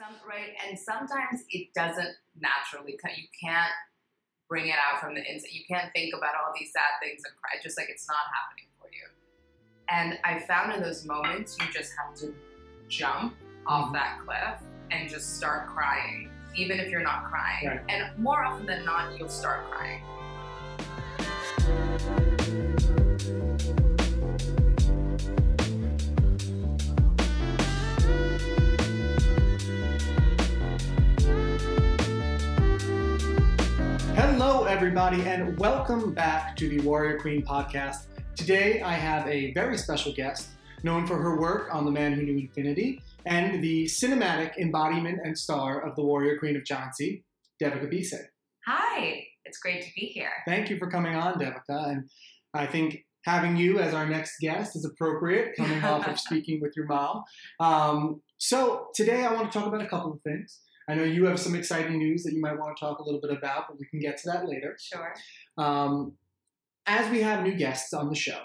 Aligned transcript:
Some 0.00 0.16
right, 0.26 0.56
and 0.66 0.78
sometimes 0.78 1.44
it 1.50 1.74
doesn't 1.74 2.08
naturally 2.40 2.96
come. 2.96 3.10
You 3.14 3.28
can't 3.38 3.70
bring 4.48 4.68
it 4.68 4.76
out 4.80 4.98
from 4.98 5.14
the 5.14 5.20
inside. 5.20 5.50
You 5.52 5.60
can't 5.68 5.92
think 5.92 6.14
about 6.16 6.30
all 6.40 6.54
these 6.58 6.72
sad 6.72 6.96
things 7.02 7.20
and 7.26 7.36
cry. 7.36 7.60
Just 7.62 7.76
like 7.76 7.88
it's 7.90 8.08
not 8.08 8.16
happening 8.32 8.64
for 8.80 8.88
you. 8.88 9.06
And 9.90 10.18
I 10.24 10.40
found 10.46 10.72
in 10.72 10.80
those 10.80 11.04
moments, 11.04 11.58
you 11.60 11.66
just 11.70 11.92
have 11.98 12.14
to 12.20 12.32
jump 12.88 13.34
off 13.66 13.86
mm-hmm. 13.86 13.94
that 13.96 14.20
cliff 14.24 14.66
and 14.90 15.06
just 15.10 15.36
start 15.36 15.68
crying, 15.68 16.30
even 16.56 16.80
if 16.80 16.88
you're 16.88 17.02
not 17.02 17.24
crying. 17.24 17.66
Right. 17.66 17.80
And 17.90 18.18
more 18.18 18.42
often 18.42 18.64
than 18.64 18.86
not, 18.86 19.18
you'll 19.18 19.28
start 19.28 19.70
crying. 19.70 20.02
Everybody, 34.70 35.22
and 35.22 35.58
welcome 35.58 36.14
back 36.14 36.54
to 36.54 36.68
the 36.68 36.78
Warrior 36.82 37.18
Queen 37.18 37.42
podcast. 37.42 38.04
Today, 38.36 38.80
I 38.80 38.92
have 38.92 39.26
a 39.26 39.52
very 39.52 39.76
special 39.76 40.12
guest, 40.12 40.50
known 40.84 41.08
for 41.08 41.16
her 41.16 41.40
work 41.40 41.74
on 41.74 41.84
The 41.84 41.90
Man 41.90 42.12
Who 42.12 42.22
Knew 42.22 42.38
Infinity 42.38 43.02
and 43.26 43.64
the 43.64 43.86
cinematic 43.86 44.56
embodiment 44.58 45.18
and 45.24 45.36
star 45.36 45.80
of 45.80 45.96
the 45.96 46.04
Warrior 46.04 46.38
Queen 46.38 46.54
of 46.54 46.62
Jhansi, 46.62 47.24
Devika 47.60 47.92
Bhise. 47.92 48.14
Hi, 48.64 49.24
it's 49.44 49.58
great 49.58 49.82
to 49.82 49.88
be 49.96 50.06
here. 50.06 50.30
Thank 50.46 50.70
you 50.70 50.78
for 50.78 50.88
coming 50.88 51.16
on, 51.16 51.34
Devika, 51.34 51.90
and 51.90 52.08
I 52.54 52.66
think 52.66 53.04
having 53.24 53.56
you 53.56 53.80
as 53.80 53.92
our 53.92 54.08
next 54.08 54.38
guest 54.40 54.76
is 54.76 54.84
appropriate, 54.84 55.56
coming 55.56 55.82
off 55.82 56.06
of 56.06 56.18
speaking 56.20 56.60
with 56.62 56.74
your 56.76 56.86
mom. 56.86 57.24
Um, 57.58 58.22
so 58.38 58.86
today, 58.94 59.24
I 59.24 59.32
want 59.34 59.50
to 59.50 59.58
talk 59.58 59.66
about 59.66 59.82
a 59.82 59.88
couple 59.88 60.12
of 60.12 60.22
things. 60.22 60.60
I 60.90 60.94
know 60.94 61.04
you 61.04 61.26
have 61.26 61.38
some 61.38 61.54
exciting 61.54 61.98
news 61.98 62.24
that 62.24 62.32
you 62.32 62.40
might 62.40 62.58
want 62.58 62.76
to 62.76 62.80
talk 62.80 62.98
a 62.98 63.04
little 63.04 63.20
bit 63.20 63.30
about, 63.30 63.68
but 63.68 63.78
we 63.78 63.86
can 63.86 64.00
get 64.00 64.18
to 64.18 64.30
that 64.30 64.48
later. 64.48 64.76
Sure. 64.80 65.14
Um, 65.56 66.14
as 66.86 67.08
we 67.10 67.22
have 67.22 67.44
new 67.44 67.54
guests 67.54 67.92
on 67.92 68.08
the 68.08 68.14
show, 68.16 68.40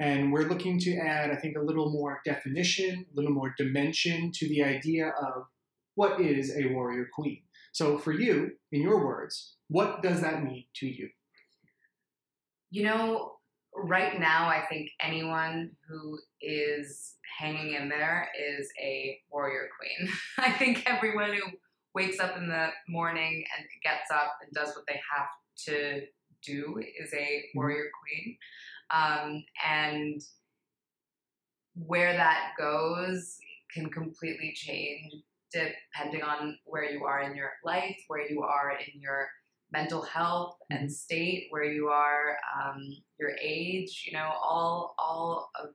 and 0.00 0.32
we're 0.32 0.48
looking 0.48 0.80
to 0.80 0.96
add, 0.96 1.30
I 1.30 1.36
think, 1.36 1.56
a 1.56 1.60
little 1.60 1.90
more 1.90 2.20
definition, 2.24 3.06
a 3.12 3.14
little 3.16 3.30
more 3.30 3.54
dimension 3.56 4.32
to 4.34 4.48
the 4.48 4.64
idea 4.64 5.10
of 5.10 5.44
what 5.94 6.20
is 6.20 6.56
a 6.56 6.66
warrior 6.72 7.06
queen. 7.14 7.42
So, 7.72 7.98
for 7.98 8.10
you, 8.10 8.52
in 8.72 8.82
your 8.82 9.04
words, 9.04 9.54
what 9.68 10.02
does 10.02 10.20
that 10.20 10.42
mean 10.42 10.64
to 10.76 10.86
you? 10.86 11.10
You 12.70 12.84
know, 12.84 13.34
right 13.76 14.18
now, 14.18 14.48
I 14.48 14.64
think 14.68 14.90
anyone 15.00 15.70
who 15.88 16.18
is 16.40 17.14
hanging 17.38 17.74
in 17.74 17.88
there 17.88 18.28
is 18.36 18.68
a 18.82 19.18
warrior 19.30 19.68
queen. 19.78 20.12
I 20.38 20.50
think 20.50 20.82
everyone 20.86 21.34
who 21.34 21.42
wakes 21.94 22.20
up 22.20 22.36
in 22.36 22.48
the 22.48 22.68
morning 22.88 23.44
and 23.56 23.66
gets 23.82 24.10
up 24.10 24.36
and 24.42 24.52
does 24.52 24.74
what 24.74 24.84
they 24.88 25.00
have 25.16 25.28
to 25.66 26.02
do 26.44 26.80
is 27.00 27.12
a 27.14 27.44
warrior 27.54 27.86
queen. 28.02 28.36
Um, 28.90 29.44
and 29.66 30.20
where 31.74 32.12
that 32.12 32.50
goes 32.58 33.36
can 33.72 33.90
completely 33.90 34.52
change 34.54 35.12
depending 35.52 36.22
on 36.22 36.58
where 36.64 36.90
you 36.90 37.04
are 37.04 37.22
in 37.22 37.36
your 37.36 37.52
life, 37.64 37.96
where 38.08 38.28
you 38.28 38.42
are 38.42 38.72
in 38.72 39.00
your 39.00 39.28
mental 39.72 40.02
health 40.02 40.56
and 40.70 40.90
state, 40.90 41.46
where 41.50 41.64
you 41.64 41.88
are, 41.88 42.36
um, 42.60 42.82
your 43.18 43.30
age, 43.40 44.04
you 44.06 44.16
know, 44.16 44.32
all 44.42 44.94
all 44.98 45.50
of 45.60 45.70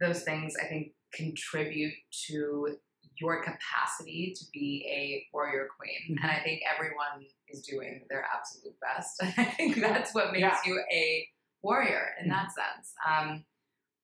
those 0.00 0.22
things 0.22 0.54
I 0.62 0.66
think 0.66 0.92
contribute 1.12 1.94
to 2.28 2.76
your 3.22 3.42
capacity 3.42 4.34
to 4.36 4.44
be 4.52 4.84
a 4.90 5.26
warrior 5.32 5.68
queen. 5.78 6.16
Mhm. 6.18 6.22
And 6.22 6.30
I 6.30 6.40
think 6.42 6.62
everyone 6.72 7.24
is 7.48 7.62
doing 7.62 8.04
their 8.10 8.24
absolute 8.34 8.74
best. 8.80 9.22
I 9.38 9.44
think 9.44 9.76
that's 9.76 10.12
what 10.14 10.32
makes 10.32 10.40
Yeah. 10.42 10.58
you 10.66 10.82
a 10.92 11.28
warrior 11.62 12.14
in 12.20 12.26
Mhm. 12.26 12.30
that 12.32 12.52
sense. 12.52 12.94
Um, 13.06 13.46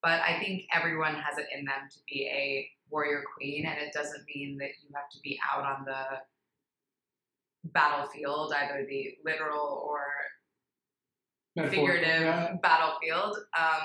but 0.03 0.21
I 0.23 0.39
think 0.39 0.67
everyone 0.73 1.17
has 1.17 1.39
it 1.39 1.49
in 1.53 1.65
them 1.65 1.89
to 1.91 1.99
be 2.09 2.29
a 2.29 2.71
warrior 2.89 3.25
queen, 3.35 3.67
and 3.67 3.79
it 3.81 3.93
doesn't 3.93 4.25
mean 4.33 4.57
that 4.59 4.71
you 4.81 4.89
have 4.95 5.11
to 5.11 5.19
be 5.23 5.39
out 5.51 5.65
on 5.65 5.85
the 5.85 6.23
battlefield, 7.65 8.53
either 8.55 8.87
the 8.87 9.19
literal 9.25 9.85
or 9.89 10.05
figurative 11.69 12.23
yeah. 12.23 12.55
battlefield. 12.63 13.37
Um, 13.59 13.83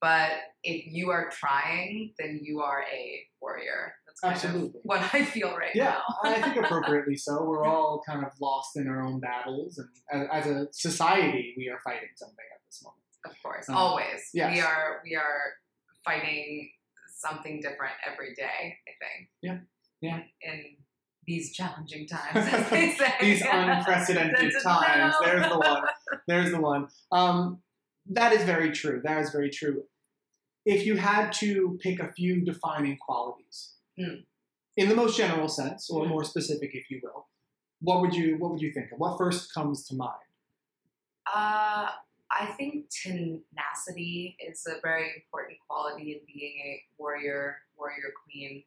but 0.00 0.32
if 0.62 0.86
you 0.86 1.10
are 1.10 1.30
trying, 1.30 2.14
then 2.18 2.40
you 2.42 2.60
are 2.60 2.82
a 2.92 3.26
warrior. 3.40 3.94
Kind 4.22 4.34
Absolutely. 4.34 4.66
of 4.80 4.84
what 4.84 5.14
I 5.14 5.24
feel 5.24 5.56
right 5.56 5.74
Yeah, 5.74 5.98
now. 6.24 6.30
I 6.30 6.42
think 6.42 6.56
appropriately 6.64 7.16
so. 7.16 7.42
We're 7.44 7.64
all 7.64 8.02
kind 8.06 8.24
of 8.24 8.32
lost 8.40 8.76
in 8.76 8.86
our 8.88 9.00
own 9.02 9.18
battles, 9.20 9.78
and 9.78 9.88
as, 10.32 10.46
as 10.46 10.52
a 10.52 10.66
society, 10.72 11.54
we 11.56 11.68
are 11.68 11.78
fighting 11.82 12.08
something 12.16 12.44
at 12.54 12.60
this 12.66 12.82
moment. 12.82 13.00
Of 13.24 13.32
course, 13.42 13.68
Um, 13.68 13.76
always. 13.76 14.28
yes. 14.34 14.54
We 14.54 14.60
are 14.60 15.00
we 15.04 15.14
are 15.16 15.52
fighting 16.04 16.70
something 17.16 17.60
different 17.60 17.94
every 18.10 18.34
day. 18.34 18.76
I 18.88 18.92
think. 19.00 19.28
Yeah. 19.42 19.58
Yeah. 20.00 20.20
In 20.42 20.76
these 21.26 21.52
challenging 21.54 22.06
times, 22.16 22.34
as 22.52 22.70
they 22.70 22.92
say. 22.92 23.12
These 23.20 23.42
unprecedented 23.50 24.52
times. 24.62 25.14
no. 25.20 25.26
There's 25.26 25.48
the 25.48 25.58
one. 25.58 25.82
There's 26.26 26.50
the 26.50 26.60
one. 26.60 26.88
Um, 27.12 27.62
that 28.10 28.32
is 28.32 28.42
very 28.44 28.70
true. 28.72 29.00
That 29.04 29.18
is 29.20 29.30
very 29.30 29.50
true. 29.50 29.84
If 30.66 30.84
you 30.86 30.96
had 30.96 31.32
to 31.34 31.78
pick 31.82 32.00
a 32.00 32.12
few 32.12 32.42
defining 32.44 32.96
qualities, 32.98 33.74
Hmm. 33.98 34.20
in 34.76 34.88
the 34.88 34.94
most 34.94 35.16
general 35.16 35.48
sense, 35.48 35.90
or 35.90 36.04
Hmm. 36.04 36.10
more 36.10 36.24
specific, 36.24 36.70
if 36.74 36.90
you 36.90 37.00
will, 37.02 37.28
what 37.80 38.00
would 38.00 38.14
you 38.14 38.36
what 38.38 38.50
would 38.52 38.60
you 38.60 38.72
think 38.72 38.92
of? 38.92 38.98
What 38.98 39.18
first 39.18 39.52
comes 39.52 39.86
to 39.88 39.94
mind? 39.94 40.20
Uh, 41.26 41.90
I 42.30 42.46
think 42.56 42.88
tenacity 42.90 44.36
is 44.40 44.66
a 44.66 44.80
very 44.80 45.12
important 45.16 45.58
quality 45.68 46.12
in 46.12 46.20
being 46.26 46.58
a 46.64 46.82
warrior, 46.98 47.56
warrior 47.76 48.12
queen. 48.24 48.64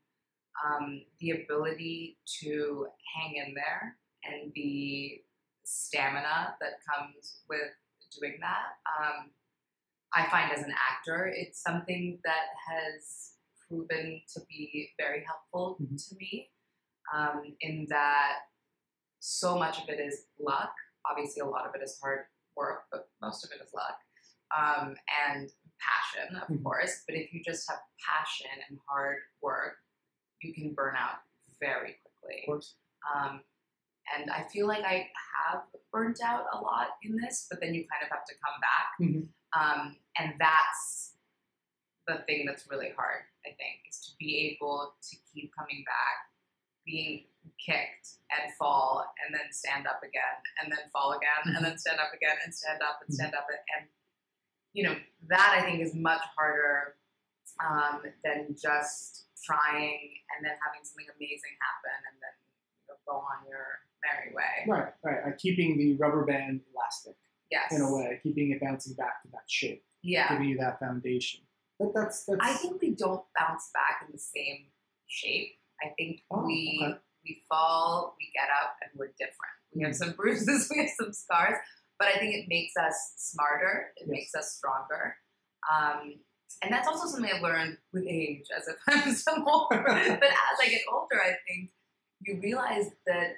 Um, 0.64 1.04
the 1.20 1.32
ability 1.32 2.20
to 2.42 2.88
hang 3.16 3.36
in 3.38 3.56
there 3.56 3.98
and 4.24 4.52
the 4.54 5.24
stamina 5.64 6.56
that 6.62 6.74
comes 6.88 7.42
with 7.50 7.72
doing 8.20 8.38
that. 8.42 8.78
Um, 9.00 9.32
I 10.14 10.30
find 10.30 10.52
as 10.52 10.64
an 10.64 10.74
actor, 10.74 11.26
it's 11.36 11.62
something 11.62 12.20
that 12.24 12.48
has 12.70 13.33
proven 13.74 14.22
to 14.34 14.42
be 14.50 14.92
very 14.98 15.24
helpful 15.26 15.78
Mhm. 15.82 16.10
to 16.10 16.16
me 16.16 16.52
um, 17.14 17.56
in 17.62 17.86
that 17.90 18.40
so 19.20 19.58
much 19.58 19.82
of 19.82 19.90
it 19.90 20.00
is 20.00 20.28
luck. 20.40 20.74
Obviously, 21.10 21.42
a 21.42 21.46
lot 21.46 21.66
of 21.66 21.74
it 21.76 21.82
is 21.84 22.00
hard 22.00 22.28
work, 22.56 22.86
but 22.92 23.10
most 23.22 23.44
of 23.46 23.52
it 23.52 23.62
is 23.64 23.74
luck 23.74 23.98
um, 24.56 24.96
and 25.28 25.52
passion, 25.80 26.36
of 26.36 26.48
Mhm. 26.48 26.64
course. 26.64 27.04
But 27.08 27.16
if 27.16 27.34
you 27.34 27.44
just 27.44 27.70
have 27.70 27.80
passion 28.00 28.52
and 28.70 28.80
hard 28.88 29.20
work, 29.42 29.78
you 30.42 30.54
can 30.54 30.74
burn 30.74 30.96
out 30.96 31.24
very 31.60 31.94
quickly. 31.96 32.42
Of 32.42 32.46
course. 32.46 32.76
Um, 33.14 33.44
and 34.16 34.30
I 34.32 34.44
feel 34.50 34.68
like 34.68 34.84
I 34.84 35.12
have 35.46 35.64
burnt 35.92 36.22
out 36.22 36.46
a 36.52 36.60
lot 36.60 36.98
in 37.04 37.16
this, 37.16 37.48
but 37.50 37.60
then 37.62 37.74
you 37.74 37.88
kind 37.88 38.04
of 38.04 38.10
have 38.10 38.26
to 38.26 38.36
come 38.46 38.60
back. 38.60 38.88
Mhm. 39.00 39.34
Um, 39.54 40.00
and 40.18 40.40
that's 40.40 41.12
the 42.08 42.24
thing 42.28 42.46
that's 42.46 42.68
really 42.69 42.91
hard, 42.96 43.24
I 43.46 43.50
think, 43.56 43.88
is 43.90 44.00
to 44.08 44.12
be 44.19 44.56
able 44.56 44.94
to 45.02 45.16
keep 45.34 45.52
coming 45.58 45.84
back, 45.86 46.18
being 46.86 47.25
kicked 47.64 48.19
and 48.31 48.53
fall, 48.56 49.06
and 49.24 49.34
then 49.34 49.52
stand 49.52 49.88
up 49.88 50.02
again, 50.03 50.38
and 50.62 50.72
then 50.72 50.84
fall 50.92 51.13
again, 51.13 51.56
and 51.56 51.63
then 51.63 51.78
stand 51.78 52.00
up 52.00 52.12
again, 52.16 52.36
and 52.44 52.53
stand 52.53 52.81
up 52.81 53.00
and 53.06 53.13
stand 53.13 53.34
up. 53.36 53.47
And, 53.78 53.88
you 54.74 54.84
know, 54.84 54.96
that 55.30 55.56
I 55.59 55.62
think 55.63 55.81
is 55.81 55.96
much 55.96 56.22
harder 56.38 56.96
um, 57.63 58.02
than 58.24 58.56
just 58.59 59.25
trying 59.46 60.16
and 60.36 60.46
then 60.46 60.56
having 60.63 60.84
something 60.84 61.06
amazing 61.19 61.53
happen 61.59 61.97
and 62.08 62.16
then 62.24 62.36
you 62.80 62.86
know, 62.88 62.98
go 63.06 63.19
on 63.19 63.44
your 63.48 63.83
merry 64.01 64.31
way. 64.33 64.63
Right, 64.68 64.94
right. 65.04 65.19
Uh, 65.28 65.36
keeping 65.38 65.78
the 65.78 65.95
rubber 65.98 66.25
band 66.25 66.62
elastic 66.74 67.16
Yes. 67.51 67.72
in 67.72 67.81
a 67.81 67.94
way, 67.94 68.19
keeping 68.24 68.51
it 68.51 68.62
bouncing 68.62 68.95
back 68.95 69.22
to 69.24 69.28
that 69.31 69.44
shape, 69.48 69.83
Yeah. 70.01 70.30
giving 70.31 70.50
you 70.50 70.57
that 70.57 70.80
foundation. 70.80 71.42
But 71.80 71.90
that's 71.96 72.25
that's. 72.25 72.40
I 72.42 72.54
think 72.54 72.81
we 72.81 72.92
don't 72.96 73.24
bounce 73.38 73.70
back 73.74 74.06
in 74.06 74.12
the 74.12 74.20
same 74.20 74.68
shape. 75.08 75.50
I 75.84 75.90
think 75.98 76.22
Oh, 76.31 76.46
we 76.46 76.80
okay. 76.84 76.98
we 77.25 77.42
fall, 77.50 78.16
we 78.20 78.31
get 78.34 78.50
up, 78.64 78.75
and 78.81 78.92
we're 78.98 79.14
different. 79.18 79.56
We 79.75 79.84
have 79.84 79.96
some 79.96 80.12
bruises, 80.14 80.70
we 80.75 80.81
have 80.81 80.92
some 81.00 81.14
scars, 81.14 81.56
but 82.00 82.08
I 82.10 82.20
think 82.20 82.36
it 82.36 82.46
makes 82.48 82.74
us 82.78 83.14
smarter. 83.18 83.92
It 83.98 84.04
Yes. 84.08 84.10
makes 84.10 84.36
us 84.36 84.54
stronger. 84.58 85.16
Um, 85.72 86.16
and 86.62 86.72
that's 86.72 86.88
also 86.88 87.08
something 87.08 87.31
I've 87.34 87.42
learned 87.42 87.78
with 87.92 88.06
age, 88.08 88.46
as 88.56 88.68
if 88.68 88.76
I'm 88.88 89.14
some 89.16 89.44
more. 89.44 89.68
but 89.72 89.88
as 89.88 90.58
I 90.62 90.68
get 90.69 90.81
older, 90.92 91.19
I 91.22 91.34
think 91.48 91.72
you 92.22 92.40
realize 92.42 92.92
that 93.08 93.38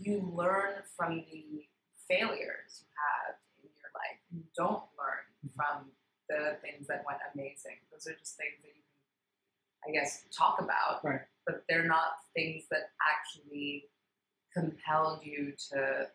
you 0.00 0.32
learn 0.34 0.74
from 0.96 1.16
the 1.30 1.64
failures 2.08 2.80
you 2.80 2.88
have 2.96 3.36
in 3.62 3.68
your 3.76 3.90
life. 3.94 4.20
You 4.32 4.42
don't 4.56 4.84
learn 4.98 5.24
Mm-hmm. 5.44 5.56
from 5.60 5.90
the 6.28 6.56
things 6.62 6.86
that 6.88 7.04
went 7.06 7.18
amazing. 7.34 7.76
Those 7.92 8.06
are 8.06 8.16
just 8.18 8.36
things 8.36 8.54
that 8.62 8.68
you 8.68 8.74
can 8.74 8.80
I 9.86 9.92
guess, 9.92 10.24
talk 10.36 10.60
about. 10.60 11.04
Right. 11.04 11.20
But 11.46 11.64
they're 11.68 11.86
not 11.86 12.16
things 12.34 12.64
that 12.70 12.90
actually 13.06 13.84
compelled 14.54 15.20
you 15.22 15.52
to 15.72 16.08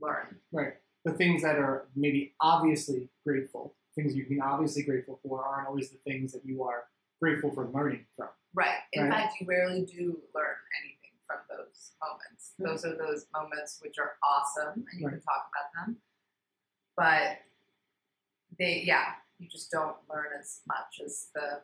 learn. 0.00 0.40
Right. 0.50 0.74
The 1.04 1.12
things 1.12 1.42
that 1.42 1.56
are 1.56 1.86
maybe 1.94 2.34
obviously 2.40 3.08
grateful, 3.24 3.76
things 3.94 4.16
you 4.16 4.24
can 4.24 4.40
obviously 4.40 4.82
grateful 4.82 5.20
for, 5.22 5.44
aren't 5.44 5.68
always 5.68 5.90
the 5.90 5.98
things 5.98 6.32
that 6.32 6.44
you 6.44 6.64
are 6.64 6.84
grateful 7.22 7.52
for 7.52 7.68
learning 7.68 8.06
from. 8.16 8.28
Right. 8.54 8.78
In 8.92 9.04
Right. 9.04 9.12
fact, 9.12 9.40
you 9.40 9.46
rarely 9.46 9.84
do 9.84 10.20
learn 10.34 10.56
anything 10.82 11.12
from 11.26 11.38
those 11.48 11.92
moments. 12.02 12.54
Yeah. 12.58 12.66
Those 12.66 12.84
are 12.84 12.96
those 12.96 13.26
moments 13.32 13.78
which 13.82 13.98
are 13.98 14.16
awesome, 14.24 14.84
and 14.90 15.00
you 15.00 15.06
Right. 15.06 15.12
can 15.12 15.22
talk 15.22 15.48
about 15.52 15.86
them. 15.86 16.02
But 16.96 17.38
they, 18.58 18.80
yeah, 18.80 19.14
you 19.38 19.48
just 19.48 19.70
don't 19.70 19.96
learn 20.08 20.26
as 20.38 20.60
much 20.66 21.00
as 21.04 21.28
the 21.34 21.60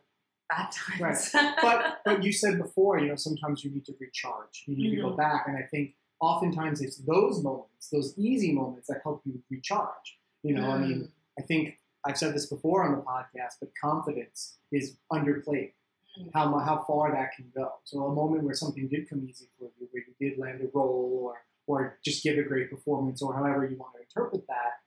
bad 0.50 0.70
times. 0.72 1.30
right. 1.34 1.56
but 1.62 2.00
but 2.04 2.22
you 2.24 2.32
said 2.32 2.58
before, 2.58 2.98
you 2.98 3.08
know, 3.08 3.16
sometimes 3.16 3.64
you 3.64 3.70
need 3.70 3.84
to 3.86 3.94
recharge. 4.00 4.64
You 4.66 4.76
need 4.76 4.96
to 4.96 5.02
go 5.02 5.10
Mhm. 5.12 5.16
back, 5.16 5.46
and 5.48 5.56
I 5.56 5.62
think 5.70 5.94
oftentimes 6.20 6.80
it's 6.80 6.98
those 6.98 7.42
moments, 7.42 7.88
those 7.90 8.16
easy 8.18 8.52
moments, 8.52 8.88
that 8.88 9.00
help 9.02 9.22
you 9.24 9.42
recharge. 9.50 10.18
You 10.42 10.54
know, 10.54 10.70
I 10.70 10.78
mean, 10.78 11.10
I 11.38 11.42
think 11.42 11.78
I've 12.04 12.18
said 12.18 12.34
this 12.34 12.46
before 12.46 12.82
on 12.84 12.92
the 12.96 13.02
podcast, 13.02 13.54
but 13.60 13.70
confidence 13.80 14.58
is 14.72 14.96
underplayed. 15.12 15.72
Mm. 16.18 16.30
How 16.34 16.58
how 16.58 16.84
far 16.86 17.10
that 17.12 17.32
can 17.36 17.50
go. 17.54 17.74
So 17.84 18.04
a 18.06 18.12
moment 18.14 18.42
where 18.44 18.54
something 18.54 18.88
did 18.88 19.08
come 19.08 19.26
easy 19.28 19.46
for 19.58 19.70
you, 19.78 19.88
where 19.90 20.02
you 20.06 20.14
did 20.20 20.38
land 20.38 20.60
a 20.60 20.68
role, 20.76 21.18
or 21.22 21.44
or 21.68 21.98
just 22.04 22.22
give 22.24 22.36
a 22.38 22.42
great 22.42 22.68
performance, 22.70 23.22
or 23.22 23.32
however 23.34 23.64
you 23.64 23.76
want 23.76 23.94
to 23.94 24.00
interpret 24.02 24.46
that, 24.48 24.81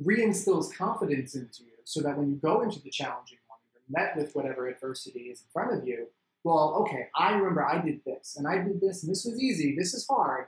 reinstills 0.00 0.74
confidence 0.74 1.34
into 1.34 1.64
you, 1.64 1.72
so 1.84 2.00
that 2.00 2.16
when 2.16 2.30
you 2.30 2.36
go 2.36 2.62
into 2.62 2.80
the 2.80 2.90
challenging 2.90 3.38
one, 3.46 3.58
you're 3.72 3.82
met 3.88 4.16
with 4.16 4.34
whatever 4.34 4.68
adversity 4.68 5.24
is 5.30 5.40
in 5.40 5.46
front 5.52 5.78
of 5.78 5.86
you. 5.86 6.08
Well, 6.42 6.76
okay, 6.82 7.08
I 7.16 7.32
remember 7.32 7.64
I 7.64 7.80
did 7.80 8.00
this, 8.04 8.36
and 8.36 8.46
I 8.46 8.58
did 8.58 8.80
this, 8.80 9.02
and 9.02 9.10
this 9.10 9.24
was 9.24 9.40
easy. 9.40 9.74
This 9.78 9.94
is 9.94 10.06
hard, 10.08 10.46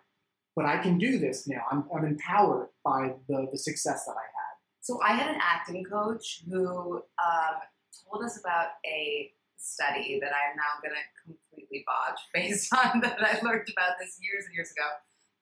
but 0.55 0.67
I 0.67 0.79
can 0.79 0.99
do 0.99 1.19
this 1.19 1.47
now. 1.49 1.63
I'm, 1.71 1.85
I'm 1.95 2.05
empowered 2.05 2.69
by 2.85 3.15
the, 3.29 3.49
the 3.51 3.59
success 3.59 4.05
that 4.07 4.13
I 4.13 4.25
had. 4.25 4.47
So 4.81 5.01
I 5.03 5.13
had 5.15 5.35
an 5.35 5.41
acting 5.43 5.85
coach 5.85 6.43
who 6.49 6.97
um, 6.97 7.57
told 8.05 8.25
us 8.25 8.39
about 8.39 8.69
a 8.87 9.33
study 9.57 10.21
that 10.21 10.31
I'm 10.31 10.57
now 10.57 10.79
going 10.83 10.95
to 10.95 11.05
completely 11.25 11.85
botch 11.87 12.21
based 12.35 12.73
on 12.73 13.01
that 13.05 13.19
I 13.21 13.41
learned 13.43 13.69
about 13.73 13.99
this 13.99 14.19
years 14.21 14.45
and 14.47 14.55
years 14.55 14.71
ago. 14.71 14.87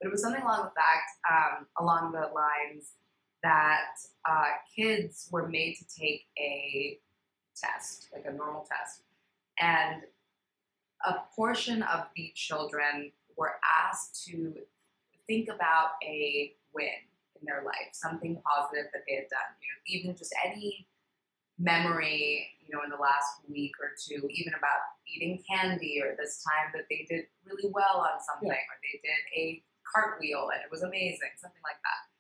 But 0.01 0.09
it 0.09 0.13
was 0.13 0.23
something 0.23 0.43
along 0.43 0.71
the 0.71 0.75
fact, 0.75 1.11
um, 1.29 1.67
along 1.79 2.13
the 2.13 2.33
lines 2.35 2.93
that 3.45 4.01
uh, 4.29 4.47
kids 4.75 5.29
were 5.31 5.47
made 5.47 5.77
to 5.77 5.85
take 5.87 6.25
a 6.39 6.99
test, 7.55 8.09
like 8.13 8.25
a 8.27 8.33
normal 8.33 8.63
test, 8.63 9.03
and 9.61 10.03
a 11.07 11.15
portion 11.37 11.83
of 11.83 12.07
the 12.17 12.33
children 12.35 13.13
were 13.37 13.53
asked 13.87 14.25
to 14.27 14.55
think 15.27 15.49
about 15.49 16.01
a 16.03 16.55
win 16.75 16.89
in 17.39 17.45
their 17.45 17.63
life, 17.65 17.93
something 17.93 18.41
positive 18.41 18.87
that 18.93 19.03
they 19.07 19.17
had 19.17 19.29
done. 19.29 19.51
You 19.61 19.69
know, 19.69 19.81
even 19.87 20.17
just 20.17 20.35
any 20.45 20.89
memory, 21.59 22.49
you 22.65 22.75
know, 22.75 22.83
in 22.83 22.91
the 22.91 22.97
last 22.97 23.45
week 23.49 23.73
or 23.79 23.93
two, 24.01 24.27
even 24.33 24.55
about 24.57 24.81
eating 25.07 25.43
candy 25.45 26.01
or 26.03 26.17
this 26.17 26.43
time 26.43 26.73
that 26.73 26.87
they 26.89 27.07
did 27.09 27.27
really 27.45 27.71
well 27.71 28.01
on 28.01 28.19
something 28.25 28.49
or 28.49 28.77
they 28.81 28.99
did 29.05 29.21
a 29.37 29.63
cartwheel 29.85 30.49
and 30.49 30.65
it 30.65 30.71
was 30.71 30.83
amazing, 30.83 31.37
something 31.37 31.63
like 31.63 31.79
that. 31.85 32.14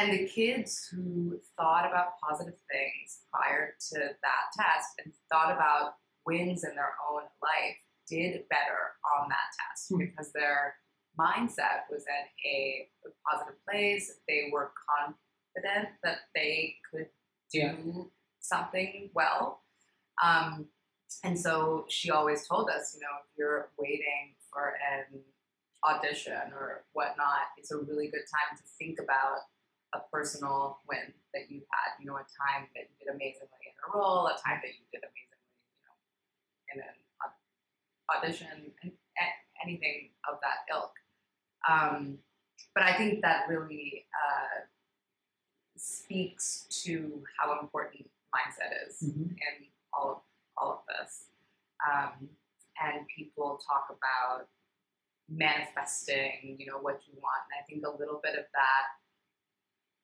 And 0.00 0.12
the 0.12 0.28
kids 0.28 0.88
who 0.92 1.40
thought 1.56 1.86
about 1.86 2.20
positive 2.22 2.58
things 2.70 3.20
prior 3.32 3.74
to 3.90 3.98
that 3.98 4.44
test 4.56 4.88
and 5.04 5.12
thought 5.30 5.52
about 5.52 5.94
wins 6.24 6.62
in 6.64 6.74
their 6.76 6.94
own 7.10 7.22
life 7.42 7.76
did 8.08 8.48
better 8.48 8.94
on 9.18 9.28
that 9.28 9.48
test 9.58 9.88
Hmm. 9.90 9.98
because 9.98 10.32
their 10.32 10.76
mindset 11.18 11.90
was 11.90 12.04
in 12.06 12.50
a 12.50 12.88
positive 13.28 13.58
place. 13.68 14.20
They 14.28 14.50
were 14.52 14.72
confident 14.88 15.88
that 16.04 16.18
they 16.34 16.78
could 16.90 17.10
do 17.50 17.58
Yeah. 17.58 18.04
something 18.38 19.10
well. 19.14 19.64
Um, 20.22 20.70
and 21.24 21.38
so 21.38 21.86
she 21.88 22.10
always 22.10 22.46
told 22.46 22.70
us, 22.70 22.94
you 22.94 23.00
know, 23.00 23.16
if 23.24 23.36
you're 23.36 23.72
waiting 23.78 24.36
for 24.50 24.76
an 24.76 25.24
audition 25.82 26.52
or 26.52 26.84
whatnot, 26.92 27.48
it's 27.56 27.70
a 27.72 27.78
really 27.78 28.08
good 28.08 28.26
time 28.30 28.56
to 28.56 28.62
think 28.78 29.00
about 29.00 29.40
a 29.94 30.00
personal 30.12 30.80
win 30.88 31.12
that 31.34 31.50
you've 31.50 31.68
had. 31.70 32.00
You 32.00 32.06
know, 32.06 32.16
a 32.16 32.26
time 32.26 32.68
that 32.74 32.88
you 32.90 32.94
did 33.00 33.14
amazingly 33.14 33.64
in 33.64 33.74
a 33.84 33.96
role, 33.96 34.26
a 34.26 34.36
time 34.44 34.60
that 34.62 34.72
you 34.72 34.84
did 34.92 35.02
amazingly, 35.02 35.52
you 35.76 35.82
know, 35.84 35.96
in 36.74 36.78
an 36.80 36.96
audition, 38.16 38.72
and 38.82 38.92
anything 39.64 40.10
of 40.28 40.38
that 40.42 40.72
ilk. 40.74 40.92
Um, 41.68 42.18
but 42.74 42.84
I 42.84 42.96
think 42.96 43.22
that 43.22 43.48
really 43.48 44.06
uh, 44.14 44.66
speaks 45.76 46.66
to 46.84 47.24
how 47.38 47.58
important 47.60 48.10
mindset 48.34 48.86
is 48.86 49.02
Mhm. 49.02 49.30
in 49.32 49.66
all 49.92 50.10
of 50.10 50.22
all 50.56 50.72
of 50.72 50.86
this. 50.86 51.30
Um, 51.86 52.36
and 52.80 53.06
people 53.08 53.58
talk 53.58 53.90
about 53.90 54.48
manifesting, 55.28 56.56
you 56.58 56.66
know, 56.66 56.78
what 56.78 57.06
you 57.06 57.14
want. 57.20 57.44
And 57.44 57.60
I 57.60 57.62
think 57.64 57.84
a 57.86 57.90
little 57.90 58.18
bit 58.22 58.36
of 58.38 58.46
that 58.52 58.86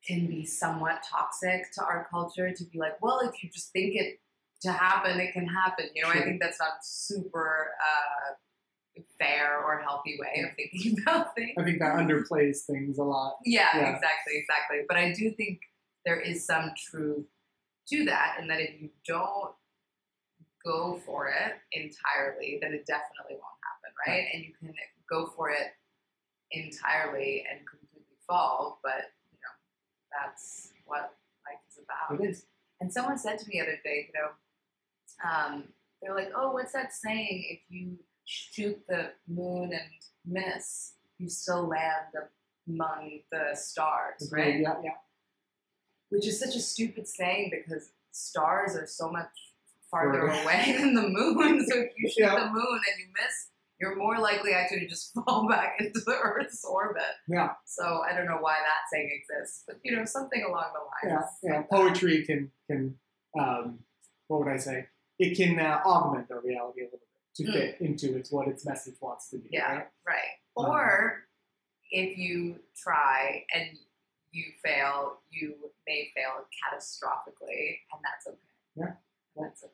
can 0.06 0.26
be 0.26 0.44
somewhat 0.44 1.02
toxic 1.08 1.72
to 1.72 1.82
our 1.82 2.06
culture 2.10 2.52
to 2.52 2.64
be 2.64 2.78
like, 2.78 3.00
well, 3.02 3.20
if 3.20 3.42
you 3.42 3.50
just 3.50 3.72
think 3.72 3.94
it 3.94 4.20
to 4.62 4.72
happen, 4.72 5.18
it 5.20 5.32
can 5.32 5.46
happen. 5.46 5.86
You 5.94 6.02
know, 6.02 6.08
I 6.10 6.22
think 6.22 6.40
that's 6.40 6.58
not 6.58 6.72
super 6.82 7.68
uh, 7.80 9.02
fair 9.18 9.62
or 9.62 9.80
healthy 9.80 10.18
way 10.20 10.44
of 10.44 10.54
thinking 10.56 10.96
about 11.06 11.34
things. 11.34 11.52
I 11.58 11.62
think 11.64 11.78
that 11.80 11.94
underplays 11.94 12.60
things 12.66 12.98
a 12.98 13.04
lot. 13.04 13.36
Yeah, 13.44 13.68
Yeah. 13.74 13.94
exactly, 13.94 14.34
exactly. 14.36 14.78
But 14.88 14.96
I 14.96 15.12
do 15.12 15.30
think 15.32 15.60
there 16.04 16.20
is 16.20 16.46
some 16.46 16.72
truth 16.90 17.26
to 17.88 18.04
that, 18.06 18.36
and 18.38 18.48
that 18.50 18.60
if 18.60 18.80
you 18.80 18.90
don't 19.06 19.52
go 20.64 21.00
for 21.04 21.28
it 21.28 21.54
entirely, 21.72 22.58
then 22.60 22.72
it 22.72 22.86
definitely 22.86 23.36
won't 23.36 23.60
happen, 23.62 23.92
right? 24.06 24.24
And 24.32 24.44
you 24.44 24.52
can 24.58 24.74
go 25.10 25.30
for 25.36 25.50
it 25.50 25.72
entirely 26.50 27.44
and 27.50 27.60
completely 27.68 28.16
fall, 28.26 28.80
but 28.82 29.10
that's 30.20 30.70
what 30.87 31.16
life 31.46 31.61
is 31.70 31.78
about. 31.84 32.20
It 32.20 32.28
is. 32.31 32.46
And 32.81 32.93
someone 32.93 33.19
said 33.19 33.38
to 33.38 33.49
me 33.49 33.61
the 33.61 33.62
other 33.62 33.78
day, 33.84 34.08
you 34.12 34.20
know, 34.20 34.31
um, 35.28 35.64
they're 36.02 36.14
like, 36.14 36.32
"Oh, 36.34 36.52
what's 36.52 36.72
that 36.72 36.93
saying? 36.93 37.44
If 37.50 37.61
you 37.69 37.99
shoot 38.25 38.78
the 38.88 39.12
moon 39.28 39.72
and 39.72 39.90
miss, 40.26 40.94
you 41.18 41.28
still 41.28 41.66
land 41.68 42.12
among 42.68 43.21
the 43.30 43.54
stars, 43.54 44.28
right?" 44.33 44.61
Yeah, 44.61 44.75
yeah. 44.83 44.90
Which 46.11 46.26
is 46.26 46.38
such 46.38 46.54
a 46.56 46.61
stupid 46.61 47.09
saying 47.09 47.50
because 47.50 47.90
stars 48.11 48.76
are 48.76 48.87
so 48.87 49.11
much 49.11 49.28
farther 49.90 50.26
away 50.26 50.76
than 50.78 50.94
the 50.94 51.09
moon. 51.09 51.66
So 51.68 51.78
if 51.78 51.92
you 51.97 52.09
shoot 52.09 52.23
Yeah. 52.25 52.35
the 52.40 52.47
moon 52.50 52.80
and 52.90 52.99
you 52.99 53.06
miss, 53.12 53.49
you're 53.81 53.97
more 53.97 54.19
likely 54.19 54.52
actually 54.52 54.81
to 54.81 54.87
just 54.88 55.12
fall 55.26 55.49
back 55.49 55.76
into 55.81 56.00
the 56.00 56.16
Earth's 56.23 56.64
orbit. 56.64 57.02
Yeah. 57.28 57.50
So 57.66 58.02
I 58.09 58.14
don't 58.16 58.26
know 58.26 58.38
why 58.40 58.54
that 58.54 58.83
saying 58.93 59.11
exists, 59.21 59.64
but 59.66 59.76
you 59.83 59.97
know, 59.97 60.04
something 60.04 60.43
along 60.45 60.66
the 60.75 61.09
Yeah, 61.09 61.14
lines. 61.16 61.31
yeah. 61.43 61.62
Poetry 61.71 62.25
can 62.25 62.50
can 62.69 62.95
um, 63.38 63.81
what 64.28 64.40
would 64.40 64.49
I 64.49 64.57
say? 64.59 64.87
It 65.19 65.37
can 65.37 65.59
uh, 65.59 65.81
augment 65.85 66.31
our 66.31 66.40
reality 66.40 66.81
a 66.83 66.85
little 66.85 66.99
bit 66.99 67.09
to 67.37 67.43
Mm. 67.45 67.52
fit 67.52 67.81
into 67.81 68.16
its 68.16 68.31
what 68.31 68.47
its 68.49 68.64
message 68.64 68.95
wants 69.00 69.28
to 69.31 69.38
be. 69.38 69.49
Yeah. 69.50 69.73
Right? 69.73 69.87
Right. 70.07 70.35
Um, 70.57 70.66
Or 70.66 71.25
if 71.90 72.16
you 72.16 72.61
try 72.76 73.45
and 73.54 73.76
you 74.31 74.45
fail, 74.64 75.19
you 75.31 75.54
may 75.87 76.11
fail 76.14 76.45
catastrophically, 76.59 77.78
and 77.93 78.00
that's 78.02 78.26
okay. 78.26 78.38
Yeah. 78.76 78.93
That's 79.37 79.64
okay. 79.64 79.73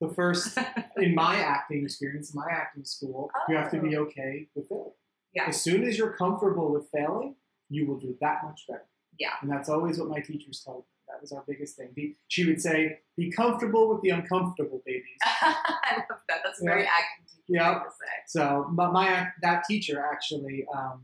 The 0.00 0.08
first 0.10 0.56
in 0.96 1.14
my 1.14 1.36
acting 1.36 1.82
experience, 1.84 2.34
in 2.34 2.40
my 2.40 2.50
acting 2.50 2.84
school, 2.84 3.30
you 3.48 3.56
have 3.56 3.70
to 3.70 3.80
be 3.80 3.96
okay 3.96 4.48
with 4.54 4.68
failing. 4.68 4.84
Oh. 4.88 4.94
Yeah. 5.34 5.44
As 5.48 5.60
soon 5.60 5.84
as 5.84 5.98
you're 5.98 6.12
comfortable 6.12 6.72
with 6.72 6.88
failing, 6.90 7.36
you 7.68 7.86
will 7.86 7.98
do 7.98 8.16
that 8.20 8.42
much 8.44 8.62
better. 8.68 8.86
Yeah. 9.18 9.30
And 9.42 9.50
that's 9.50 9.68
always 9.68 9.98
what 9.98 10.08
my 10.08 10.20
teachers 10.20 10.62
told 10.64 10.78
me. 10.78 10.84
That 11.08 11.20
was 11.20 11.30
our 11.32 11.44
biggest 11.46 11.76
thing. 11.76 11.90
Be, 11.94 12.16
she 12.28 12.44
would 12.46 12.60
say, 12.60 12.98
"Be 13.16 13.30
comfortable 13.30 13.88
with 13.88 14.02
the 14.02 14.10
uncomfortable, 14.10 14.82
babies." 14.84 15.04
I 15.22 16.02
love 16.10 16.20
that. 16.28 16.40
That's 16.44 16.60
a 16.60 16.64
very 16.64 16.82
acting 16.82 17.24
teacher 17.26 17.42
Yeah. 17.48 17.74
to 17.74 17.90
say. 17.90 18.12
So 18.26 18.66
my, 18.72 18.90
my 18.90 19.28
that 19.42 19.64
teacher 19.68 20.04
actually, 20.12 20.66
um, 20.74 21.02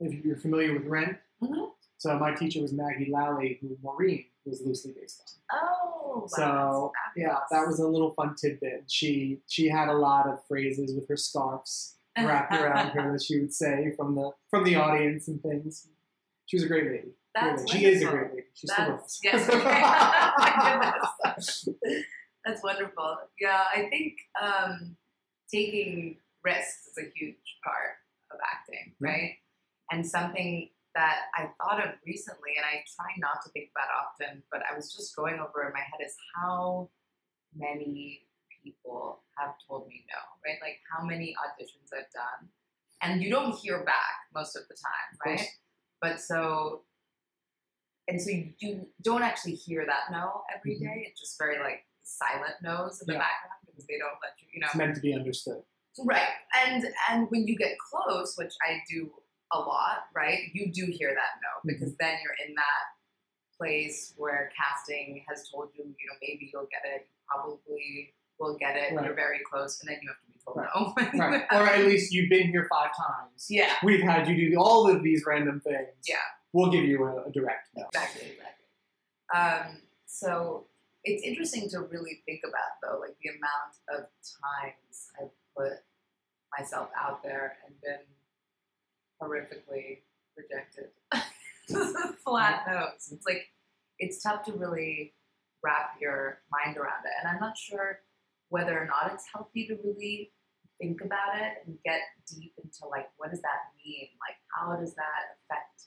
if 0.00 0.24
you're 0.24 0.36
familiar 0.36 0.72
with 0.74 0.84
Rent, 0.86 1.16
Mhm. 1.42 1.70
so 1.98 2.18
my 2.18 2.34
teacher 2.34 2.60
was 2.60 2.72
Maggie 2.72 3.10
Lally, 3.10 3.58
who 3.60 3.76
Maureen 3.82 4.24
was 4.46 4.62
loosely 4.64 4.92
based 4.98 5.38
on. 5.52 5.58
Oh, 5.60 6.26
So, 6.28 6.42
wow, 6.42 6.92
Yeah, 7.16 7.36
that 7.50 7.66
was 7.66 7.80
a 7.80 7.86
little 7.88 8.10
fun 8.12 8.34
tidbit. 8.34 8.84
She 8.88 9.40
she 9.48 9.68
had 9.68 9.88
a 9.88 9.94
lot 9.94 10.26
of 10.28 10.38
phrases 10.48 10.94
with 10.94 11.08
her 11.08 11.16
scarves 11.16 11.96
wrapped 12.18 12.52
around 12.54 12.90
her 12.90 13.12
that 13.12 13.22
she 13.22 13.38
would 13.40 13.52
say 13.52 13.92
from 13.96 14.14
the 14.14 14.30
from 14.50 14.64
the 14.64 14.76
audience 14.76 15.28
and 15.28 15.42
things. 15.42 15.88
She 16.46 16.56
was 16.56 16.64
a 16.64 16.68
great 16.68 16.84
lady. 16.86 16.98
Great 17.02 17.14
That's 17.34 17.64
lady. 17.72 17.78
She 17.78 17.84
is 17.86 18.02
a 18.02 18.06
great 18.06 18.30
lady. 18.30 18.42
She's 18.54 18.72
still 18.72 18.92
with 18.92 19.00
That's, 19.00 19.04
us. 19.04 19.20
yes, 19.22 19.48
okay. 21.70 22.02
That's 22.44 22.62
wonderful. 22.62 23.16
Yeah, 23.40 23.64
I 23.74 23.88
think 23.90 24.14
um, 24.40 24.96
taking 25.52 26.18
risks 26.44 26.86
is 26.96 27.04
a 27.04 27.10
huge 27.18 27.34
part 27.64 27.96
of 28.30 28.38
acting, 28.52 28.94
right? 29.00 29.32
And 29.90 30.06
something 30.06 30.70
that 30.96 31.28
I 31.36 31.50
thought 31.60 31.84
of 31.86 31.92
recently, 32.06 32.56
and 32.56 32.64
I 32.64 32.80
try 32.96 33.12
not 33.18 33.44
to 33.44 33.50
think 33.50 33.68
about 33.76 33.92
often, 34.00 34.42
but 34.50 34.62
I 34.64 34.74
was 34.74 34.92
just 34.92 35.14
going 35.14 35.34
over 35.34 35.66
in 35.68 35.72
my 35.74 35.80
head 35.80 36.00
is 36.04 36.16
how 36.34 36.88
many 37.54 38.22
people 38.64 39.20
have 39.36 39.54
told 39.68 39.86
me 39.88 40.06
no, 40.08 40.18
right? 40.44 40.56
Like 40.62 40.80
how 40.90 41.04
many 41.04 41.36
auditions 41.36 41.92
I've 41.92 42.10
done, 42.12 42.48
and 43.02 43.22
you 43.22 43.28
don't 43.30 43.54
hear 43.54 43.84
back 43.84 44.24
most 44.34 44.56
of 44.56 44.62
the 44.68 44.74
time, 44.74 45.18
right? 45.36 45.46
But 46.00 46.20
so, 46.20 46.82
and 48.08 48.20
so 48.20 48.30
you, 48.58 48.86
don't 49.02 49.22
actually 49.22 49.54
hear 49.54 49.84
that 49.86 50.10
no 50.10 50.44
every 50.54 50.76
Mhm. 50.76 50.80
day. 50.80 51.06
It's 51.08 51.20
just 51.20 51.38
very 51.38 51.58
like 51.58 51.84
silent 52.04 52.54
no's 52.62 53.02
in 53.02 53.06
the 53.06 53.14
Yeah. 53.14 53.18
background 53.18 53.60
because 53.66 53.86
they 53.86 53.98
don't 53.98 54.16
let 54.22 54.32
you, 54.40 54.48
you 54.52 54.60
know. 54.60 54.66
It's 54.68 54.76
meant 54.76 54.94
to 54.94 55.00
be 55.02 55.12
understood. 55.14 55.62
Right. 56.04 56.28
And 56.54 56.86
and 57.10 57.30
when 57.30 57.46
you 57.46 57.56
get 57.56 57.78
close, 57.78 58.36
which 58.38 58.54
I 58.66 58.82
do 58.88 59.12
a 59.52 59.58
lot, 59.58 60.04
right? 60.14 60.38
You 60.52 60.72
do 60.72 60.86
hear 60.86 61.10
that 61.14 61.40
no 61.42 61.72
because 61.72 61.94
then 61.98 62.18
you're 62.22 62.36
in 62.48 62.54
that 62.54 62.84
place 63.56 64.12
where 64.16 64.50
casting 64.56 65.24
has 65.28 65.48
told 65.48 65.68
you, 65.74 65.84
you 65.84 65.90
know, 66.08 66.16
maybe 66.20 66.50
you'll 66.52 66.68
get 66.70 66.82
it, 66.84 67.06
you 67.08 67.16
probably 67.28 68.12
will 68.38 68.56
get 68.58 68.76
it, 68.76 68.94
Right. 68.94 69.06
you're 69.06 69.14
very 69.14 69.40
close, 69.50 69.80
and 69.80 69.88
then 69.88 69.98
you 70.02 70.08
have 70.08 70.20
to 70.20 70.26
be 70.26 70.38
told 70.44 70.56
Right. 70.58 71.14
no. 71.14 71.24
Right. 71.26 71.44
or 71.52 71.66
at 71.68 71.86
least 71.86 72.12
you've 72.12 72.28
been 72.28 72.48
here 72.48 72.66
five 72.70 72.90
times. 72.96 73.46
yeah, 73.48 73.72
We've 73.82 74.02
had 74.02 74.28
you 74.28 74.50
do 74.50 74.56
all 74.58 74.90
of 74.90 75.02
these 75.02 75.24
random 75.26 75.60
things. 75.60 75.88
Yeah. 76.06 76.16
We'll 76.52 76.70
give 76.70 76.84
you 76.84 77.02
a, 77.04 77.24
a 77.26 77.30
direct 77.32 77.68
no. 77.76 77.84
exactly, 77.86 78.28
exactly. 78.32 78.66
Um, 79.34 79.82
so 80.06 80.66
it's 81.04 81.22
interesting 81.22 81.68
to 81.70 81.80
really 81.80 82.22
think 82.26 82.40
about 82.46 82.76
though, 82.82 82.98
like 83.00 83.16
the 83.22 83.30
amount 83.30 83.76
of 83.88 84.08
times 84.22 85.08
I've 85.20 85.30
put 85.56 85.72
myself 86.58 86.90
out 86.98 87.22
there 87.22 87.56
and 87.66 87.74
been 87.80 88.04
horrifically 89.22 90.02
rejected. 90.36 90.90
Flat 92.24 92.66
notes. 92.68 93.10
It's 93.12 93.24
like 93.26 93.46
it's 93.98 94.22
tough 94.22 94.44
to 94.44 94.52
really 94.52 95.14
wrap 95.62 95.96
your 96.00 96.38
mind 96.50 96.76
around 96.76 97.04
it. 97.04 97.12
And 97.20 97.28
I'm 97.28 97.40
not 97.40 97.56
sure 97.56 98.00
whether 98.48 98.78
or 98.78 98.86
not 98.86 99.10
it's 99.14 99.24
healthy 99.32 99.66
to 99.66 99.76
really 99.84 100.32
think 100.80 101.00
about 101.00 101.36
it 101.40 101.66
and 101.66 101.78
get 101.84 102.00
deep 102.28 102.52
into 102.62 102.86
like 102.90 103.08
what 103.16 103.30
does 103.30 103.40
that 103.42 103.72
mean? 103.84 104.08
Like 104.20 104.36
how 104.54 104.76
does 104.76 104.94
that 104.94 105.34
affect 105.34 105.82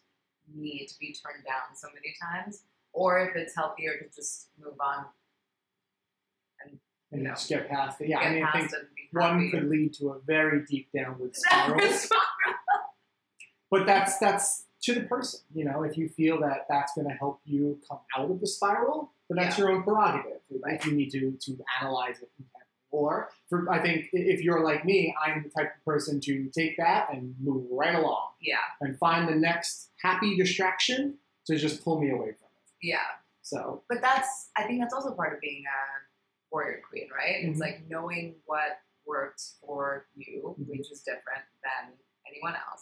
me 0.53 0.85
to 0.87 0.93
be 0.99 1.13
turned 1.13 1.45
down 1.45 1.75
so 1.75 1.87
many 1.93 2.13
times? 2.21 2.63
Or 2.91 3.19
if 3.19 3.35
it's 3.35 3.55
healthier 3.55 3.91
to 3.99 4.05
just 4.15 4.49
move 4.59 4.73
on, 4.81 5.05
And 7.11 7.23
No. 7.23 7.29
just 7.31 7.47
get 7.49 7.69
past 7.69 8.01
it. 8.01 8.09
Yeah, 8.09 8.19
I 8.19 8.33
mean, 8.33 8.43
I 8.43 8.51
think 8.51 8.71
it 8.71 8.79
and 8.79 8.87
be 8.95 9.09
one 9.11 9.51
could 9.51 9.69
lead 9.69 9.93
to 9.95 10.09
a 10.09 10.19
very 10.25 10.65
deep 10.65 10.89
downward 10.95 11.35
spiral. 11.35 11.79
But 13.71 13.85
that's 13.85 14.17
that's 14.19 14.65
to 14.83 14.93
the 14.93 15.01
person. 15.01 15.41
You 15.53 15.65
know, 15.65 15.83
if 15.83 15.97
you 15.97 16.09
feel 16.09 16.39
that 16.41 16.65
that's 16.69 16.93
going 16.95 17.07
to 17.07 17.13
help 17.13 17.41
you 17.45 17.79
come 17.89 17.99
out 18.17 18.31
of 18.31 18.39
the 18.39 18.47
spiral, 18.47 19.11
then 19.29 19.37
that's 19.37 19.57
your 19.57 19.69
own 19.71 19.83
prerogative. 19.83 20.39
If 20.49 20.85
you 20.85 20.93
need 20.93 21.11
to 21.11 21.31
to 21.45 21.57
analyze 21.81 22.21
it. 22.21 22.29
Or 22.91 23.29
for, 23.49 23.69
I 23.71 23.79
think 23.85 24.05
if 24.13 24.41
you're 24.41 24.63
like 24.63 24.83
me, 24.83 25.13
I'm 25.23 25.43
the 25.43 25.49
type 25.49 25.73
of 25.77 25.85
person 25.85 26.19
to 26.21 26.49
take 26.57 26.75
that 26.77 27.13
and 27.13 27.35
move 27.39 27.67
right 27.69 27.93
along 27.93 28.29
yeah, 28.41 28.55
and 28.81 28.97
find 28.97 29.29
the 29.29 29.35
next 29.35 29.89
happy 30.01 30.35
distraction 30.35 31.19
to 31.45 31.55
just 31.55 31.83
pull 31.83 31.99
me 32.01 32.09
away 32.09 32.31
from 32.39 32.49
it. 32.57 32.71
yeah. 32.81 33.05
So 33.43 33.83
But 33.89 33.99
that's 34.01 34.49
I 34.57 34.63
think 34.63 34.79
that's 34.81 34.93
also 34.93 35.11
part 35.13 35.33
of 35.35 35.39
being 35.39 35.63
a 35.67 35.81
warrior 36.51 36.81
queen, 36.89 37.09
right? 37.15 37.35
Mhm. 37.45 37.51
It's 37.51 37.59
like 37.59 37.77
knowing 37.87 38.25
what 38.45 38.79
works 39.05 39.57
for 39.63 40.07
you, 40.15 40.55
Mhm. 40.59 40.69
which 40.69 40.91
is 40.91 41.01
different 41.03 41.45
than 41.63 41.93
anyone 42.27 42.55
else, 42.55 42.78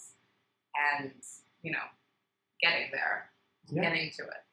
and 0.99 1.11
you 1.61 1.71
know, 1.71 1.79
getting 2.61 2.89
there, 2.91 3.31
Yeah. 3.69 3.83
getting 3.83 4.11
to 4.17 4.23
it. 4.23 4.43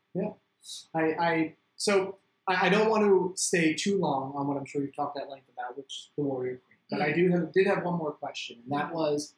I, 0.94 1.00
I 1.00 1.54
so 1.76 2.18
I, 2.48 2.66
I 2.66 2.68
don't 2.68 2.88
want 2.88 3.04
to 3.04 3.32
stay 3.36 3.74
too 3.74 3.98
long 3.98 4.32
on 4.36 4.46
what 4.46 4.56
I'm 4.56 4.64
sure 4.64 4.82
you've 4.82 4.96
talked 4.96 5.18
at 5.18 5.28
length 5.28 5.48
about, 5.52 5.76
which 5.76 5.86
is 5.86 6.10
the 6.16 6.22
warrior 6.22 6.60
queen. 6.66 6.78
But 6.90 7.00
I 7.00 7.10
mm-hmm. 7.10 7.20
do 7.20 7.30
have 7.32 7.52
did 7.52 7.66
have 7.66 7.84
one 7.84 7.98
more 7.98 8.12
question, 8.12 8.58
and 8.62 8.72
that 8.78 8.94
was 8.94 9.34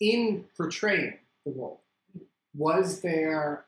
in 0.00 0.44
portraying 0.56 1.18
the 1.44 1.52
role, 1.52 1.82
was 2.54 3.00
there 3.00 3.66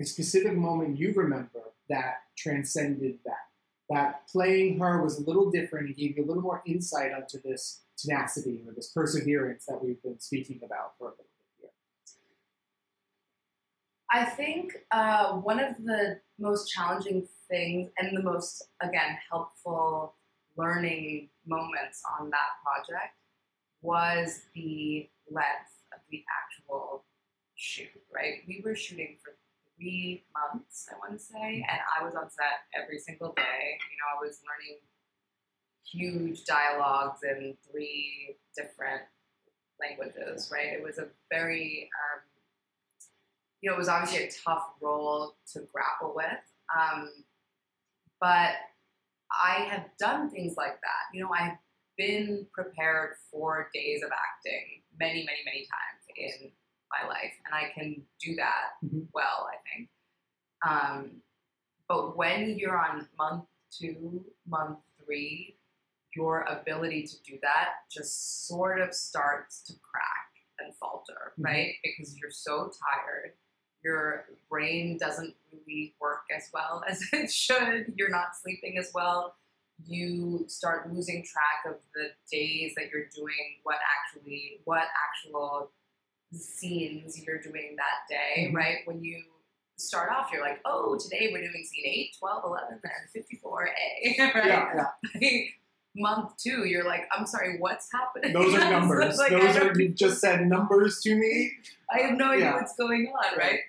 a 0.00 0.04
specific 0.04 0.54
moment 0.54 0.98
you 0.98 1.12
remember 1.14 1.60
that 1.88 2.22
transcended 2.36 3.18
that? 3.24 3.34
That 3.90 4.26
playing 4.28 4.78
her 4.78 5.02
was 5.02 5.18
a 5.18 5.22
little 5.22 5.50
different 5.50 5.88
and 5.88 5.96
gave 5.96 6.16
you 6.16 6.24
a 6.24 6.26
little 6.26 6.42
more 6.42 6.62
insight 6.66 7.12
onto 7.12 7.42
this 7.42 7.82
tenacity 7.98 8.62
or 8.66 8.72
this 8.72 8.88
perseverance 8.88 9.66
that 9.66 9.84
we've 9.84 10.02
been 10.02 10.18
speaking 10.18 10.60
about 10.64 10.96
for 10.98 11.08
a 11.08 11.10
little. 11.10 11.26
I 14.12 14.26
think 14.26 14.76
uh, 14.90 15.32
one 15.36 15.58
of 15.58 15.76
the 15.82 16.20
most 16.38 16.70
challenging 16.70 17.26
things 17.50 17.90
and 17.98 18.16
the 18.16 18.22
most, 18.22 18.68
again, 18.82 19.16
helpful 19.30 20.16
learning 20.56 21.30
moments 21.46 22.02
on 22.20 22.28
that 22.28 22.50
project 22.62 23.14
was 23.80 24.40
the 24.54 25.08
length 25.30 25.72
of 25.94 26.00
the 26.10 26.22
actual 26.28 27.04
shoot, 27.54 27.88
right? 28.14 28.42
We 28.46 28.62
were 28.62 28.74
shooting 28.74 29.16
for 29.24 29.34
three 29.76 30.24
months, 30.34 30.88
I 30.92 30.98
want 30.98 31.18
to 31.18 31.24
say, 31.24 31.64
and 31.68 31.80
I 31.98 32.04
was 32.04 32.14
on 32.14 32.28
set 32.30 32.68
every 32.80 32.98
single 32.98 33.32
day. 33.32 33.42
You 33.42 33.96
know, 33.96 34.18
I 34.18 34.26
was 34.26 34.40
learning 34.44 34.80
huge 35.90 36.44
dialogues 36.44 37.20
in 37.22 37.54
three 37.70 38.36
different 38.56 39.02
languages, 39.80 40.50
right? 40.52 40.74
It 40.74 40.82
was 40.82 40.98
a 40.98 41.08
very, 41.30 41.88
um, 41.96 42.20
you 43.62 43.70
know, 43.70 43.76
it 43.76 43.78
was 43.78 43.88
obviously 43.88 44.24
a 44.26 44.30
tough 44.44 44.70
role 44.80 45.36
to 45.52 45.60
grapple 45.72 46.12
with. 46.14 46.26
Um, 46.76 47.10
but 48.20 48.54
I 49.30 49.66
have 49.70 49.86
done 49.98 50.30
things 50.30 50.56
like 50.56 50.74
that. 50.80 51.14
You 51.14 51.22
know, 51.22 51.30
I've 51.32 51.56
been 51.96 52.46
prepared 52.52 53.14
for 53.30 53.70
days 53.72 54.02
of 54.02 54.10
acting 54.10 54.82
many, 54.98 55.24
many, 55.24 55.38
many 55.44 55.60
times 55.60 56.02
in 56.16 56.50
my 56.90 57.08
life, 57.08 57.32
and 57.46 57.54
I 57.54 57.70
can 57.72 58.04
do 58.20 58.34
that 58.36 58.72
Mhm. 58.84 59.08
well, 59.14 59.48
I 59.50 59.56
think. 59.68 59.90
Um, 60.64 61.22
but 61.88 62.16
when 62.16 62.58
you're 62.58 62.76
on 62.78 63.08
month 63.16 63.46
two, 63.70 64.24
month 64.46 64.80
three, 65.04 65.58
your 66.14 66.42
ability 66.42 67.06
to 67.06 67.22
do 67.22 67.38
that 67.42 67.76
just 67.90 68.46
sort 68.46 68.80
of 68.80 68.92
starts 68.94 69.62
to 69.62 69.72
crack 69.80 70.28
and 70.58 70.76
falter, 70.76 71.32
Mhm. 71.38 71.44
right? 71.44 71.76
Because 71.82 72.18
you're 72.18 72.30
so 72.30 72.70
tired. 72.90 73.38
Your 73.84 74.26
brain 74.48 74.96
doesn't 74.98 75.34
really 75.52 75.94
work 76.00 76.22
as 76.34 76.48
well 76.52 76.82
as 76.88 77.02
it 77.12 77.30
should. 77.30 77.92
You're 77.96 78.10
not 78.10 78.36
sleeping 78.40 78.78
as 78.78 78.90
well. 78.94 79.34
You 79.84 80.44
start 80.48 80.92
losing 80.92 81.24
track 81.24 81.74
of 81.74 81.80
the 81.94 82.10
days 82.30 82.74
that 82.76 82.90
you're 82.92 83.06
doing 83.14 83.58
what 83.64 83.78
actually, 84.06 84.60
what 84.64 84.84
actual 85.08 85.70
scenes 86.32 87.20
you're 87.24 87.40
doing 87.40 87.76
that 87.76 88.08
day, 88.08 88.48
Mhm. 88.50 88.54
right? 88.54 88.78
When 88.86 89.02
you 89.02 89.22
start 89.76 90.10
off, 90.12 90.30
you're 90.32 90.40
like, 90.42 90.60
oh, 90.64 90.96
today 90.98 91.30
we're 91.32 91.40
doing 91.42 91.64
scene 91.64 91.84
8, 91.86 92.16
12, 92.18 92.44
11, 92.44 92.80
and 92.84 93.10
54A, 93.12 94.18
right? 94.34 94.46
Yeah, 94.46 94.86
yeah. 95.20 95.38
Month 95.94 96.38
two, 96.38 96.64
you're 96.64 96.84
like, 96.86 97.02
I'm 97.12 97.26
sorry, 97.26 97.58
what's 97.58 97.90
happening? 97.92 98.32
Those 98.32 98.54
are 98.54 98.70
numbers. 98.70 99.18
like, 99.18 99.30
Those 99.30 99.56
are 99.58 99.78
you 99.78 99.90
just 99.90 100.20
said 100.22 100.46
numbers 100.46 101.00
to 101.02 101.14
me. 101.14 101.52
I 101.92 101.98
have 102.02 102.16
no 102.16 102.30
idea 102.30 102.46
Yeah. 102.46 102.54
what's 102.54 102.74
going 102.76 103.08
on, 103.08 103.38
right? 103.38 103.60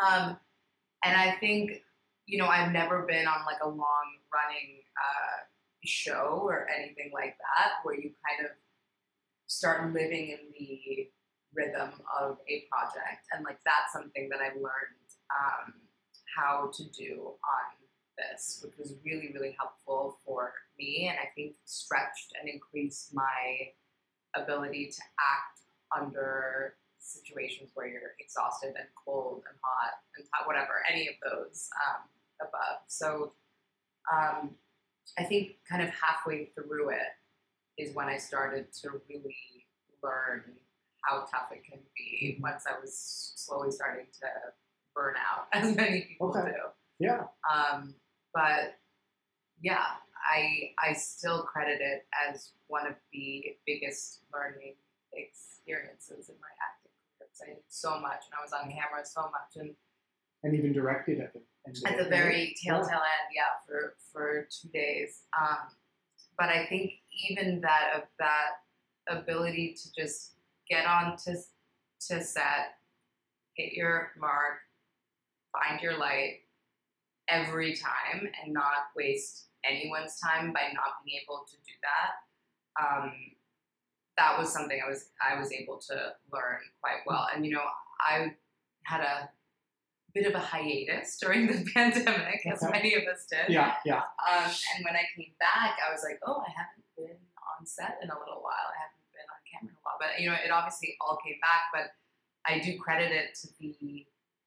Um, 0.00 0.36
and 1.04 1.16
I 1.16 1.36
think, 1.40 1.82
you 2.26 2.38
know, 2.38 2.46
I've 2.46 2.72
never 2.72 3.02
been 3.02 3.26
on 3.26 3.44
like 3.46 3.58
a 3.62 3.68
long 3.68 4.06
running 4.32 4.82
uh, 4.96 5.44
show 5.84 6.40
or 6.44 6.68
anything 6.68 7.10
like 7.12 7.36
that 7.38 7.82
where 7.82 7.96
you 7.96 8.12
kind 8.26 8.46
of 8.46 8.52
start 9.46 9.92
living 9.92 10.30
in 10.30 10.38
the 10.58 11.08
rhythm 11.54 11.90
of 12.20 12.38
a 12.48 12.64
project. 12.70 13.26
And 13.32 13.44
like 13.44 13.58
that's 13.64 13.92
something 13.92 14.28
that 14.30 14.40
I've 14.40 14.56
learned 14.56 15.08
um, 15.30 15.74
how 16.36 16.70
to 16.74 16.84
do 16.84 17.32
on 17.44 17.82
this, 18.16 18.60
which 18.64 18.76
was 18.78 18.94
really, 19.04 19.32
really 19.34 19.56
helpful 19.58 20.18
for 20.24 20.52
me. 20.78 21.08
And 21.10 21.18
I 21.18 21.28
think 21.34 21.56
stretched 21.64 22.32
and 22.40 22.48
increased 22.48 23.14
my 23.14 23.72
ability 24.34 24.90
to 24.90 25.02
act 25.20 25.60
under 25.94 26.76
situations 27.02 27.70
where 27.74 27.86
you're 27.86 28.14
exhausted 28.20 28.74
and 28.78 28.88
cold 29.04 29.42
and 29.48 29.58
hot 29.62 29.92
and 30.16 30.26
hot, 30.32 30.46
whatever, 30.46 30.82
any 30.90 31.08
of 31.08 31.14
those 31.22 31.68
um, 31.88 32.02
above. 32.40 32.80
So 32.86 33.32
um, 34.12 34.50
I 35.18 35.24
think 35.24 35.56
kind 35.68 35.82
of 35.82 35.90
halfway 35.90 36.46
through 36.54 36.90
it 36.90 37.12
is 37.78 37.94
when 37.94 38.06
I 38.08 38.18
started 38.18 38.72
to 38.82 38.90
really 39.08 39.66
learn 40.02 40.42
how 41.02 41.26
tough 41.30 41.50
it 41.50 41.64
can 41.68 41.80
be 41.96 42.36
Mhm. 42.38 42.42
once 42.42 42.64
I 42.66 42.78
was 42.78 42.96
slowly 43.36 43.70
starting 43.72 44.06
to 44.20 44.28
burn 44.94 45.14
out, 45.16 45.48
as 45.52 45.74
many 45.74 46.02
people 46.02 46.28
Okay. 46.36 46.52
do. 46.52 46.58
Yeah. 46.98 47.26
Um, 47.50 47.94
but 48.32 48.78
yeah, 49.60 49.96
I 50.24 50.74
I 50.78 50.92
still 50.92 51.42
credit 51.42 51.80
it 51.80 52.06
as 52.28 52.52
one 52.68 52.86
of 52.86 52.94
the 53.12 53.56
biggest 53.66 54.20
learning 54.32 54.76
experiences 55.12 56.28
in 56.28 56.36
my 56.40 56.48
acting 57.42 57.54
career. 57.54 57.62
'cause 57.62 57.62
I 57.62 57.62
did 57.62 57.72
so 57.72 58.00
much, 58.00 58.24
and 58.26 58.34
I 58.38 58.42
was 58.42 58.52
on 58.52 58.70
camera 58.70 59.04
so 59.04 59.22
much, 59.30 59.56
and 59.56 59.76
And 60.44 60.54
even 60.54 60.72
directed 60.72 61.20
at 61.20 61.32
the 61.32 61.38
end 61.66 61.76
at 61.86 61.96
the 61.96 62.08
very 62.08 62.54
tail 62.54 62.84
tail 62.84 62.98
end, 62.98 63.34
yeah, 63.34 63.58
for 63.66 63.96
for 64.12 64.48
two 64.50 64.68
days. 64.68 65.26
Um, 65.38 65.76
but 66.36 66.48
I 66.48 66.66
think 66.66 67.00
even 67.28 67.60
that 67.60 67.92
of 67.94 68.08
that 68.18 68.62
ability 69.06 69.74
to 69.74 69.92
just 69.92 70.34
get 70.68 70.86
on 70.86 71.16
to 71.18 71.36
to 72.08 72.20
set, 72.22 72.80
hit 73.54 73.72
your 73.74 74.12
mark, 74.16 74.62
find 75.52 75.80
your 75.80 75.96
light 75.96 76.48
every 77.28 77.76
time, 77.76 78.28
and 78.42 78.52
not 78.52 78.90
waste 78.96 79.50
anyone's 79.64 80.18
time 80.18 80.52
by 80.52 80.72
not 80.72 81.04
being 81.04 81.20
able 81.22 81.44
to 81.44 81.56
do 81.58 81.72
that. 81.82 82.84
Um, 82.84 83.36
that 84.18 84.38
was 84.38 84.52
something 84.52 84.78
I 84.84 84.88
was 84.88 85.10
I 85.20 85.38
was 85.38 85.52
able 85.52 85.78
to 85.88 85.94
learn 86.32 86.58
quite 86.80 87.00
well. 87.06 87.26
And 87.34 87.44
you 87.46 87.52
know, 87.52 87.64
I 88.00 88.34
had 88.84 89.00
a 89.00 89.30
bit 90.14 90.26
of 90.26 90.34
a 90.34 90.38
hiatus 90.38 91.16
during 91.22 91.46
the 91.46 91.64
pandemic, 91.72 92.40
as 92.46 92.62
Okay. 92.62 92.72
many 92.72 92.94
of 92.94 93.02
us 93.04 93.26
did. 93.30 93.48
Yeah, 93.48 93.74
yeah. 93.84 94.02
Um, 94.20 94.44
and 94.76 94.84
when 94.84 94.94
I 94.96 95.04
came 95.16 95.32
back, 95.40 95.78
I 95.80 95.90
was 95.92 96.02
like, 96.04 96.18
oh, 96.26 96.42
I 96.46 96.50
haven't 96.50 96.84
been 96.96 97.16
on 97.40 97.64
set 97.66 97.98
in 98.02 98.10
a 98.10 98.18
little 98.18 98.42
while. 98.42 98.68
I 98.68 98.76
haven't 98.84 99.08
been 99.16 99.24
on 99.32 99.40
camera 99.48 99.72
in 99.72 99.76
a 99.76 99.82
while. 99.82 99.96
But, 99.98 100.20
you 100.20 100.28
know, 100.28 100.36
it 100.36 100.50
obviously 100.50 100.96
all 101.00 101.16
came 101.24 101.38
back, 101.40 101.72
but 101.72 101.92
I 102.44 102.58
do 102.58 102.76
credit 102.78 103.10
it 103.12 103.34
to 103.40 103.48
the 103.58 104.04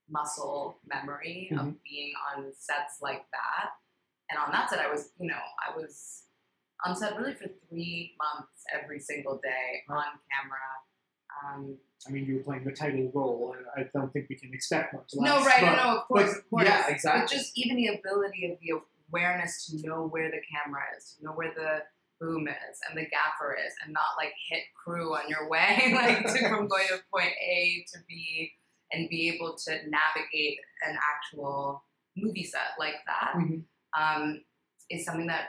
muscle 0.10 0.78
memory 0.86 1.50
Mm-hmm. 1.52 1.68
of 1.68 1.84
being 1.84 2.14
on 2.36 2.52
sets 2.54 3.02
like 3.02 3.26
that. 3.32 3.72
And 4.30 4.38
on 4.38 4.52
that 4.52 4.70
set, 4.70 4.80
I 4.80 4.92
was, 4.92 5.10
you 5.20 5.28
know, 5.28 5.42
I 5.66 5.76
was 5.76 6.24
on 6.86 6.96
set 6.96 7.18
really 7.18 7.34
for 7.34 7.48
three 7.70 8.15
months 8.18 8.63
every 8.74 9.00
single 9.00 9.39
day 9.44 9.84
on 9.89 10.04
camera. 10.32 10.60
Um, 11.44 11.77
I 12.08 12.12
mean, 12.12 12.25
you 12.25 12.36
were 12.38 12.44
playing 12.44 12.63
the 12.63 12.72
title 12.72 13.12
role, 13.13 13.56
and 13.58 13.65
I 13.75 13.89
don't 13.94 14.12
think 14.13 14.27
we 14.30 14.36
can 14.36 14.54
expect 14.54 14.94
much 14.94 15.10
less. 15.15 15.25
no, 15.30 15.46
right, 15.46 15.62
but, 15.62 15.75
no, 15.75 15.84
no, 15.84 15.98
of 15.98 16.08
course, 16.08 16.30
but- 16.32 16.38
of 16.38 16.50
course. 16.50 16.65
yeah, 16.68 16.88
exactly. 16.88 17.22
But 17.22 17.30
just 17.30 17.51
even 17.58 17.77
the 17.77 17.88
ability 17.88 18.51
of 18.51 18.58
the 18.62 18.80
awareness 19.10 19.65
to 19.68 19.88
know 19.88 20.08
where 20.08 20.30
the 20.30 20.39
camera 20.54 20.82
is, 20.98 21.15
to 21.18 21.25
know 21.25 21.32
where 21.32 21.54
the 21.54 21.80
boom 22.22 22.48
is 22.48 22.80
and 22.88 22.98
the 22.98 23.06
gaffer 23.10 23.58
is, 23.65 23.74
and 23.84 23.92
not 23.94 24.15
like 24.18 24.34
hit 24.50 24.63
crew 24.82 25.13
on 25.15 25.27
your 25.27 25.50
way, 25.50 25.92
like 25.96 26.24
to, 26.25 26.50
from 26.50 26.68
going 26.68 26.88
to 26.89 27.00
point 27.12 27.32
A 27.42 27.86
to 27.94 28.00
B, 28.08 28.51
and 28.94 29.10
be 29.10 29.30
able 29.30 29.58
to 29.65 29.72
navigate 29.89 30.60
an 30.88 30.96
actual 31.15 31.84
movie 32.15 32.44
set 32.44 32.77
like 32.80 32.96
that 33.08 33.34
Mhm. 33.36 33.63
um, 34.00 34.42
is 34.89 35.04
something 35.04 35.27
that 35.27 35.48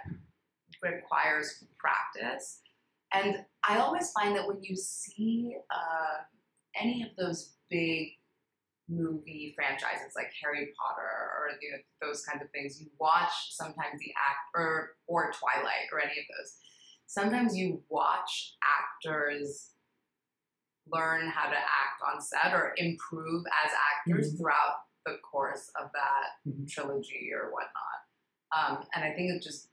requires 0.87 1.65
practice. 1.79 2.61
And 3.13 3.45
I 3.69 3.79
always 3.79 4.11
find 4.13 4.35
that 4.37 4.47
when 4.47 4.63
you 4.63 4.77
see 4.77 5.57
uh, 5.71 6.23
any 6.81 7.03
of 7.03 7.11
those 7.17 7.55
big 7.71 8.09
movie 8.89 9.53
franchises 9.57 10.13
like 10.15 10.31
Harry 10.43 10.69
Potter 10.79 11.03
or 11.03 11.49
you 11.61 11.73
know, 11.73 11.79
those 12.07 12.25
kinds 12.25 12.43
of 12.43 12.51
things, 12.51 12.81
you 12.81 12.89
watch 12.99 13.31
sometimes 13.51 13.99
the 13.99 14.13
act 14.17 14.51
or 14.55 14.97
or 15.07 15.33
Twilight 15.33 15.89
or 15.93 16.01
any 16.01 16.13
of 16.13 16.27
those. 16.39 16.57
Sometimes 17.07 17.57
you 17.57 17.83
watch 17.89 18.57
actors 18.63 19.71
learn 20.89 21.29
how 21.29 21.49
to 21.49 21.57
act 21.57 22.03
on 22.07 22.21
set 22.21 22.53
or 22.53 22.75
improve 22.77 23.45
as 23.65 23.73
actors 23.99 24.37
throughout 24.37 24.87
the 25.05 25.19
course 25.19 25.71
of 25.81 25.91
that 25.93 26.39
Mhm. 26.47 26.69
trilogy 26.69 27.33
or 27.33 27.51
whatnot. 27.51 27.99
Um, 28.53 28.89
and 28.95 29.05
I 29.05 29.13
think 29.15 29.33
it 29.33 29.43
just 29.43 29.71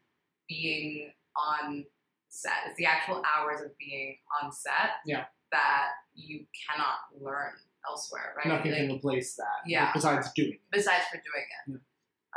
being 0.48 1.12
on 1.36 1.86
set. 2.30 2.54
It's 2.68 2.78
the 2.78 2.86
actual 2.86 3.22
hours 3.24 3.62
of 3.62 3.72
being 3.78 4.18
on 4.42 4.52
set 4.52 4.92
Yeah. 5.06 5.26
that 5.52 5.90
you 6.14 6.46
cannot 6.68 6.98
learn 7.20 7.54
elsewhere, 7.88 8.34
right? 8.38 8.48
Nothing 8.48 8.72
Like, 8.72 8.82
can 8.82 8.92
replace 8.96 9.36
that. 9.36 9.62
Yeah. 9.66 9.92
Besides 9.94 10.32
doing 10.34 10.54
it. 10.54 10.62
besides 10.72 11.06
for 11.12 11.18
doing 11.18 11.46
it. 11.76 11.82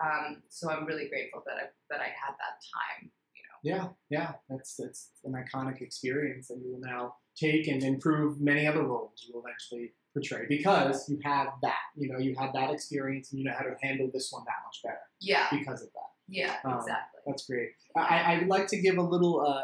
Um, 0.03 0.43
so 0.51 0.71
I'm 0.71 0.85
really 0.85 1.09
grateful 1.09 1.43
that 1.47 1.57
I 1.57 1.63
that 1.91 2.01
I 2.01 2.05
had 2.09 2.35
that 2.39 2.61
time. 2.75 3.11
You 3.35 3.43
know. 3.73 3.77
Yeah, 3.77 3.89
yeah. 4.11 4.33
That's 4.51 4.77
that's 4.77 5.11
an 5.25 5.33
iconic 5.33 5.81
experience 5.81 6.49
that 6.49 6.59
you 6.59 6.73
will 6.73 6.81
now 6.81 7.17
take 7.37 7.67
and 7.69 7.83
improve 7.83 8.41
many 8.41 8.67
other 8.67 8.83
roles 8.83 9.25
you 9.27 9.33
will 9.35 9.43
eventually 9.47 9.93
portray 10.13 10.45
because 10.49 11.09
you 11.09 11.19
have 11.25 11.49
that. 11.63 11.81
You 11.97 12.13
know, 12.13 12.19
you 12.19 12.35
had 12.35 12.53
that 12.55 12.71
experience 12.71 13.31
and 13.33 13.39
you 13.39 13.47
know 13.47 13.55
how 13.57 13.65
to 13.65 13.75
handle 13.83 14.11
this 14.13 14.31
one 14.33 14.45
that 14.47 14.57
much 14.67 14.83
better 14.83 15.01
Yeah. 15.21 15.47
because 15.51 15.81
of 15.83 15.89
that. 15.95 16.06
Yeah. 16.29 16.57
Um, 16.65 16.75
exactly. 16.79 17.21
That's 17.27 17.47
great. 17.47 17.71
I, 17.97 18.39
would 18.39 18.49
like 18.49 18.67
to 18.69 18.81
give 18.81 18.99
a 18.99 19.03
little, 19.03 19.41
uh, 19.47 19.63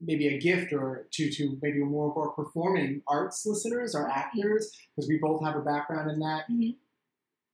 maybe 0.00 0.26
a 0.28 0.38
gift 0.38 0.72
or 0.72 1.06
to 1.12 1.30
to 1.30 1.56
maybe 1.62 1.78
more 1.78 2.10
of 2.10 2.16
our 2.16 2.30
performing 2.30 3.02
arts 3.06 3.46
listeners, 3.46 3.94
our 3.94 4.08
actors, 4.08 4.70
because 4.96 5.08
we 5.08 5.18
both 5.18 5.42
have 5.44 5.54
a 5.56 5.60
background 5.60 6.10
in 6.10 6.18
that. 6.18 6.44
Mhm. 6.50 6.76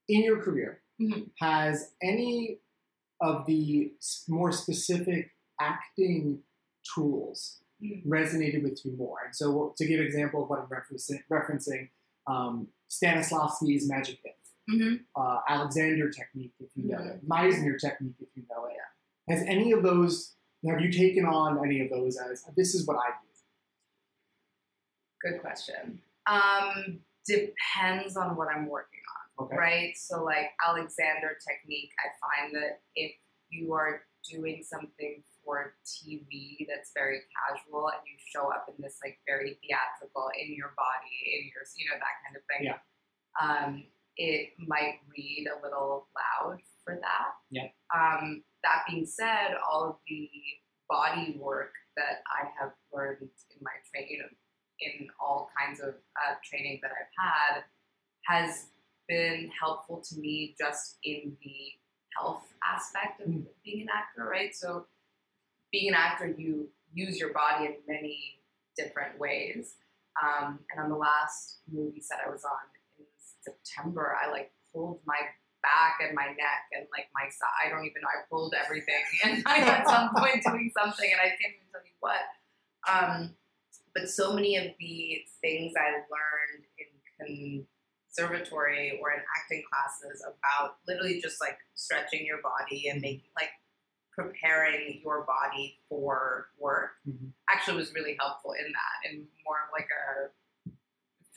In 0.08 0.22
your 0.22 0.40
career, 0.42 0.82
Mhm. 1.00 1.30
has 1.40 1.92
any 2.02 2.60
of 3.20 3.44
the 3.46 3.92
more 4.28 4.50
specific 4.52 5.30
acting 5.60 6.42
tools 6.94 7.60
Mm. 7.82 8.04
resonated 8.06 8.62
with 8.62 8.84
you 8.84 8.92
more? 8.92 9.18
And 9.26 9.36
so, 9.36 9.74
to 9.76 9.86
give 9.86 10.00
an 10.00 10.06
example 10.06 10.42
of 10.44 10.48
what 10.50 10.60
I'm 10.60 10.68
referencing, 10.68 11.22
referencing 11.30 11.90
um, 12.26 12.68
Stanislavski's 12.90 13.88
magic 13.88 14.18
if 14.24 14.36
Mm-hmm. 14.70 14.94
uh, 15.20 15.40
Alexander 15.48 16.10
technique, 16.10 16.52
if 16.60 16.70
you 16.76 16.84
know 16.88 16.98
Mhm. 16.98 17.14
it, 17.16 17.28
Meisner 17.28 17.78
technique, 17.78 18.16
if 18.20 18.28
you 18.36 18.44
know 18.50 18.66
it. 18.66 18.76
Has 19.32 19.42
any 19.46 19.72
of 19.72 19.82
those, 19.82 20.36
have 20.66 20.80
you 20.80 20.90
taken 20.92 21.24
on 21.24 21.64
any 21.64 21.80
of 21.80 21.90
those 21.90 22.18
as 22.18 22.44
this 22.56 22.74
is 22.74 22.86
what 22.86 22.96
I 22.98 23.10
do? 23.10 23.28
Good 25.22 25.40
question. 25.40 26.00
Um, 26.26 27.00
depends 27.26 28.16
on 28.16 28.36
what 28.36 28.48
I'm 28.48 28.66
working 28.66 29.00
on. 29.00 29.44
Okay. 29.46 29.56
right? 29.56 29.96
So, 29.96 30.24
like 30.24 30.50
Alexander 30.66 31.38
technique, 31.46 31.92
I 32.02 32.08
find 32.18 32.54
that 32.56 32.80
if 32.96 33.12
you 33.50 33.72
are 33.72 34.02
doing 34.28 34.62
something 34.64 35.22
for 35.44 35.74
TV 35.86 36.66
that's 36.68 36.90
very 36.92 37.20
casual 37.30 37.86
and 37.88 38.02
you 38.04 38.18
show 38.18 38.50
up 38.52 38.66
in 38.68 38.74
this 38.82 38.98
like 39.02 39.18
very 39.26 39.56
theatrical 39.62 40.28
in 40.36 40.54
your 40.54 40.74
body, 40.76 41.16
in 41.38 41.46
your, 41.54 41.62
you 41.76 41.86
know, 41.88 41.96
that 41.96 42.16
kind 42.26 42.34
of 42.36 42.42
thing, 42.50 42.62
Yeah. 42.66 42.78
um, 43.40 43.84
it 44.18 44.50
might 44.66 44.98
read 45.16 45.46
a 45.48 45.62
little 45.64 46.08
loud 46.16 46.58
for 46.84 46.98
that. 47.00 47.32
Yeah. 47.50 47.68
Um, 47.94 48.42
that 48.64 48.82
being 48.88 49.06
said, 49.06 49.54
all 49.70 49.84
of 49.88 49.96
the 50.08 50.28
body 50.88 51.36
work 51.40 51.72
that 51.96 52.22
I 52.26 52.48
have 52.60 52.72
learned 52.92 53.18
in 53.22 53.58
my 53.62 53.70
training, 53.92 54.22
in 54.80 55.08
all 55.20 55.50
kinds 55.58 55.80
of 55.80 55.90
uh, 55.90 56.34
training 56.44 56.80
that 56.82 56.90
I've 56.90 57.14
had, 57.56 57.62
has 58.26 58.66
been 59.08 59.50
helpful 59.58 60.02
to 60.10 60.18
me 60.18 60.54
just 60.58 60.98
in 61.04 61.36
the 61.42 61.56
health 62.18 62.44
aspect 62.66 63.20
of 63.20 63.28
Mm. 63.28 63.46
being 63.64 63.82
an 63.82 63.88
actor, 63.94 64.24
right? 64.28 64.54
So, 64.54 64.86
being 65.70 65.88
an 65.88 65.94
actor, 65.94 66.26
you 66.36 66.68
use 66.92 67.18
your 67.20 67.32
body 67.32 67.66
in 67.66 67.74
many 67.86 68.40
different 68.76 69.18
ways. 69.18 69.74
Um, 70.22 70.58
and 70.72 70.82
on 70.82 70.88
the 70.90 70.96
last 70.96 71.58
movie 71.70 72.00
set 72.00 72.18
I 72.26 72.30
was 72.30 72.42
on 72.44 72.58
September, 73.48 74.16
I 74.20 74.30
like 74.30 74.52
pulled 74.72 75.00
my 75.06 75.18
back 75.62 75.98
and 76.00 76.14
my 76.14 76.26
neck 76.26 76.62
and 76.72 76.86
like 76.92 77.08
my 77.14 77.28
side. 77.30 77.66
I 77.66 77.68
don't 77.70 77.84
even 77.84 78.02
know. 78.02 78.08
I 78.08 78.24
pulled 78.30 78.54
everything, 78.54 79.02
and 79.24 79.44
like 79.44 79.62
at 79.62 79.88
some 79.88 80.10
point 80.16 80.42
doing 80.44 80.70
something, 80.76 81.08
and 81.10 81.20
I 81.20 81.28
can't 81.34 81.54
even 81.56 81.68
tell 81.72 81.84
you 81.84 81.96
what. 82.00 82.22
Um, 82.88 83.34
but 83.94 84.08
so 84.08 84.32
many 84.32 84.56
of 84.56 84.66
the 84.78 85.22
things 85.40 85.72
I 85.76 86.04
learned 86.06 86.64
in 86.78 87.66
conservatory 88.14 88.98
or 89.02 89.12
in 89.12 89.20
acting 89.38 89.62
classes 89.70 90.24
about 90.24 90.76
literally 90.86 91.20
just 91.20 91.40
like 91.40 91.58
stretching 91.74 92.24
your 92.26 92.38
body 92.42 92.88
and 92.88 93.00
making 93.00 93.30
like 93.36 93.50
preparing 94.14 95.00
your 95.02 95.24
body 95.26 95.78
for 95.88 96.48
work 96.58 96.90
Mhm. 97.08 97.32
actually 97.50 97.76
was 97.76 97.92
really 97.94 98.16
helpful 98.18 98.52
in 98.52 98.66
that 98.72 99.10
and 99.10 99.28
more 99.44 99.58
of 99.64 99.70
like 99.72 99.88
a 99.90 100.30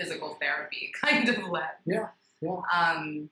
physical 0.02 0.38
therapy 0.42 0.92
kind 1.02 1.30
of 1.30 1.50
led. 1.50 1.64
Yeah, 1.86 2.08
yeah. 2.42 2.62
Um, 2.74 3.30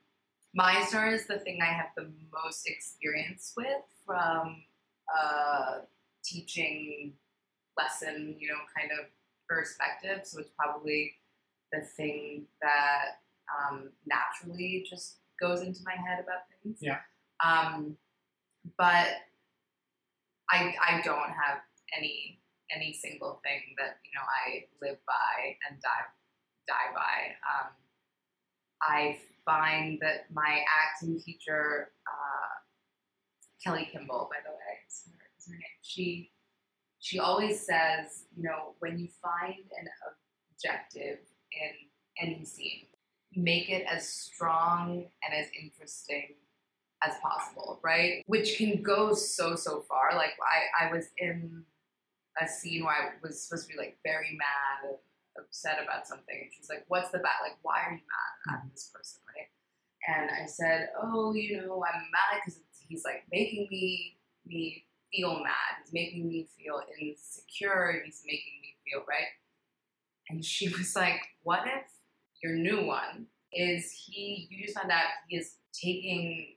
Meisner 0.58 1.12
is 1.12 1.26
the 1.26 1.38
thing 1.38 1.60
I 1.62 1.66
have 1.66 1.88
the 1.96 2.10
most 2.44 2.68
experience 2.68 3.52
with 3.56 3.82
from 4.04 4.62
a 5.08 5.82
teaching 6.24 7.12
lesson, 7.78 8.36
you 8.38 8.48
know, 8.48 8.58
kind 8.76 8.90
of 8.92 9.06
perspective. 9.48 10.20
So 10.24 10.40
it's 10.40 10.50
probably 10.58 11.14
the 11.72 11.80
thing 11.80 12.46
that 12.60 13.20
um, 13.50 13.90
naturally 14.06 14.84
just 14.88 15.18
goes 15.40 15.62
into 15.62 15.80
my 15.84 15.94
head 15.94 16.22
about 16.22 16.40
things. 16.62 16.78
Yeah. 16.80 16.98
Um, 17.44 17.96
but 18.76 19.08
I 20.50 20.74
I 20.82 21.00
don't 21.04 21.30
have 21.30 21.62
any 21.96 22.40
any 22.74 22.92
single 22.92 23.40
thing 23.44 23.60
that 23.78 23.98
you 24.04 24.12
know 24.14 24.26
I 24.26 24.66
live 24.82 24.98
by 25.06 25.56
and 25.68 25.80
die 25.80 26.06
die 26.66 26.92
by. 26.94 27.34
Um, 27.48 27.70
I 28.82 29.18
find 29.44 29.98
that 30.00 30.26
my 30.32 30.60
acting 30.84 31.20
teacher, 31.20 31.92
uh, 32.06 32.50
Kelly 33.62 33.88
Kimball, 33.92 34.28
by 34.30 34.38
the 34.44 34.52
way, 34.52 34.72
is 34.88 35.04
her 35.06 35.12
what's 35.36 35.48
her 35.48 35.54
name? 35.54 35.62
She 35.82 36.30
she 36.98 37.18
always 37.18 37.66
says, 37.66 38.24
you 38.36 38.42
know, 38.42 38.74
when 38.80 38.98
you 38.98 39.08
find 39.22 39.54
an 39.54 39.88
objective 40.52 41.18
in 41.52 41.70
any 42.20 42.44
scene, 42.44 42.86
make 43.34 43.70
it 43.70 43.86
as 43.90 44.06
strong 44.06 45.06
and 45.24 45.34
as 45.34 45.46
interesting 45.58 46.34
as 47.02 47.14
possible, 47.22 47.80
right? 47.82 48.22
Which 48.26 48.58
can 48.58 48.82
go 48.82 49.14
so 49.14 49.56
so 49.56 49.84
far. 49.88 50.14
Like 50.14 50.34
I 50.42 50.86
I 50.86 50.92
was 50.92 51.06
in 51.18 51.64
a 52.40 52.46
scene 52.46 52.84
where 52.84 52.94
I 52.94 53.10
was 53.22 53.42
supposed 53.42 53.68
to 53.68 53.74
be 53.74 53.78
like 53.78 53.98
very 54.04 54.36
mad, 54.36 54.96
upset 55.38 55.78
about 55.82 56.06
something, 56.06 56.36
and 56.40 56.50
she's 56.52 56.68
like, 56.68 56.84
"What's 56.88 57.10
the 57.10 57.18
bat? 57.18 57.42
Like, 57.42 57.58
why 57.62 57.82
are 57.86 57.92
you 57.92 57.98
mad 57.98 58.54
at 58.54 58.58
mm-hmm. 58.60 58.68
this 58.72 58.90
person?" 58.94 59.20
Right? 59.26 59.48
And 60.08 60.30
I 60.30 60.46
said, 60.46 60.88
"Oh, 61.00 61.34
you 61.34 61.58
know, 61.58 61.84
I'm 61.84 62.00
mad 62.10 62.40
because 62.44 62.60
he's 62.88 63.04
like 63.04 63.24
making 63.30 63.68
me 63.70 64.16
me 64.46 64.84
feel 65.12 65.40
mad. 65.40 65.82
He's 65.82 65.92
making 65.92 66.28
me 66.28 66.48
feel 66.56 66.80
insecure. 67.00 68.02
He's 68.04 68.22
making 68.24 68.60
me 68.62 68.74
feel 68.84 69.04
right." 69.08 69.30
And 70.28 70.44
she 70.44 70.68
was 70.76 70.94
like, 70.96 71.20
"What 71.42 71.66
if 71.66 71.90
your 72.42 72.54
new 72.54 72.86
one 72.86 73.26
is 73.52 73.92
he? 73.92 74.48
You 74.50 74.64
just 74.64 74.78
found 74.78 74.90
out 74.90 75.04
he 75.28 75.36
is 75.36 75.56
taking 75.72 76.56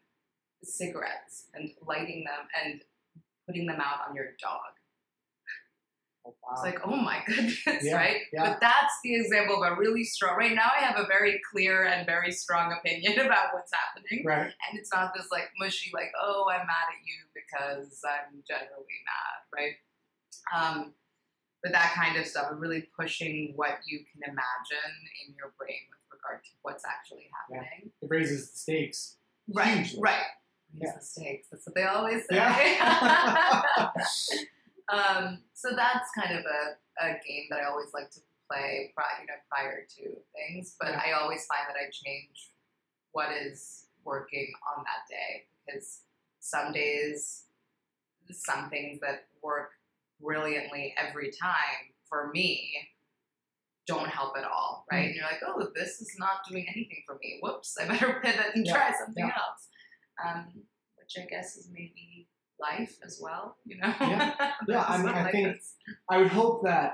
cigarettes 0.64 1.48
and 1.54 1.72
lighting 1.86 2.24
them 2.24 2.48
and 2.64 2.82
putting 3.46 3.68
them 3.68 3.80
out 3.80 4.08
on 4.08 4.16
your 4.16 4.32
dog." 4.42 4.62
Oh, 6.26 6.34
It's 6.54 6.62
like, 6.64 6.80
oh 6.88 6.96
my 6.96 7.22
goodness, 7.28 7.60
Yeah, 7.84 7.96
right? 7.96 8.22
yeah. 8.32 8.50
But 8.52 8.62
that's 8.62 8.94
the 9.04 9.16
example 9.16 9.62
of 9.64 9.74
a 9.74 9.76
really 9.76 10.04
strong. 10.04 10.38
Right 10.38 10.54
now, 10.56 10.70
I 10.74 10.82
have 10.84 10.98
a 10.98 11.06
very 11.08 11.42
clear 11.52 11.84
and 11.86 12.06
very 12.06 12.32
strong 12.32 12.72
opinion 12.72 13.20
about 13.26 13.54
what's 13.54 13.72
happening, 13.74 14.24
right. 14.26 14.46
and 14.70 14.80
it's 14.80 14.92
not 14.94 15.14
this 15.16 15.28
like 15.32 15.50
mushy, 15.60 15.92
like, 15.94 16.12
oh, 16.22 16.46
I'm 16.50 16.66
mad 16.66 16.88
at 16.90 17.02
you 17.06 17.16
because 17.36 18.02
I'm 18.06 18.42
generally 18.48 19.00
mad, 19.06 19.44
right? 19.54 19.74
Um, 20.56 20.94
but 21.62 21.72
that 21.74 21.94
kind 21.94 22.18
of 22.18 22.26
stuff, 22.26 22.48
really 22.54 22.88
pushing 23.00 23.54
what 23.56 23.80
you 23.86 24.00
can 24.00 24.22
imagine 24.24 24.94
in 25.28 25.34
your 25.36 25.54
brain 25.58 25.76
with 25.90 26.20
regard 26.20 26.44
to 26.44 26.50
what's 26.62 26.84
actually 26.86 27.30
Yeah. 27.50 27.58
happening. 27.64 27.92
It 28.02 28.08
raises 28.10 28.52
the 28.52 28.58
stakes. 28.58 29.16
Right, 29.54 29.78
Hugely. 29.78 30.00
right. 30.02 30.24
Yeah. 30.76 30.92
The 30.98 31.02
stakes. 31.06 31.48
That's 31.52 31.66
what 31.68 31.76
they 31.76 31.84
always 31.84 32.22
say. 32.30 32.36
Yeah. 32.36 33.62
um, 34.92 35.40
so 35.54 35.70
that's 35.76 36.10
kind 36.16 36.38
of 36.38 36.44
a, 36.46 37.06
a 37.06 37.08
game 37.28 37.46
that 37.50 37.60
I 37.60 37.70
always 37.70 37.94
like 37.94 38.10
to 38.12 38.20
play 38.50 38.92
prior, 38.96 39.22
you 39.22 39.28
know, 39.28 39.40
prior 39.50 39.86
to 39.98 40.04
things. 40.36 40.76
But 40.80 40.90
I 40.96 41.14
always 41.14 41.46
find 41.46 41.62
that 41.68 41.76
I 41.80 41.90
change 41.92 42.52
what 43.12 43.30
is 43.32 43.86
working 44.04 44.52
on 44.76 44.84
that 44.84 45.08
day 45.10 45.46
because 45.66 46.02
some 46.40 46.74
days, 46.74 47.46
some 48.32 48.70
things 48.70 49.00
that 49.02 49.28
work 49.42 49.72
brilliantly 50.22 50.94
every 50.98 51.32
time 51.32 51.94
for 52.10 52.32
me 52.34 52.72
don't 53.86 54.08
help 54.10 54.34
at 54.38 54.46
all, 54.46 54.86
right? 54.92 55.08
And 55.08 55.16
you're 55.16 55.26
like, 55.26 55.42
oh, 55.46 55.68
this 55.76 56.02
is 56.02 56.16
not 56.18 56.46
doing 56.50 56.66
anything 56.70 57.04
for 57.06 57.16
me. 57.22 57.40
Whoops, 57.42 57.78
I 57.82 57.88
better 57.88 58.20
pivot 58.24 58.56
and 58.56 58.66
Yeah, 58.66 58.74
try 58.74 58.92
something 58.98 59.26
yeah. 59.28 59.34
else. 59.34 59.68
Um, 60.24 60.46
which 60.98 61.18
I 61.22 61.26
guess 61.30 61.58
is 61.58 61.70
maybe 61.72 62.28
life 62.68 62.96
as 63.06 63.20
well, 63.22 63.58
you 63.66 63.78
know? 63.80 63.94
Yeah. 64.00 64.34
Yeah, 64.68 64.86
I 64.88 64.98
mean, 64.98 65.10
I 65.10 65.24
life 65.24 65.32
think- 65.32 65.58
is. 65.58 65.74
I 66.10 66.18
would 66.20 66.30
hope 66.42 66.64
that 66.64 66.90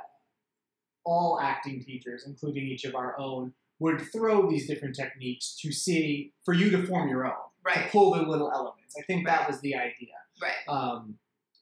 all 1.05 1.39
acting 1.41 1.83
teachers, 1.83 2.23
including 2.27 2.63
each 2.67 2.83
of 2.85 2.95
our 2.95 3.17
own, 3.19 3.53
would 3.79 4.01
throw 4.11 4.49
these 4.49 4.67
different 4.67 4.95
techniques 4.95 5.57
to 5.61 5.71
see 5.71 6.33
for 6.43 6.53
you 6.53 6.69
to 6.71 6.85
form 6.85 7.07
your 7.09 7.25
own, 7.25 7.31
to 7.33 7.63
Right, 7.65 7.91
pull 7.91 8.11
the 8.13 8.21
little 8.23 8.51
elements. 8.51 8.95
I 8.99 9.03
think 9.03 9.25
that 9.27 9.47
was 9.47 9.59
the 9.61 9.75
idea. 9.75 10.15
right. 10.41 10.63
Um, 10.67 11.17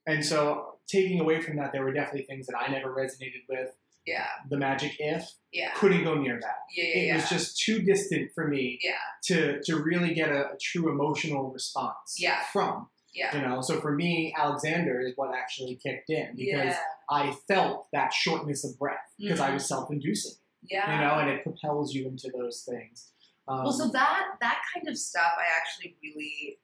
and 0.06 0.24
so, 0.26 0.76
taking 0.88 1.20
away 1.20 1.42
from 1.42 1.58
that, 1.58 1.72
there 1.74 1.84
were 1.84 1.92
definitely 1.94 2.24
things 2.24 2.48
that 2.48 2.56
I 2.58 2.72
never 2.72 2.90
resonated 2.96 3.44
with. 3.50 3.70
Yeah, 4.06 4.26
The 4.50 4.58
magic 4.58 4.94
if 5.00 5.30
yeah, 5.52 5.72
couldn't 5.76 6.06
go 6.06 6.14
near 6.16 6.40
that. 6.42 6.56
yeah, 6.74 6.84
yeah. 6.86 7.00
It 7.02 7.06
yeah. 7.08 7.16
was 7.18 7.30
just 7.30 7.60
too 7.60 7.82
distant 7.82 8.32
for 8.34 8.48
me 8.48 8.80
Yeah. 8.82 8.94
to 9.26 9.62
to 9.64 9.84
really 9.84 10.14
get 10.14 10.30
a, 10.30 10.42
a 10.54 10.58
true 10.62 10.90
emotional 10.90 11.52
response 11.52 12.16
Yeah. 12.18 12.40
from. 12.54 12.88
Yeah. 13.18 13.36
You 13.36 13.42
know, 13.48 13.62
so 13.62 13.82
for 13.82 13.92
me, 13.94 14.34
Alexander 14.38 15.02
is 15.02 15.14
what 15.16 15.34
actually 15.36 15.76
kicked 15.76 16.10
in 16.12 16.36
because 16.36 16.76
yeah. 16.76 16.80
I 17.10 17.32
felt 17.48 17.88
that 17.92 18.14
shortness 18.14 18.64
of 18.64 18.78
breath 18.78 19.10
because 19.18 19.40
I 19.40 19.50
Mhm. 19.50 19.54
was 19.56 19.68
self-inducing, 19.68 20.36
yeah. 20.70 20.94
you 20.94 21.02
know, 21.02 21.16
and 21.20 21.28
it 21.30 21.42
propels 21.44 21.94
you 21.96 22.08
into 22.08 22.30
those 22.30 22.64
things. 22.64 23.12
Um, 23.48 23.64
Well, 23.64 23.74
so 23.74 23.88
that 23.90 24.38
that 24.40 24.62
kind 24.72 24.88
of 24.88 24.98
stuff, 24.98 25.32
I 25.36 25.46
actually 25.58 25.98
really 26.04 26.60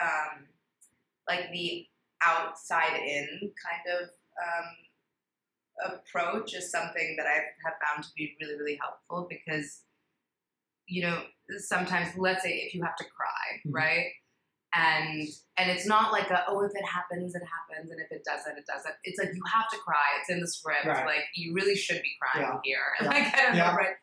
um, 0.00 0.46
like 1.28 1.50
the 1.52 1.86
outside 2.24 2.96
in 3.02 3.52
kind 3.66 4.00
of 4.00 4.08
um, 4.46 5.92
approach 5.94 6.54
is 6.54 6.70
something 6.70 7.16
that 7.18 7.26
I 7.26 7.34
have 7.64 7.74
found 7.86 8.04
to 8.04 8.10
be 8.16 8.36
really 8.40 8.56
really 8.58 8.78
helpful 8.80 9.26
because 9.28 9.82
you 10.86 11.02
know 11.02 11.22
sometimes 11.58 12.16
let's 12.16 12.42
say 12.42 12.54
if 12.66 12.74
you 12.74 12.82
have 12.82 12.96
to 12.96 13.04
cry 13.04 13.60
Mhm. 13.66 13.74
right 13.74 14.06
and 14.74 15.26
and 15.56 15.70
it's 15.70 15.86
not 15.86 16.12
like 16.12 16.30
a 16.30 16.44
oh 16.48 16.60
if 16.62 16.72
it 16.74 16.84
happens 16.84 17.34
it 17.34 17.42
happens 17.42 17.90
and 17.90 18.00
if 18.00 18.12
it 18.12 18.22
doesn't 18.24 18.58
it 18.58 18.66
doesn't. 18.66 18.94
It's 19.04 19.18
like 19.18 19.34
you 19.34 19.42
have 19.52 19.68
to 19.70 19.78
cry. 19.78 20.18
It's 20.20 20.30
in 20.30 20.40
the 20.40 20.48
script. 20.48 20.86
Right. 20.86 21.06
like 21.06 21.24
you 21.34 21.54
really 21.54 21.74
should 21.76 22.02
be 22.02 22.12
crying 22.20 22.60
here. 22.64 22.78
Yeah. 23.00 23.08
like 23.08 23.34
I 23.34 23.42
don't 23.46 23.56
Yeah. 23.56 23.70
know 23.70 23.76
right? 23.76 23.96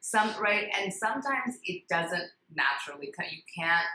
Some 0.00 0.30
right 0.40 0.68
and 0.78 0.92
sometimes 0.92 1.56
it 1.64 1.82
doesn't 1.88 2.24
naturally 2.54 3.12
come 3.14 3.26
you 3.30 3.42
can't 3.54 3.86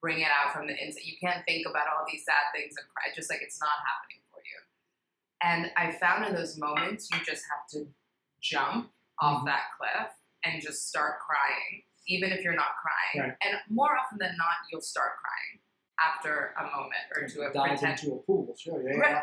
bring 0.00 0.20
it 0.20 0.28
out 0.28 0.52
from 0.52 0.66
the 0.66 0.74
inside. 0.84 1.04
You 1.04 1.14
can't 1.20 1.44
think 1.46 1.66
about 1.68 1.86
all 1.88 2.04
these 2.10 2.24
sad 2.24 2.50
things 2.54 2.74
and 2.76 2.86
cry. 2.88 3.12
Just 3.14 3.30
like 3.30 3.40
it's 3.42 3.60
not 3.60 3.70
happening 3.86 4.20
for 4.30 4.40
you. 4.44 4.58
And 5.42 5.70
i 5.76 5.92
found 5.98 6.26
in 6.26 6.34
those 6.34 6.58
moments 6.58 7.08
you 7.12 7.18
just 7.24 7.44
have 7.50 7.66
to 7.70 7.86
jump 8.40 8.90
off 9.20 9.42
Mhm. 9.42 9.46
that 9.46 9.62
cliff 9.78 10.10
and 10.44 10.60
just 10.60 10.88
start 10.88 11.20
crying 11.20 11.84
even 12.06 12.30
if 12.32 12.42
you're 12.44 12.54
not 12.54 12.72
crying 12.82 13.28
Right. 13.30 13.36
and 13.42 13.56
more 13.70 13.96
often 13.96 14.18
than 14.18 14.34
not 14.36 14.56
you'll 14.70 14.80
start 14.80 15.12
crying 15.22 15.60
after 16.04 16.54
a 16.58 16.62
moment 16.64 17.04
or 17.16 17.28
two 17.28 17.42
of 17.42 17.52
dive 17.54 17.78
pretend 17.78 17.98
into 18.00 18.14
a 18.14 18.18
pool, 18.22 18.54
sure, 18.58 18.82
yeah, 18.82 18.98
Right. 18.98 19.10
yeah. 19.10 19.22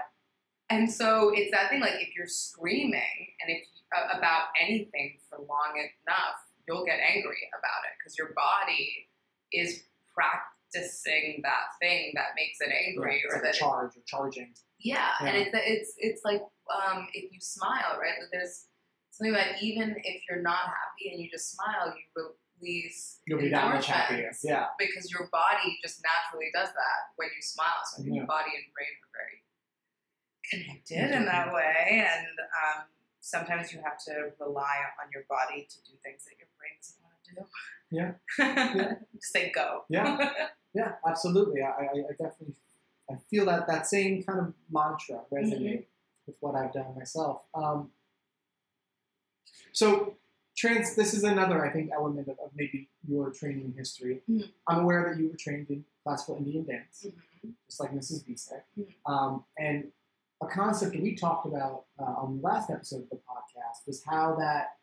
and 0.70 0.92
so 0.92 1.32
it's 1.36 1.52
that 1.52 1.70
thing 1.70 1.82
like 1.82 1.96
if 2.02 2.16
you're 2.16 2.28
screaming 2.28 3.18
and 3.42 3.52
if 3.56 3.64
uh, 3.96 4.18
about 4.18 4.48
anything 4.60 5.20
for 5.30 5.38
long 5.40 5.76
enough, 5.76 6.40
you'll 6.66 6.86
get 6.86 7.00
angry 7.00 7.44
about 7.52 7.82
it 7.84 7.94
because 8.00 8.18
your 8.18 8.32
body 8.34 9.10
is 9.52 9.84
practicing 10.16 11.42
that 11.44 11.76
thing 11.82 12.14
that 12.16 12.28
makes 12.38 12.60
it 12.62 12.72
angry 12.72 13.06
Right, 13.06 13.22
it's 13.26 13.34
or 13.34 13.38
like 13.38 13.44
that 13.44 13.54
charge 13.56 13.98
or 13.98 14.02
charging. 14.06 14.54
yeah, 14.80 15.10
and 15.20 15.36
it's 15.36 15.52
it's 15.54 15.94
it's 15.98 16.22
like 16.24 16.42
um, 16.72 17.08
if 17.14 17.32
you 17.34 17.40
smile, 17.42 17.98
right? 18.00 18.14
There's 18.32 18.68
something 19.12 19.34
about 19.36 19.62
even 19.62 19.96
if 20.06 20.22
you're 20.30 20.42
not 20.42 20.68
happy 20.68 21.12
and 21.12 21.20
you 21.22 21.30
just 21.30 21.52
smile, 21.52 21.88
you 21.94 22.04
release 22.62 23.20
You'll 23.26 23.40
be 23.40 23.50
that 23.50 23.74
much 23.74 23.88
happier. 23.88 24.32
Yeah, 24.44 24.68
because 24.78 25.12
your 25.12 25.28
body 25.32 25.78
just 25.82 26.02
naturally 26.04 26.50
does 26.54 26.70
that 26.70 27.00
when 27.16 27.30
you 27.36 27.42
smile. 27.42 27.82
So 27.86 28.02
I 28.02 28.06
think 28.06 28.16
Yeah. 28.16 28.26
body 28.26 28.52
and 28.56 28.66
brain 28.74 28.94
are 29.02 29.14
very 29.14 29.38
connected 30.50 31.16
in 31.18 31.26
that 31.26 31.54
way, 31.54 32.06
and 32.08 32.28
um, 32.40 32.86
sometimes 33.20 33.74
you 33.74 33.80
have 33.84 33.98
to 34.06 34.32
rely 34.40 34.78
on 35.02 35.10
your 35.14 35.24
body 35.30 35.68
to 35.70 35.78
do 35.84 35.98
things 36.04 36.26
that 36.26 36.38
your 36.38 36.48
brain 36.58 36.76
doesn't 36.80 37.02
want 37.04 37.18
to 37.26 37.36
do. 37.36 37.46
Yeah. 37.92 38.12
Yeah. 38.78 38.94
Just 39.14 39.34
say 39.34 39.52
go. 39.54 39.84
Yeah. 39.90 40.32
yeah, 40.74 40.94
absolutely. 41.06 41.62
I, 41.62 41.68
I, 41.68 42.00
I 42.10 42.12
definitely 42.12 42.56
I 43.10 43.16
feel 43.30 43.46
that 43.46 43.68
that 43.68 43.88
same 43.88 44.24
kind 44.24 44.40
of 44.40 44.54
mantra 44.72 45.22
resonate 45.32 45.86
with 46.26 46.38
what 46.40 46.56
I've 46.56 46.72
done 46.72 46.96
myself. 46.96 47.42
Um, 47.54 47.92
so, 49.74 50.16
trans. 50.62 50.96
This 50.96 51.14
is 51.14 51.24
another, 51.24 51.66
I 51.66 51.72
think, 51.72 51.92
element 51.92 52.28
of, 52.28 52.38
of 52.40 52.52
maybe 52.56 52.88
your 53.08 53.32
training 53.32 53.74
history. 53.78 54.22
Mhm. 54.30 54.50
I'm 54.68 54.80
aware 54.84 55.02
that 55.10 55.20
you 55.20 55.30
were 55.30 55.36
trained 55.36 55.68
in 55.70 55.84
classical 56.04 56.36
Indian 56.38 56.64
dance, 56.66 57.06
Mhm. 57.44 57.54
just 57.68 57.80
like 57.80 57.92
Mrs. 57.92 58.24
Bhise. 58.26 58.62
Mhm. 58.78 58.94
Um, 59.12 59.46
and 59.58 59.92
a 60.42 60.48
concept 60.48 60.94
that 60.94 61.02
we 61.02 61.16
talked 61.16 61.46
about 61.48 61.86
uh, 62.00 62.04
on 62.24 62.38
the 62.38 62.44
last 62.44 62.70
episode 62.70 63.04
of 63.04 63.10
the 63.10 63.18
podcast 63.18 63.86
was 63.88 64.04
how 64.04 64.36
that 64.36 64.78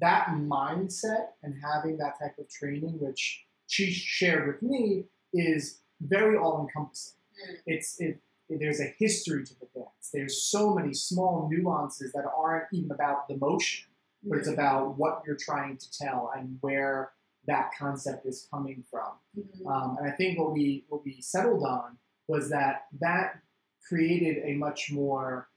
that 0.00 0.28
mindset 0.28 1.32
and 1.42 1.52
having 1.60 1.96
that 1.98 2.16
type 2.18 2.38
of 2.38 2.48
training, 2.48 2.98
which 3.00 3.46
she 3.66 3.90
shared 3.90 4.46
with 4.46 4.62
me, 4.62 5.04
is 5.32 5.80
very 6.00 6.36
all 6.36 6.60
encompassing. 6.62 7.18
Mm. 7.42 7.56
It's 7.66 8.00
it, 8.00 8.20
there's 8.48 8.80
a 8.80 8.86
history 8.98 9.44
to 9.44 9.54
the 9.60 9.66
dance. 9.74 10.10
There's 10.12 10.40
so 10.42 10.74
many 10.74 10.94
small 10.94 11.48
nuances 11.48 12.12
that 12.12 12.24
aren't 12.24 12.72
even 12.72 12.90
about 12.92 13.28
the 13.28 13.36
motion, 13.36 13.89
but 14.22 14.38
it's 14.38 14.48
about 14.48 14.96
what 14.98 15.22
you're 15.26 15.36
trying 15.36 15.76
to 15.78 15.90
tell 15.98 16.32
and 16.36 16.58
where 16.60 17.12
that 17.46 17.70
concept 17.78 18.26
is 18.26 18.46
coming 18.50 18.84
from. 18.90 19.12
Mhm. 19.36 19.66
Um, 19.66 19.96
and 19.98 20.06
I 20.06 20.12
think 20.14 20.38
what 20.38 20.52
we 20.52 20.84
what 20.88 21.04
we 21.04 21.20
settled 21.20 21.64
on 21.64 21.98
was 22.28 22.50
that 22.50 22.86
that 23.00 23.40
created 23.88 24.44
a 24.44 24.54
much 24.56 24.92
more 24.92 25.48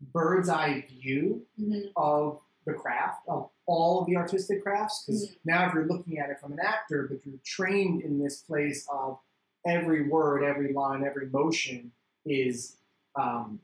bird's 0.00 0.48
eye 0.48 0.82
view 0.88 1.46
Mhm. 1.58 1.92
of 1.96 2.40
the 2.64 2.74
craft 2.74 3.26
of 3.28 3.50
all 3.66 4.00
of 4.00 4.06
the 4.06 4.16
artistic 4.16 4.62
crafts 4.62 5.04
because 5.04 5.28
Mhm. 5.28 5.38
now 5.44 5.66
if 5.68 5.74
you're 5.74 5.86
looking 5.86 6.18
at 6.18 6.30
it 6.30 6.38
from 6.38 6.52
an 6.52 6.60
actor 6.60 7.08
but 7.08 7.24
you're 7.26 7.38
trained 7.44 8.02
in 8.02 8.18
this 8.18 8.42
place 8.42 8.86
of 8.88 9.18
every 9.66 10.08
word, 10.08 10.44
every 10.44 10.72
line, 10.72 11.04
every 11.04 11.26
motion 11.30 11.92
is 12.24 12.76
um, 13.16 13.60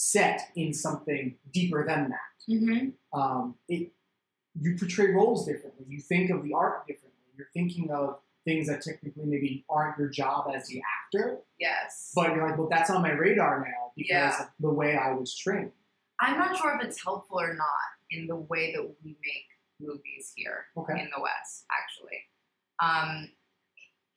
set 0.00 0.40
in 0.56 0.72
something 0.72 1.34
deeper 1.52 1.84
than 1.86 2.08
that. 2.08 2.50
Mm-hmm. 2.50 3.20
Um, 3.20 3.56
it, 3.68 3.92
you 4.58 4.74
portray 4.78 5.10
roles 5.12 5.44
differently. 5.46 5.84
You 5.88 6.00
think 6.00 6.30
of 6.30 6.42
the 6.42 6.54
art 6.54 6.86
differently. 6.86 7.20
You're 7.36 7.48
thinking 7.52 7.90
of 7.90 8.16
things 8.46 8.66
that 8.68 8.80
technically 8.80 9.24
maybe 9.26 9.66
aren't 9.68 9.98
your 9.98 10.08
job 10.08 10.50
as 10.56 10.66
the 10.68 10.80
actor, 11.04 11.40
Yes. 11.58 12.12
but 12.14 12.34
you're 12.34 12.48
like, 12.48 12.56
well, 12.56 12.68
that's 12.70 12.88
on 12.88 13.02
my 13.02 13.12
radar 13.12 13.58
now 13.60 13.92
because 13.94 14.08
Yeah. 14.38 14.40
of 14.44 14.48
the 14.58 14.70
way 14.72 14.96
I 14.96 15.12
was 15.12 15.36
trained. 15.36 15.72
I'm 16.18 16.38
not 16.38 16.56
sure 16.56 16.74
if 16.76 16.82
it's 16.82 17.02
helpful 17.04 17.38
or 17.38 17.52
not 17.52 17.88
in 18.10 18.26
the 18.26 18.36
way 18.36 18.72
that 18.72 18.82
we 19.04 19.10
make 19.22 19.48
movies 19.80 20.32
here 20.34 20.64
Okay. 20.78 20.94
in 20.94 21.10
the 21.14 21.20
West, 21.22 21.66
actually. 21.78 22.20
Um, 22.82 23.28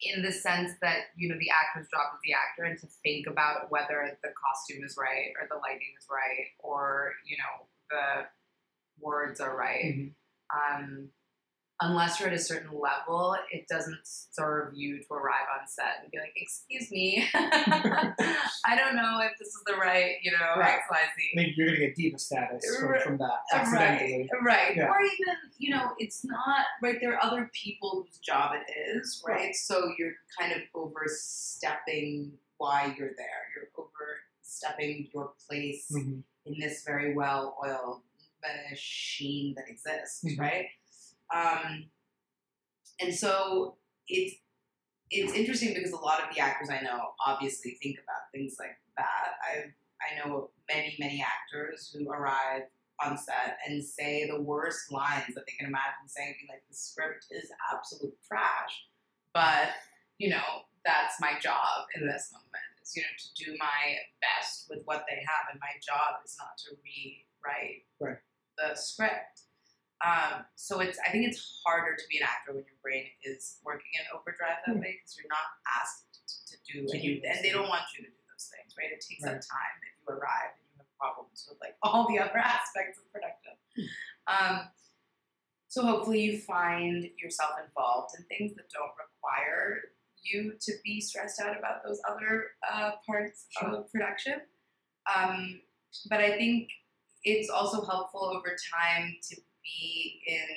in 0.05 0.21
the 0.21 0.31
sense 0.31 0.71
that, 0.81 1.11
you 1.15 1.29
know, 1.29 1.37
the 1.39 1.49
actor's 1.49 1.87
job 1.89 2.13
is 2.13 2.19
the 2.23 2.33
actor 2.33 2.63
and 2.63 2.79
to 2.79 2.87
think 3.03 3.27
about 3.27 3.71
whether 3.71 4.17
the 4.23 4.29
costume 4.33 4.83
is 4.83 4.97
right 4.97 5.31
or 5.39 5.47
the 5.49 5.55
lighting 5.55 5.93
is 5.99 6.07
right 6.09 6.47
or, 6.59 7.13
you 7.25 7.37
know, 7.37 7.67
the 7.89 8.27
words 8.99 9.39
are 9.39 9.55
right. 9.55 9.83
Mhm. 9.85 10.13
Um, 10.53 11.11
unless 11.81 12.19
you're 12.19 12.29
at 12.29 12.35
a 12.35 12.39
certain 12.39 12.69
level, 12.79 13.35
it 13.51 13.67
doesn't 13.67 13.99
serve 14.03 14.73
you 14.75 14.99
to 14.99 15.13
arrive 15.13 15.47
on 15.59 15.67
set 15.67 15.97
and 16.01 16.11
be 16.11 16.17
like, 16.19 16.31
excuse 16.35 16.89
me, 16.91 17.27
I 17.33 18.75
don't 18.77 18.95
know 18.95 19.19
if 19.21 19.37
this 19.39 19.49
is 19.49 19.61
the 19.65 19.73
right, 19.75 20.15
you 20.21 20.31
know, 20.31 20.37
Right. 20.57 20.75
X, 20.75 20.85
Y, 20.89 20.97
I 20.97 21.05
Z. 21.19 21.31
think 21.35 21.57
you're 21.57 21.67
going 21.67 21.79
to 21.79 21.85
get 21.87 21.95
diva 21.95 22.17
status 22.19 22.63
from, 22.79 22.93
from 23.03 23.17
that 23.17 23.39
accidentally. 23.53 24.29
Right, 24.41 24.45
right. 24.45 24.75
Yeah. 24.77 24.87
Or 24.89 25.01
even, 25.01 25.35
you 25.57 25.71
know, 25.75 25.91
it's 25.97 26.23
not 26.23 26.65
right. 26.81 26.97
There 27.01 27.13
are 27.15 27.23
other 27.23 27.49
people 27.53 28.05
whose 28.07 28.19
job 28.19 28.53
it 28.55 28.71
is, 28.97 29.21
right? 29.27 29.35
Right. 29.35 29.55
So 29.55 29.91
you're 29.97 30.13
kind 30.39 30.51
of 30.53 30.59
overstepping 30.75 32.31
why 32.57 32.95
you're 32.97 33.11
there. 33.17 33.43
You're 33.55 33.69
overstepping 33.77 35.09
your 35.13 35.33
place 35.47 35.91
Mhm. 35.91 36.23
in 36.45 36.59
this 36.59 36.83
very 36.85 37.13
well-oiled 37.13 38.01
machine 38.69 39.53
that 39.55 39.65
exists, 39.69 40.23
Mhm. 40.23 40.39
right? 40.39 40.67
Um, 41.33 41.85
and 43.01 43.13
so 43.13 43.77
it's 44.07 44.35
it's 45.09 45.33
interesting 45.33 45.73
because 45.73 45.91
a 45.91 45.97
lot 45.97 46.21
of 46.21 46.33
the 46.33 46.41
actors 46.41 46.69
I 46.69 46.81
know 46.81 47.11
obviously 47.25 47.77
think 47.81 47.97
about 47.97 48.31
things 48.33 48.55
like 48.59 48.77
that. 48.97 49.33
I 49.43 49.73
I 50.01 50.27
know 50.27 50.49
many 50.69 50.95
many 50.99 51.23
actors 51.25 51.93
who 51.93 52.09
arrive 52.09 52.63
on 53.03 53.17
set 53.17 53.57
and 53.67 53.83
say 53.83 54.27
the 54.29 54.41
worst 54.41 54.91
lines 54.91 55.33
that 55.35 55.43
they 55.47 55.53
can 55.57 55.67
imagine 55.67 56.07
saying, 56.07 56.35
like 56.49 56.63
the 56.69 56.75
script 56.75 57.25
is 57.31 57.49
absolute 57.73 58.15
trash, 58.27 58.87
but 59.33 59.69
you 60.19 60.29
know 60.29 60.65
that's 60.85 61.19
my 61.19 61.33
job 61.39 61.87
in 61.95 62.05
this 62.05 62.29
moment 62.33 62.67
is 62.83 62.95
you 62.95 63.01
know 63.01 63.15
to 63.17 63.45
do 63.45 63.57
my 63.59 63.95
best 64.21 64.67
with 64.69 64.79
what 64.85 65.05
they 65.09 65.17
have, 65.17 65.51
and 65.51 65.59
my 65.59 65.73
job 65.85 66.21
is 66.25 66.35
not 66.39 66.57
to 66.57 66.75
rewrite 66.83 67.85
Right. 67.99 68.17
the 68.57 68.75
script. 68.75 69.42
Um, 70.03 70.43
so 70.55 70.79
it's 70.83 70.99
I 70.99 71.09
think 71.11 71.23
it's 71.27 71.39
harder 71.65 71.95
to 71.95 72.03
be 72.11 72.17
an 72.19 72.27
actor 72.27 72.51
when 72.51 72.67
your 72.67 72.75
brain 72.83 73.07
is 73.23 73.59
working 73.63 73.87
in 73.95 74.03
overdrive 74.11 74.59
that 74.67 74.75
Hmm. 74.75 74.83
way 74.83 74.99
because 74.99 75.15
you're 75.15 75.31
not 75.31 75.47
asked 75.79 76.11
to, 76.11 76.19
to 76.51 76.55
do 76.67 76.73
To 76.73 76.79
and, 76.79 76.89
do 76.91 76.97
you, 77.07 77.13
and 77.23 77.39
they 77.43 77.51
don't 77.55 77.69
want 77.71 77.83
you 77.95 78.03
to 78.03 78.11
do 78.11 78.21
those 78.27 78.51
things, 78.51 78.75
right? 78.77 78.91
It 78.91 78.99
takes 78.99 79.23
Right. 79.23 79.35
up 79.35 79.41
time 79.41 79.75
if 79.87 79.93
you 80.03 80.05
arrive 80.11 80.59
and 80.59 80.63
you 80.67 80.75
have 80.83 80.91
problems 80.99 81.47
with 81.47 81.57
like 81.63 81.75
all 81.83 82.07
the 82.11 82.19
other 82.19 82.37
aspects 82.37 82.99
of 82.99 83.07
production. 83.15 83.55
Um, 84.27 84.67
so 85.71 85.81
hopefully 85.85 86.19
you 86.21 86.37
find 86.39 87.07
yourself 87.17 87.51
involved 87.63 88.13
in 88.19 88.25
things 88.25 88.53
that 88.59 88.67
don't 88.69 88.91
require 88.99 89.95
you 90.21 90.53
to 90.61 90.71
be 90.83 91.01
stressed 91.01 91.39
out 91.41 91.57
about 91.57 91.83
those 91.83 91.99
other 92.07 92.51
uh, 92.69 92.91
parts 93.07 93.47
Sure. 93.57 93.69
of 93.77 93.91
production. 93.91 94.41
Um, 95.15 95.61
but 96.09 96.19
I 96.19 96.37
think 96.37 96.69
it's 97.23 97.49
also 97.49 97.83
helpful 97.85 98.25
over 98.25 98.55
time 98.73 99.15
to 99.29 99.35
be 99.63 100.21
in 100.27 100.47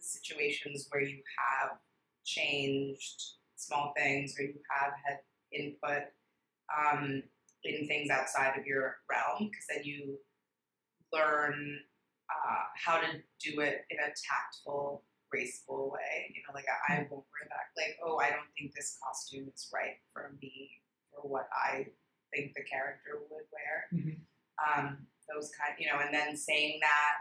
situations 0.00 0.86
where 0.90 1.02
you 1.02 1.20
have 1.38 1.78
changed 2.24 3.22
small 3.56 3.92
things 3.96 4.34
or 4.38 4.44
you 4.44 4.54
have 4.70 4.92
had 5.04 5.18
input 5.52 6.04
um, 6.70 7.22
in 7.64 7.86
things 7.86 8.10
outside 8.10 8.58
of 8.58 8.66
your 8.66 8.96
realm 9.10 9.48
because 9.50 9.66
then 9.68 9.84
you 9.84 10.18
learn 11.12 11.78
uh, 12.30 12.62
how 12.84 12.98
to 13.00 13.06
do 13.40 13.60
it 13.60 13.82
in 13.90 13.98
a 13.98 14.12
tactful, 14.14 15.04
graceful 15.30 15.90
way. 15.92 16.32
You 16.34 16.42
know, 16.46 16.54
like 16.54 16.66
I, 16.88 16.94
I 16.94 16.96
won't 17.10 17.26
wear 17.26 17.48
that. 17.48 17.74
Like, 17.76 17.96
oh, 18.04 18.18
I 18.18 18.30
don't 18.30 18.48
think 18.56 18.72
this 18.74 18.96
costume 19.02 19.50
is 19.54 19.68
right 19.74 19.98
for 20.12 20.32
me 20.40 20.70
for 21.12 21.28
what 21.28 21.48
I 21.52 21.86
think 22.32 22.54
the 22.54 22.62
character 22.62 23.18
would 23.30 23.46
wear. 23.50 23.88
Mhm. 23.92 24.20
Um, 24.60 25.06
those 25.28 25.50
kind, 25.58 25.74
you 25.78 25.86
know, 25.86 25.98
and 26.00 26.12
then 26.14 26.36
saying 26.36 26.78
that 26.82 27.14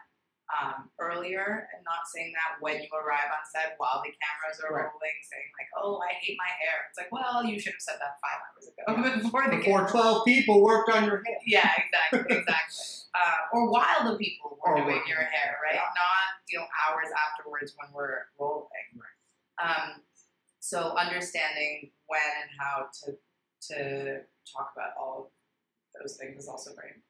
um, 0.50 0.90
earlier 0.98 1.70
and 1.74 1.86
not 1.86 2.10
saying 2.10 2.34
that 2.34 2.58
when 2.62 2.82
you 2.82 2.90
arrive 2.90 3.30
on 3.30 3.44
set 3.54 3.78
while 3.78 4.02
the 4.02 4.10
cameras 4.18 4.58
are 4.66 4.74
Right. 4.74 4.90
rolling, 4.90 5.18
saying 5.30 5.50
like, 5.62 5.70
"Oh, 5.78 6.02
I 6.02 6.14
hate 6.18 6.38
my 6.42 6.50
hair." 6.58 6.90
It's 6.90 6.98
like, 6.98 7.12
well, 7.14 7.46
you 7.46 7.60
should 7.62 7.74
have 7.78 7.86
said 7.86 7.98
that 8.02 8.18
five 8.18 8.40
hours 8.42 8.66
ago 8.66 8.84
before 9.22 9.46
the 9.50 9.58
Before 9.62 9.86
camera. 9.86 10.24
12 10.24 10.26
people 10.26 10.62
worked 10.66 10.90
on 10.90 11.06
your 11.06 11.22
hair. 11.22 11.38
Yeah, 11.46 11.70
exactly, 11.78 12.38
exactly. 12.42 12.82
uh, 13.14 13.38
or 13.54 13.70
while 13.70 14.02
the 14.10 14.18
people 14.18 14.58
were 14.58 14.74
Or 14.74 14.86
doing 14.86 15.04
your 15.08 15.22
hair, 15.22 15.58
right? 15.62 15.76
yeah. 15.78 15.94
Not 15.94 16.28
you 16.50 16.58
know 16.58 16.66
hours 16.82 17.10
afterwards 17.14 17.74
when 17.78 17.94
we're 17.94 18.26
rolling. 18.40 18.90
Um, 19.62 20.02
so 20.60 20.96
understanding 20.98 21.92
when 22.08 22.22
and 22.42 22.52
how 22.60 22.88
to 23.06 23.18
to 23.70 24.22
talk 24.50 24.72
about 24.76 24.98
all 24.98 25.30
of 25.30 26.02
those 26.02 26.18
things 26.18 26.42
is 26.42 26.48
also 26.48 26.72
very 26.76 26.90
important 26.96 27.09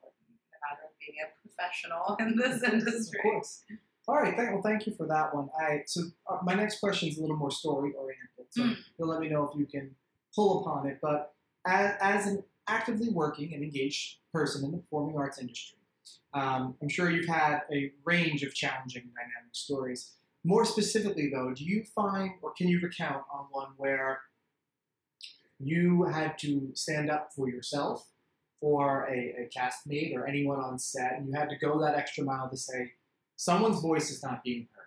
matter 0.62 0.84
of 0.86 0.94
being 1.00 1.18
a 1.24 1.28
professional 1.48 2.16
in 2.20 2.36
this 2.38 2.64
industry. 2.64 3.20
Of 3.20 3.24
course. 3.24 3.64
All 4.08 4.16
right. 4.16 4.36
Thank, 4.36 4.52
well, 4.52 4.62
thank 4.64 4.88
you 4.88 4.94
for 4.96 5.06
that 5.08 5.34
one. 5.36 5.50
I 5.60 5.84
so 5.86 6.02
uh, 6.30 6.38
my 6.44 6.54
next 6.56 6.80
question 6.80 7.10
is 7.10 7.18
a 7.18 7.22
little 7.22 7.38
more 7.38 7.52
story 7.52 7.92
oriented. 7.98 8.26
So 8.52 8.64
Mm. 8.64 8.76
you'll 8.98 9.08
let 9.10 9.20
me 9.20 9.30
know 9.30 9.44
if 9.48 9.58
you 9.60 9.66
can 9.68 9.92
pull 10.36 10.62
upon 10.62 10.88
it. 10.88 10.98
But 11.02 11.34
as, 11.68 11.96
as 12.02 12.26
an 12.28 12.44
actively 12.68 13.10
working 13.10 13.54
and 13.54 13.64
engaged 13.64 14.18
person 14.34 14.66
in 14.66 14.72
the 14.72 14.78
performing 14.80 15.16
arts 15.18 15.38
industry, 15.40 15.78
um, 16.34 16.76
I'm 16.82 16.90
sure 16.90 17.12
you've 17.12 17.28
had 17.28 17.62
a 17.72 17.92
range 18.06 18.42
of 18.42 18.56
challenging 18.56 19.04
dynamic 19.04 19.54
stories. 19.54 20.14
More 20.44 20.66
specifically, 20.66 21.30
though, 21.32 21.54
do 21.54 21.64
you 21.64 21.84
find 21.94 22.32
or 22.42 22.54
can 22.58 22.68
you 22.68 22.80
recount 22.82 23.24
on 23.32 23.46
one 23.52 23.70
where 23.78 24.22
you 25.60 26.04
had 26.06 26.38
to 26.40 26.72
stand 26.74 27.12
up 27.12 27.30
for 27.36 27.50
yourself 27.50 28.08
or 28.62 29.08
a, 29.10 29.44
a 29.44 29.50
castmate 29.56 30.16
or 30.16 30.28
anyone 30.28 30.60
on 30.60 30.78
set, 30.78 31.14
and 31.18 31.28
you 31.28 31.34
had 31.34 31.50
to 31.50 31.58
go 31.58 31.80
that 31.80 31.96
extra 31.96 32.24
mile 32.24 32.50
to 32.50 32.58
say, 32.58 32.92
someone's 33.36 33.82
voice 33.82 34.12
is 34.12 34.22
not 34.22 34.44
being 34.44 34.68
heard, 34.76 34.86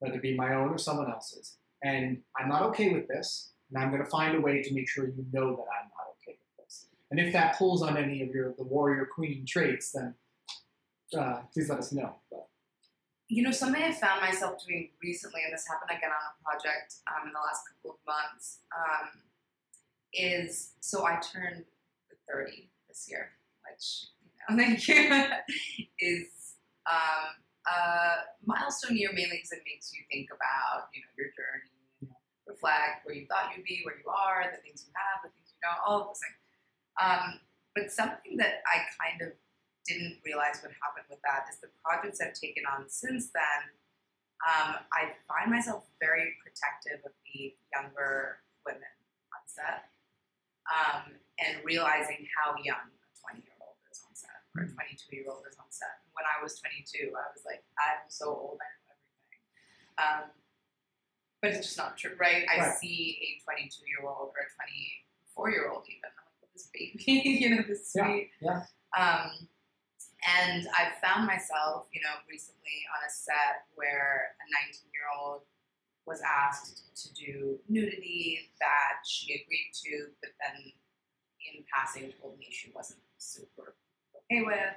whether 0.00 0.16
it 0.16 0.22
be 0.22 0.36
my 0.36 0.54
own 0.54 0.70
or 0.70 0.78
someone 0.78 1.10
else's. 1.10 1.56
And 1.84 2.18
I'm 2.38 2.48
not 2.48 2.62
okay 2.70 2.92
with 2.92 3.08
this, 3.08 3.52
and 3.70 3.82
I'm 3.82 3.90
going 3.90 4.02
to 4.02 4.10
find 4.10 4.36
a 4.36 4.40
way 4.40 4.62
to 4.62 4.74
make 4.74 4.88
sure 4.88 5.06
you 5.06 5.24
know 5.32 5.50
that 5.50 5.62
I'm 5.62 5.88
not 5.88 6.06
okay 6.16 6.36
with 6.38 6.64
this. 6.64 6.86
And 7.10 7.20
if 7.20 7.32
that 7.32 7.56
pulls 7.56 7.82
on 7.82 7.96
any 7.96 8.22
of 8.22 8.30
your 8.30 8.54
the 8.56 8.64
warrior 8.64 9.06
queen 9.06 9.44
traits, 9.46 9.92
then 9.92 10.14
uh, 11.16 11.42
please 11.52 11.68
let 11.68 11.78
us 11.78 11.92
know. 11.92 12.16
But, 12.30 12.48
You 13.28 13.42
know, 13.42 13.50
something 13.52 13.82
I 13.82 13.92
found 13.92 14.20
myself 14.20 14.64
doing 14.66 14.90
recently, 15.02 15.42
and 15.44 15.52
this 15.52 15.66
happened 15.68 15.96
again 15.96 16.10
on 16.10 16.32
a 16.32 16.42
project 16.44 16.96
um, 17.08 17.28
in 17.28 17.32
the 17.32 17.38
last 17.38 17.62
couple 17.68 17.92
of 17.92 17.98
months, 18.06 18.58
um, 18.76 19.20
is 20.12 20.72
so 20.80 21.06
I 21.06 21.20
turned 21.20 21.64
30 22.32 22.68
this 22.92 23.08
year, 23.08 23.32
which, 23.64 24.12
you 24.20 24.36
know, 24.36 24.52
thank 24.60 24.84
you, 24.84 25.00
is 25.96 26.60
um, 26.84 27.32
a 27.64 28.28
milestone 28.44 29.00
year 29.00 29.10
mainly 29.16 29.40
because 29.40 29.56
it 29.56 29.64
makes 29.64 29.88
you 29.96 30.04
think 30.12 30.28
about, 30.28 30.92
you 30.92 31.00
know, 31.00 31.12
your 31.16 31.32
journey, 31.32 31.72
reflect 32.44 33.08
where 33.08 33.16
you 33.16 33.24
thought 33.32 33.48
you'd 33.56 33.64
be, 33.64 33.80
where 33.88 33.96
you 33.96 34.08
are, 34.12 34.44
the 34.52 34.60
things 34.60 34.84
you 34.84 34.92
have, 34.92 35.24
the 35.24 35.32
things 35.32 35.48
you 35.48 35.60
don't, 35.64 35.80
all 35.80 36.04
of 36.04 36.12
those 36.12 36.20
things. 36.20 36.38
Um, 37.00 37.40
but 37.72 37.88
something 37.88 38.36
that 38.36 38.60
I 38.68 38.84
kind 39.00 39.24
of 39.24 39.32
didn't 39.88 40.20
realize 40.26 40.60
would 40.60 40.76
happen 40.84 41.08
with 41.08 41.22
that 41.24 41.48
is 41.48 41.58
the 41.64 41.72
projects 41.80 42.20
I've 42.20 42.36
taken 42.36 42.68
on 42.68 42.90
since 42.92 43.32
then. 43.32 43.60
Um, 44.42 44.82
I 44.90 45.14
find 45.30 45.54
myself 45.54 45.86
very 46.02 46.34
protective 46.42 46.98
of 47.06 47.14
the 47.30 47.54
younger 47.70 48.42
women 48.66 48.90
on 49.30 49.42
set, 49.46 49.86
um, 50.66 51.14
and 51.38 51.61
realizing 51.76 52.20
how 52.36 52.52
young 52.60 52.84
a 52.92 53.08
20 53.32 53.40
year 53.44 53.56
old 53.64 53.80
is 53.88 54.00
on 54.04 54.12
set 54.12 54.36
or 54.52 54.64
a 54.64 54.68
22 54.68 55.16
year 55.16 55.24
old 55.28 55.44
is 55.48 55.56
on 55.56 55.68
set. 55.72 56.04
When 56.12 56.24
I 56.28 56.36
was 56.44 56.60
22, 56.60 57.12
I 57.16 57.26
was 57.32 57.42
like, 57.48 57.64
I'm 57.80 58.04
so 58.12 58.28
old, 58.28 58.58
I 58.60 58.68
know 58.68 58.92
everything. 58.92 59.40
Um, 60.04 60.22
but 61.40 61.50
it's 61.56 61.66
just 61.72 61.78
not 61.80 61.96
true, 61.96 62.14
right? 62.20 62.44
I 62.46 62.60
Right. 62.60 62.76
see 62.78 63.18
a 63.24 63.28
22 63.44 63.88
year 63.88 64.04
old 64.04 64.36
or 64.36 64.40
a 64.44 64.50
24 64.52 65.50
year 65.50 65.66
old 65.72 65.84
even. 65.88 66.12
I'm 66.12 66.28
like, 66.44 66.52
this 66.52 66.68
baby, 66.68 67.00
you 67.40 67.48
know, 67.56 67.62
this 67.66 67.90
Yeah, 67.96 68.04
sweet. 68.04 68.30
yeah. 68.44 68.62
Um, 68.92 69.48
and 70.22 70.68
I 70.78 70.92
found 71.02 71.26
myself, 71.26 71.88
you 71.90 71.98
know, 72.04 72.14
recently 72.30 72.78
on 72.94 73.00
a 73.02 73.10
set 73.10 73.66
where 73.74 74.36
a 74.38 74.44
19 74.68 74.86
year 74.94 75.08
old 75.18 75.42
was 76.06 76.20
asked 76.22 76.94
to 76.94 77.06
do 77.14 77.58
nudity 77.68 78.50
that 78.60 79.02
she 79.06 79.34
agreed 79.34 79.70
to, 79.82 80.10
but 80.20 80.30
then 80.38 80.70
in 81.50 81.64
passing 81.72 82.12
told 82.20 82.38
me 82.38 82.46
she 82.50 82.70
wasn't 82.74 83.00
super 83.18 83.74
okay 84.16 84.42
with. 84.42 84.74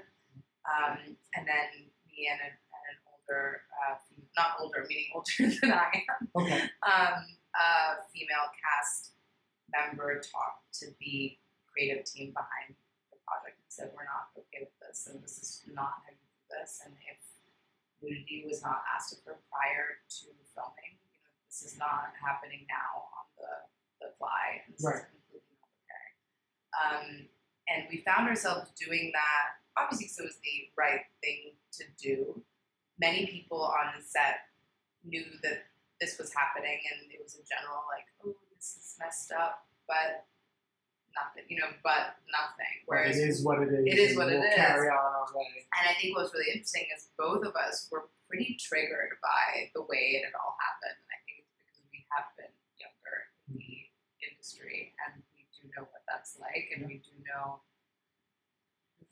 Um, 0.66 0.98
and 1.38 1.46
then 1.46 1.68
me 2.10 2.26
and, 2.32 2.42
a, 2.42 2.50
and 2.50 2.84
an 2.90 2.98
older, 3.06 3.62
uh, 3.86 3.96
not 4.38 4.58
older, 4.60 4.86
meaning 4.90 5.10
older 5.14 5.30
than 5.62 5.72
I 5.74 6.04
am, 6.10 6.20
Okay. 6.34 6.62
um, 6.82 7.22
a 7.54 8.02
female 8.10 8.50
cast 8.58 9.14
member 9.70 10.18
talked 10.22 10.74
to 10.82 10.90
the 11.00 11.38
creative 11.70 12.06
team 12.06 12.34
behind 12.34 12.74
the 13.12 13.18
project 13.28 13.62
and 13.62 13.70
said, 13.70 13.92
"We're 13.94 14.10
not 14.10 14.34
okay 14.38 14.66
with 14.66 14.76
this, 14.82 15.06
and 15.08 15.22
this 15.22 15.38
is 15.38 15.62
not 15.72 16.02
how 16.04 16.12
you 16.12 16.18
do 16.18 16.44
this. 16.50 16.82
And 16.86 16.96
if 17.06 17.20
nudity 18.02 18.44
was 18.48 18.62
not 18.66 18.82
asked 18.90 19.14
of 19.14 19.20
her 19.26 19.38
prior 19.54 20.02
to 20.02 20.26
filming, 20.56 20.94
you 21.04 21.20
know, 21.22 21.34
this 21.48 21.62
is 21.62 21.78
not 21.78 22.12
happening 22.20 22.66
now 22.70 23.06
on 23.22 23.26
the 23.38 23.54
the 24.02 24.10
fly. 24.18 24.64
This 24.72 24.82
Right. 24.84 24.96
is 24.96 25.02
completely 25.06 25.14
not 25.14 25.14
okay." 25.14 25.25
Um, 26.76 27.28
and 27.68 27.88
we 27.90 28.04
found 28.06 28.28
ourselves 28.28 28.70
doing 28.78 29.12
that 29.14 29.66
obviously 29.78 30.08
because 30.08 30.20
it 30.20 30.28
was 30.32 30.40
the 30.44 30.58
right 30.80 31.04
thing 31.22 31.56
to 31.80 31.84
do. 32.00 32.42
Many 33.00 33.28
people 33.28 33.60
on 33.60 34.00
the 34.00 34.04
set 34.04 34.48
knew 35.04 35.24
that 35.44 35.68
this 36.00 36.18
was 36.18 36.32
happening, 36.32 36.80
and 36.92 37.12
it 37.12 37.20
was 37.20 37.36
a 37.36 37.44
general 37.44 37.84
like, 37.92 38.08
"Oh, 38.24 38.36
this 38.56 38.76
is 38.80 38.96
messed 39.00 39.32
up," 39.32 39.68
but 39.88 40.28
nothing, 41.12 41.44
you 41.48 41.60
know, 41.60 41.72
but 41.84 42.20
nothing. 42.32 42.76
Whereas, 42.88 43.20
it 43.20 43.28
is 43.28 43.44
what 43.44 43.64
it 43.64 43.72
is. 43.72 43.84
It 43.84 44.00
is 44.00 44.16
what 44.16 44.32
it 44.32 44.40
we'll 44.40 44.48
is. 44.48 44.56
Carry 44.56 44.88
on 44.88 44.96
our 44.96 45.28
way. 45.36 45.68
and 45.76 45.84
I 45.88 45.94
think 46.00 46.16
what's 46.16 46.34
really 46.34 46.52
interesting 46.52 46.88
is 46.96 47.12
both 47.20 47.44
of 47.44 47.56
us 47.56 47.88
were 47.92 48.08
pretty 48.28 48.58
triggered 48.60 49.20
by 49.22 49.72
the 49.76 49.84
way 49.84 50.20
it 50.20 50.24
had 50.24 50.36
all 50.40 50.56
happened, 50.60 51.00
and 51.00 51.12
I 51.12 51.20
think 51.28 51.44
it's 51.44 51.52
because 51.52 51.80
we 51.92 52.00
have 52.16 52.28
been 52.40 52.56
younger 52.80 53.18
in 53.52 53.60
the 53.60 53.76
industry, 54.24 54.96
and 55.04 55.24
we 55.36 55.48
do 55.52 55.68
know 55.76 55.84
what 55.84 56.04
that's 56.26 56.40
like, 56.40 56.70
and 56.76 56.88
we 56.88 56.96
do 56.96 57.12
know 57.22 57.62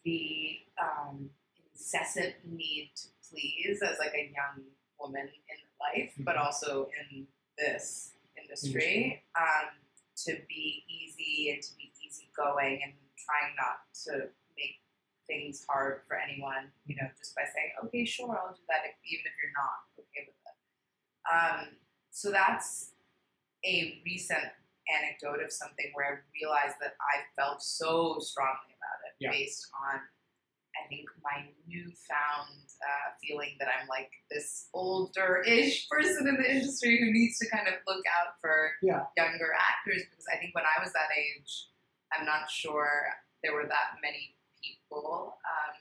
the 0.04 0.58
um, 0.82 1.30
incessant 1.72 2.34
need 2.46 2.92
to 2.96 3.08
please 3.30 3.82
as 3.82 4.00
like 4.00 4.14
a 4.16 4.34
young 4.34 4.66
woman 5.00 5.28
in 5.28 5.58
life, 5.80 6.14
but 6.20 6.36
Mhm. 6.36 6.46
also 6.46 6.90
in 7.12 7.28
this 7.58 8.16
industry, 8.36 9.24
um, 9.36 9.70
to 10.16 10.42
be 10.48 10.86
easy 10.88 11.52
and 11.52 11.62
to 11.62 11.76
be 11.76 11.94
easygoing 12.02 12.82
and 12.84 12.94
trying 13.18 13.56
not 13.56 13.94
to 14.06 14.32
make 14.58 14.82
things 15.28 15.66
hard 15.68 16.02
for 16.08 16.16
anyone, 16.18 16.72
you 16.86 16.96
know, 16.96 17.10
just 17.18 17.36
by 17.36 17.44
saying, 17.46 17.72
okay, 17.84 18.06
sure, 18.06 18.38
I'll 18.38 18.54
do 18.54 18.62
that, 18.70 18.86
if, 18.86 18.96
even 19.06 19.26
if 19.26 19.34
you're 19.42 19.54
not 19.54 19.86
okay 20.00 20.28
with 20.28 20.36
it. 20.36 20.58
Um, 21.32 21.78
so 22.12 22.32
that's 22.32 22.92
a 23.66 24.02
recent 24.06 24.52
anecdote 24.92 25.44
of 25.44 25.52
something 25.52 25.90
where 25.94 26.06
I 26.08 26.14
realized 26.36 26.76
that 26.82 26.96
I 27.00 27.24
felt 27.40 27.62
so 27.62 28.18
strongly 28.20 28.74
about 28.76 29.00
it 29.08 29.14
Yeah. 29.20 29.32
based 29.32 29.68
on, 29.80 30.00
I 30.76 30.88
think, 30.90 31.08
my 31.24 31.48
newfound 31.68 32.68
uh, 32.84 33.08
feeling 33.22 33.56
that 33.60 33.70
I'm 33.72 33.88
like 33.88 34.12
this 34.32 34.68
older-ish 34.74 35.88
person 35.94 36.28
in 36.28 36.36
the 36.36 36.50
industry 36.50 37.00
who 37.00 37.12
needs 37.14 37.38
to 37.40 37.50
kind 37.50 37.68
of 37.68 37.76
look 37.88 38.04
out 38.20 38.36
for 38.42 38.72
Yeah. 38.82 39.06
younger 39.16 39.54
actors 39.56 40.04
because 40.10 40.26
I 40.32 40.38
think 40.38 40.54
when 40.56 40.66
I 40.66 40.82
was 40.84 40.92
that 40.94 41.10
age, 41.16 41.70
I'm 42.12 42.26
not 42.26 42.50
sure 42.50 42.90
there 43.44 43.54
were 43.54 43.68
that 43.68 44.00
many 44.02 44.36
people 44.64 45.38
um, 45.44 45.76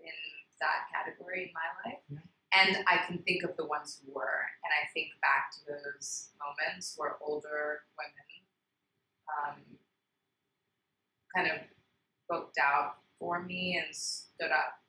in 0.00 0.14
that 0.60 0.86
category 0.94 1.46
in 1.46 1.52
my 1.54 1.68
life. 1.84 2.02
Yeah. 2.10 2.18
And 2.54 2.78
I 2.86 2.98
can 3.06 3.18
think 3.22 3.42
of 3.42 3.56
the 3.56 3.66
ones 3.66 4.00
who 4.04 4.12
were. 4.14 4.46
And 4.64 4.72
I 4.72 4.88
think 4.94 5.08
back 5.20 5.50
to 5.52 5.58
those 5.66 6.30
moments 6.40 6.94
where 6.96 7.16
older 7.20 7.82
women 7.98 8.30
um, 9.28 9.78
kind 11.34 11.48
of 11.50 11.58
booked 12.28 12.58
out 12.58 12.96
for 13.18 13.42
me 13.42 13.80
and 13.84 13.94
stood 13.94 14.50
up 14.50 14.80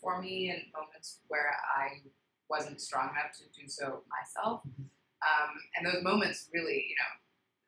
for 0.00 0.20
me 0.20 0.50
in 0.50 0.62
moments 0.78 1.20
where 1.28 1.56
I 1.76 2.02
wasn't 2.50 2.80
strong 2.80 3.10
enough 3.10 3.32
to 3.38 3.44
do 3.58 3.68
so 3.68 4.02
myself. 4.10 4.60
Mhm. 4.66 4.84
Um, 5.24 5.50
and 5.76 5.86
those 5.86 6.02
moments 6.02 6.50
really, 6.52 6.84
you 6.88 6.96
know, 7.00 7.12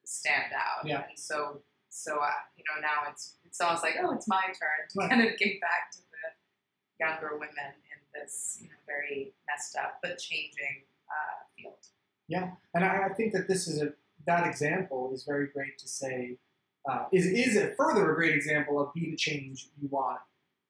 stand 0.04 0.52
out. 0.52 0.86
Yeah. 0.86 1.06
And 1.08 1.18
so, 1.18 1.62
so 1.88 2.18
uh, 2.20 2.30
you 2.56 2.64
know, 2.68 2.80
now 2.82 3.10
it's 3.10 3.38
it's 3.44 3.60
almost 3.60 3.82
like, 3.82 3.94
oh, 4.02 4.12
it's 4.12 4.28
my 4.28 4.42
turn 4.46 4.84
to 4.90 4.98
Right. 4.98 5.08
kind 5.10 5.22
of 5.26 5.38
give 5.38 5.58
back 5.62 5.90
to 5.92 5.98
the 5.98 7.04
younger 7.04 7.38
women 7.38 7.72
this, 8.20 8.58
you 8.60 8.68
know, 8.68 8.74
very 8.86 9.32
messed 9.48 9.76
up 9.76 9.98
but 10.02 10.18
changing 10.18 10.84
uh, 11.08 11.44
field. 11.56 11.74
Yeah, 12.28 12.50
and 12.74 12.84
I, 12.84 13.06
I 13.10 13.14
think 13.14 13.32
that 13.34 13.48
this 13.48 13.68
is 13.68 13.82
a 13.82 13.92
that 14.26 14.46
example 14.46 15.12
is 15.14 15.22
very 15.24 15.46
great 15.54 15.78
to 15.78 15.88
say 15.88 16.38
uh, 16.90 17.04
is 17.12 17.26
is 17.26 17.56
a 17.56 17.74
further 17.76 18.12
a 18.12 18.14
great 18.14 18.34
example 18.34 18.80
of 18.80 18.92
be 18.94 19.10
the 19.10 19.16
change 19.16 19.68
you 19.80 19.88
want 19.90 20.18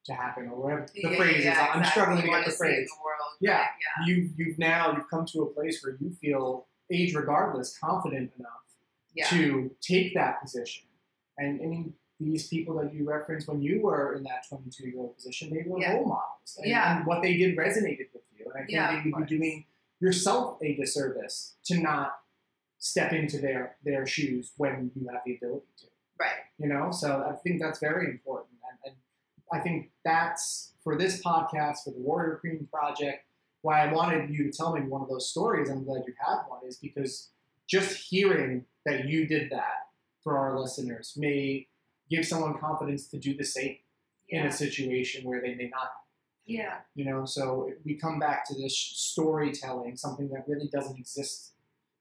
to 0.04 0.12
happen 0.14 0.48
or 0.48 0.62
whatever 0.62 0.86
the 0.94 1.00
Yeah, 1.10 1.16
phrase 1.16 1.44
yeah, 1.44 1.64
is. 1.64 1.70
I'm 1.74 1.84
struggling 1.84 2.22
to 2.22 2.28
get 2.28 2.44
the 2.44 2.52
phrase. 2.52 2.88
the 2.88 3.04
world. 3.04 3.36
Yeah. 3.40 3.58
right? 3.60 3.68
yeah, 3.98 4.06
You 4.06 4.30
you've 4.36 4.58
now 4.58 4.92
you've 4.92 5.08
come 5.10 5.24
to 5.26 5.42
a 5.42 5.46
place 5.46 5.82
where 5.82 5.96
you 6.00 6.12
feel 6.20 6.66
age 6.92 7.14
regardless 7.14 7.76
confident 7.78 8.30
enough 8.38 8.50
yeah, 9.14 9.26
to 9.28 9.70
take 9.80 10.14
that 10.14 10.40
position. 10.42 10.84
And 11.38 11.60
I 11.60 11.66
mean, 11.66 11.94
these 12.18 12.48
people 12.48 12.76
that 12.80 12.94
you 12.94 13.08
referenced 13.08 13.48
when 13.48 13.60
you 13.62 13.80
were 13.82 14.14
in 14.14 14.22
that 14.24 14.48
22 14.48 14.88
year 14.88 14.98
old 14.98 15.14
position, 15.14 15.50
they 15.50 15.62
were 15.68 15.78
Yeah. 15.78 15.94
role 15.94 16.06
models. 16.06 16.56
And, 16.58 16.66
Yeah. 16.70 16.98
and 16.98 17.06
what 17.06 17.22
they 17.22 17.36
did 17.36 17.56
resonated 17.56 18.12
with 18.14 18.22
you. 18.36 18.46
And 18.46 18.54
I 18.54 18.58
think 18.60 18.70
Yeah, 18.70 19.04
you 19.04 19.12
would 19.14 19.26
be 19.28 19.36
doing 19.38 19.66
yourself 20.00 20.58
a 20.62 20.74
disservice 20.76 21.56
to 21.64 21.78
not 21.78 22.20
step 22.78 23.12
into 23.12 23.38
their, 23.38 23.76
their 23.82 24.06
shoes 24.06 24.52
when 24.56 24.90
you 24.94 25.08
have 25.08 25.22
the 25.24 25.36
ability 25.36 25.66
to. 25.78 25.86
right. 26.18 26.44
You 26.58 26.68
know, 26.68 26.90
so 26.90 27.26
I 27.30 27.36
think 27.36 27.60
that's 27.60 27.78
very 27.78 28.10
important. 28.10 28.58
And, 28.70 28.92
and 28.92 28.96
I 29.52 29.62
think 29.62 29.90
that's 30.04 30.72
for 30.82 30.96
this 30.96 31.22
podcast, 31.22 31.84
for 31.84 31.90
the 31.90 32.00
Warrior 32.00 32.36
Queen 32.36 32.66
Project, 32.72 33.24
why 33.60 33.80
I 33.86 33.92
wanted 33.92 34.30
you 34.30 34.44
to 34.50 34.56
tell 34.56 34.72
me 34.74 34.80
one 34.88 35.02
of 35.02 35.08
those 35.08 35.28
stories. 35.28 35.68
I'm 35.68 35.84
glad 35.84 36.04
you 36.06 36.14
had 36.18 36.44
one, 36.48 36.60
is 36.66 36.78
because 36.78 37.30
just 37.66 37.96
hearing 38.08 38.64
that 38.86 39.06
you 39.06 39.26
did 39.26 39.50
that 39.50 39.88
for 40.22 40.38
our 40.38 40.58
listeners 40.58 41.14
may 41.16 41.68
give 42.10 42.24
someone 42.26 42.58
confidence 42.58 43.08
to 43.08 43.18
do 43.18 43.36
the 43.36 43.44
same 43.44 43.76
in 44.28 44.46
a 44.46 44.50
situation 44.52 45.24
where 45.24 45.40
they 45.40 45.54
may 45.54 45.68
not. 45.68 45.90
yeah, 46.46 46.78
You 46.94 47.04
know, 47.04 47.24
so 47.24 47.70
we 47.84 47.94
come 47.96 48.18
back 48.18 48.46
to 48.48 48.54
this 48.54 48.76
storytelling, 48.76 49.96
something 49.96 50.28
that 50.30 50.44
really 50.48 50.68
doesn't 50.72 50.98
exist 50.98 51.52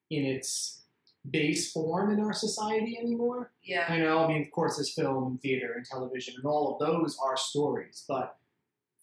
in 0.09 0.25
its 0.25 0.83
base 1.29 1.71
form 1.71 2.11
in 2.11 2.19
our 2.19 2.33
society 2.33 2.97
anymore. 2.99 3.51
yeah, 3.63 3.85
I 3.89 3.97
know, 3.97 4.23
I 4.23 4.27
mean, 4.27 4.41
of 4.43 4.51
course, 4.51 4.77
there's 4.77 4.93
film 4.93 5.23
and 5.25 5.41
theater 5.41 5.73
and 5.75 5.85
television, 5.85 6.35
and 6.37 6.45
all 6.45 6.73
of 6.73 6.79
those 6.79 7.17
are 7.23 7.35
stories. 7.37 8.03
But 8.07 8.37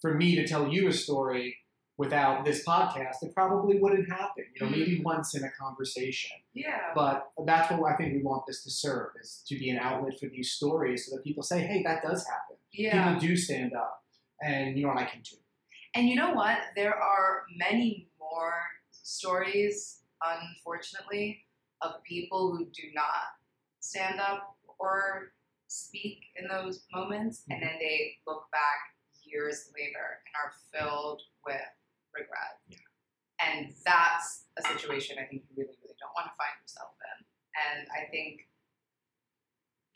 for 0.01 0.15
me 0.15 0.37
to 0.37 0.47
tell 0.47 0.69
you 0.69 0.89
a 0.89 0.93
story 0.93 1.57
without 1.99 2.45
this 2.45 2.65
podcast, 2.65 3.23
it 3.23 3.35
probably 3.35 3.79
wouldn't 3.79 4.09
happen. 4.09 4.45
You 4.55 4.67
know, 4.67 4.73
mm-hmm. 4.73 4.81
maybe 4.81 5.03
once 5.03 5.35
in 5.35 5.45
a 5.45 5.51
conversation. 5.51 6.37
yeah. 6.55 6.93
But 6.95 7.31
that's 7.47 7.71
what 7.71 7.93
I 7.93 7.97
think 7.97 8.15
we 8.15 8.23
want 8.23 8.45
this 8.47 8.63
to 8.65 8.71
serve: 8.71 9.11
is 9.21 9.43
to 9.47 9.59
be 9.59 9.71
an 9.71 9.79
outlet 9.79 10.19
for 10.19 10.27
these 10.27 10.53
stories, 10.53 11.07
so 11.07 11.17
that 11.17 11.25
people 11.25 11.43
say, 11.43 11.61
"Hey, 11.61 11.83
that 11.83 12.03
does 12.03 12.27
happen. 12.27 12.57
yeah. 12.73 13.15
People 13.15 13.29
do 13.29 13.37
stand 13.37 13.75
up, 13.75 14.03
and 14.43 14.77
you 14.77 14.83
know, 14.83 14.93
what, 14.93 15.03
I 15.03 15.05
can 15.05 15.23
too." 15.23 15.37
And 15.95 16.09
you 16.09 16.17
know 16.17 16.33
what? 16.33 16.59
There 16.75 16.95
are 16.97 17.43
many 17.57 18.09
more 18.19 18.55
stories, 18.91 20.01
unfortunately, 20.25 21.45
of 21.83 22.03
people 22.05 22.57
who 22.57 22.65
do 22.67 22.89
not 22.95 23.37
stand 23.81 24.21
up 24.21 24.57
or 24.79 25.33
speak 25.69 26.21
in 26.37 26.49
those 26.49 26.85
moments, 26.93 27.43
and 27.49 27.61
mm-hmm. 27.61 27.67
then 27.67 27.79
they 27.79 28.17
look 28.27 28.51
back 28.51 28.79
years 29.25 29.71
later 29.75 30.21
and 30.27 30.35
are 30.43 30.53
filled 30.73 31.23
with 31.47 31.61
regret. 32.15 32.61
And 33.43 33.75
that's 33.85 34.47
a 34.57 34.63
situation 34.63 35.19
I 35.19 35.27
think 35.27 35.43
you 35.51 35.53
really, 35.59 35.75
really 35.83 35.99
don't 35.99 36.15
want 36.15 36.31
to 36.31 36.37
find 36.39 36.55
yourself 36.63 36.95
in. 37.03 37.19
And 37.59 37.81
I 37.91 38.07
think, 38.11 38.47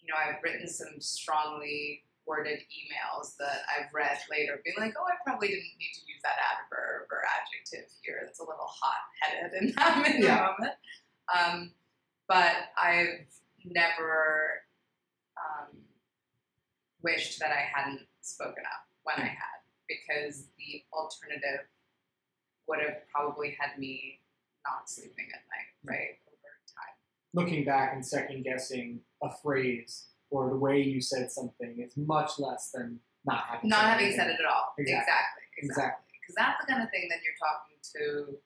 you 0.02 0.10
know, 0.10 0.18
I've 0.18 0.42
written 0.42 0.66
some 0.66 0.98
strongly 0.98 2.02
worded 2.26 2.58
emails 2.74 3.36
that 3.38 3.62
I've 3.70 3.94
read 3.94 4.18
later, 4.30 4.58
being 4.64 4.74
like, 4.80 4.94
oh, 4.98 5.06
I 5.06 5.14
probably 5.24 5.48
didn't 5.48 5.78
need 5.78 5.94
to 5.94 6.02
use 6.10 6.18
that 6.26 6.34
adverb 6.42 7.06
or 7.10 7.22
adjective 7.38 7.86
here. 8.02 8.22
That's 8.26 8.40
a 8.40 8.42
little 8.42 8.66
hot 8.66 9.06
headed 9.22 9.54
in 9.62 9.72
that 9.78 10.18
Yeah. 10.18 10.50
moment. 10.50 10.74
Um, 11.30 11.70
but 12.26 12.74
I've 12.76 13.30
never 13.64 14.62
um, 15.38 15.78
wished 17.02 17.38
that 17.38 17.50
I 17.52 17.62
hadn't 17.62 18.06
spoken 18.22 18.64
up 18.66 18.82
when 19.04 19.22
I 19.24 19.28
had, 19.30 19.62
because 19.86 20.46
the 20.58 20.82
alternative 20.92 21.66
would 22.68 22.80
have 22.80 22.96
probably 23.12 23.56
had 23.58 23.78
me 23.78 24.20
not 24.64 24.88
sleeping 24.88 25.26
at 25.32 25.40
night, 25.50 25.70
right? 25.84 26.18
Over 26.26 26.52
time. 26.74 26.94
Looking 27.34 27.64
back 27.64 27.92
and 27.94 28.04
second 28.04 28.44
guessing 28.44 29.00
a 29.22 29.28
phrase 29.42 30.06
or 30.30 30.50
the 30.50 30.56
way 30.56 30.80
you 30.82 31.00
said 31.00 31.30
something 31.30 31.78
is 31.78 31.96
much 31.96 32.38
less 32.38 32.70
than 32.74 32.98
not 33.24 33.44
having 33.48 33.68
Not 33.70 33.76
said 33.80 33.86
having 33.90 34.06
anything. 34.06 34.20
said 34.20 34.30
it 34.30 34.40
at 34.40 34.46
all. 34.46 34.74
Exactly. 34.78 35.02
Exactly. 35.06 35.62
Exactly. 35.62 36.04
Because 36.20 36.34
that's 36.36 36.60
the 36.64 36.72
kind 36.72 36.82
of 36.82 36.90
thing 36.90 37.08
that 37.08 37.18
you're 37.24 37.38
talking 37.38 37.76
to 37.94 38.38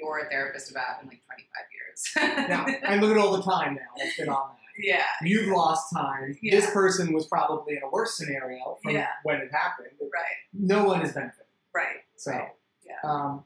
your 0.00 0.28
therapist 0.30 0.70
about 0.70 1.02
in 1.02 1.08
like 1.08 1.22
25 1.26 2.36
years. 2.38 2.48
Now, 2.48 2.66
I 2.88 2.96
look 2.96 3.10
at 3.10 3.18
all 3.18 3.36
the 3.36 3.42
time 3.42 3.74
now 3.74 3.80
that's 3.96 4.16
been 4.16 4.28
on 4.28 4.50
that. 4.50 4.60
Yeah. 4.78 5.04
You've 5.22 5.48
lost 5.48 5.92
time. 5.94 6.36
Yeah. 6.42 6.56
This 6.60 6.70
person 6.70 7.12
was 7.14 7.26
probably 7.26 7.76
in 7.76 7.82
a 7.82 7.90
worse 7.90 8.16
scenario 8.16 8.76
from 8.82 8.92
Yeah. 8.94 9.08
when 9.22 9.36
it 9.36 9.50
happened. 9.52 9.88
Right. 10.00 10.36
No 10.52 10.84
one 10.84 11.00
is 11.02 11.12
benefiting. 11.12 11.46
Right. 11.74 11.96
So, 12.16 12.30
Right. 12.32 12.48
Yeah. 12.84 13.10
um, 13.10 13.44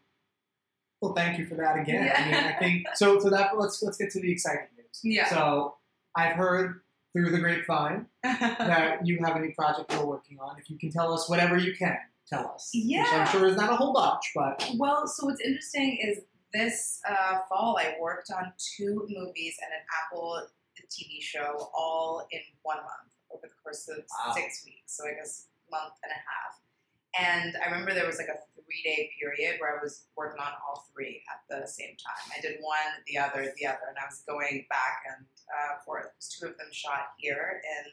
well, 1.00 1.14
thank 1.14 1.38
you 1.38 1.46
for 1.46 1.54
that 1.56 1.78
again. 1.78 2.12
I 2.14 2.24
mean, 2.24 2.34
I 2.34 2.52
think 2.58 2.86
so. 2.94 3.18
So 3.20 3.30
that 3.30 3.58
let's 3.58 3.82
let's 3.82 3.96
get 3.96 4.10
to 4.12 4.20
the 4.20 4.30
exciting 4.32 4.66
news. 4.76 5.00
Yeah. 5.02 5.28
So 5.28 5.76
I've 6.16 6.36
heard 6.36 6.80
through 7.12 7.30
the 7.30 7.38
grapevine 7.38 8.06
that 8.22 9.04
you 9.04 9.18
have 9.24 9.36
a 9.36 9.40
new 9.40 9.52
project 9.54 9.92
you're 9.92 10.06
working 10.06 10.38
on. 10.40 10.58
If 10.58 10.70
you 10.70 10.78
can 10.78 10.90
tell 10.90 11.12
us 11.12 11.28
whatever 11.28 11.56
you 11.58 11.74
can, 11.76 11.96
tell 12.28 12.52
us. 12.54 12.70
Which 12.74 12.84
Yeah. 12.86 13.04
I'm 13.10 13.26
sure 13.28 13.46
is 13.48 13.56
not 13.56 13.72
a 13.72 13.76
whole 13.76 13.92
bunch, 13.92 14.30
but 14.34 14.64
Well, 14.76 15.06
so 15.06 15.26
what's 15.26 15.40
interesting 15.40 15.98
is 16.02 16.18
this 16.52 17.00
uh, 17.08 17.38
fall 17.48 17.78
I 17.78 17.94
worked 18.00 18.30
on 18.30 18.52
two 18.76 19.06
movies 19.08 19.54
and 19.62 19.72
an 19.72 19.80
Apple 20.04 20.46
TV 20.90 21.20
show 21.22 21.70
all 21.74 22.26
in 22.32 22.40
one 22.62 22.78
month 22.78 23.12
over 23.32 23.42
the 23.42 23.54
course 23.62 23.88
of 23.88 23.98
Wow. 24.26 24.34
six 24.34 24.62
weeks. 24.64 24.96
So 24.96 25.04
I 25.06 25.12
guess 25.14 25.46
month 25.70 25.94
and 26.02 26.10
a 26.10 26.14
half. 26.14 27.42
And 27.44 27.56
I 27.62 27.70
remember 27.70 27.92
there 27.94 28.06
was 28.06 28.18
like 28.18 28.28
a 28.28 28.38
three 28.70 28.82
day 28.84 29.10
period 29.20 29.60
where 29.60 29.78
I 29.78 29.82
was 29.82 30.06
working 30.16 30.40
on 30.40 30.52
all 30.66 30.86
three 30.92 31.22
at 31.30 31.42
the 31.48 31.66
same 31.66 31.96
time. 31.96 32.32
I 32.36 32.40
did 32.40 32.58
one, 32.60 32.76
the 33.06 33.18
other, 33.18 33.52
the 33.58 33.66
other, 33.66 33.86
and 33.88 33.98
I 33.98 34.06
was 34.08 34.22
going 34.26 34.66
back 34.70 35.02
and 35.16 35.26
uh, 35.48 35.82
forth. 35.84 36.06
Two 36.20 36.46
of 36.46 36.56
them 36.58 36.68
shot 36.72 37.08
here 37.18 37.60
in 37.64 37.92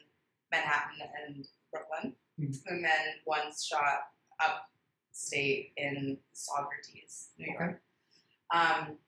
Manhattan 0.52 1.00
and 1.26 1.44
Brooklyn, 1.72 2.14
Mhm. 2.40 2.66
and 2.66 2.84
then 2.84 3.20
one 3.24 3.50
shot 3.60 4.12
upstate 4.40 5.72
in 5.76 6.18
Saugerties, 6.34 7.30
New 7.38 7.52
York. 7.52 7.82
Um, 8.52 8.98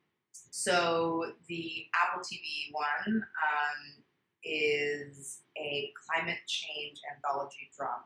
so 0.51 1.33
the 1.47 1.87
Apple 1.95 2.23
TV 2.23 2.73
one 2.73 3.23
um, 3.23 4.03
is 4.43 5.43
a 5.57 5.93
climate 6.07 6.39
change 6.47 7.01
anthology 7.15 7.71
drama, 7.77 8.05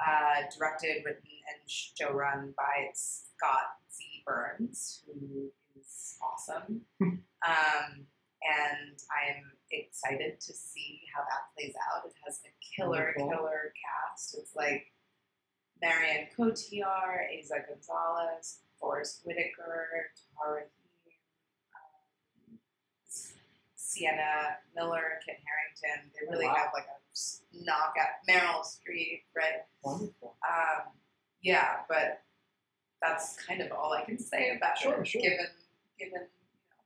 uh, 0.00 0.42
directed, 0.56 1.04
written, 1.04 1.22
and 1.22 1.68
showrun 1.68 2.54
by 2.56 2.90
Scott 2.94 3.78
Z. 3.94 4.04
Burns, 4.26 5.02
who 5.06 5.50
is 5.78 6.16
awesome. 6.22 6.80
um, 7.00 7.20
and 8.44 8.98
I'm 9.08 9.52
excited 9.70 10.40
to 10.40 10.52
see 10.52 11.00
how 11.14 11.22
that 11.22 11.52
plays 11.56 11.74
out. 11.92 12.04
It 12.06 12.12
has 12.26 12.40
a 12.44 12.52
killer, 12.76 13.14
Wonderful. 13.16 13.28
killer 13.28 13.72
cast. 13.80 14.36
It's 14.38 14.54
like 14.54 14.86
Marion 15.82 16.28
Cotillard, 16.36 17.28
Eiza 17.32 17.60
González, 17.64 18.58
Forest 18.80 19.22
Whitaker, 19.24 20.10
Tahar 20.16 20.54
Rahim, 20.54 20.68
um, 21.74 22.58
Sienna 23.94 24.58
Miller, 24.74 25.20
Kit 25.24 25.38
Harington. 25.46 26.10
They 26.12 26.26
really 26.30 26.46
Wow. 26.46 26.54
have 26.56 26.70
like 26.74 26.86
a 26.86 26.98
knockout. 27.52 28.18
Meryl 28.28 28.62
Streep, 28.66 29.22
right? 29.36 29.62
wonderful. 29.82 30.36
Um, 30.42 30.92
yeah, 31.42 31.82
but 31.88 32.22
that's 33.00 33.36
kind 33.36 33.60
of 33.60 33.70
all 33.70 33.92
I 33.92 34.02
can 34.04 34.18
say 34.18 34.56
about 34.56 34.78
Sure, 34.78 35.00
it, 35.02 35.06
sure. 35.06 35.20
given 35.22 35.46
given 35.98 36.22
you 36.26 36.66
know, 36.70 36.82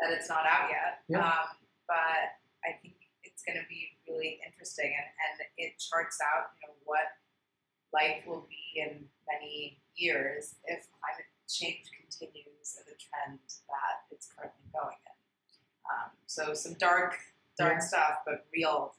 that 0.00 0.10
it's 0.12 0.28
not 0.28 0.44
out 0.44 0.68
yet. 0.68 1.00
Yeah. 1.08 1.24
Um, 1.24 1.56
but 1.88 2.36
I 2.66 2.76
think 2.82 2.94
it's 3.22 3.42
going 3.44 3.56
to 3.56 3.64
be 3.68 3.88
really 4.08 4.40
interesting, 4.44 4.92
and, 4.92 5.06
and 5.06 5.48
it 5.56 5.78
charts 5.78 6.18
out 6.20 6.52
you 6.60 6.68
know 6.68 6.74
what 6.84 7.06
life 7.94 8.24
will 8.26 8.46
be 8.50 8.80
in 8.80 9.06
many 9.30 9.80
years 9.94 10.56
if 10.66 10.84
climate 11.00 11.28
change 11.48 11.88
continues 11.94 12.68
in 12.80 12.84
the 12.88 12.96
trend 12.98 13.38
that 13.68 13.94
it's 14.10 14.26
currently 14.32 14.64
going 14.72 14.96
in. 15.06 15.11
Um, 15.90 16.10
so 16.26 16.54
some 16.54 16.74
dark, 16.74 17.18
dark 17.58 17.74
Yeah. 17.74 17.78
stuff, 17.80 18.18
but 18.26 18.46
real 18.54 18.94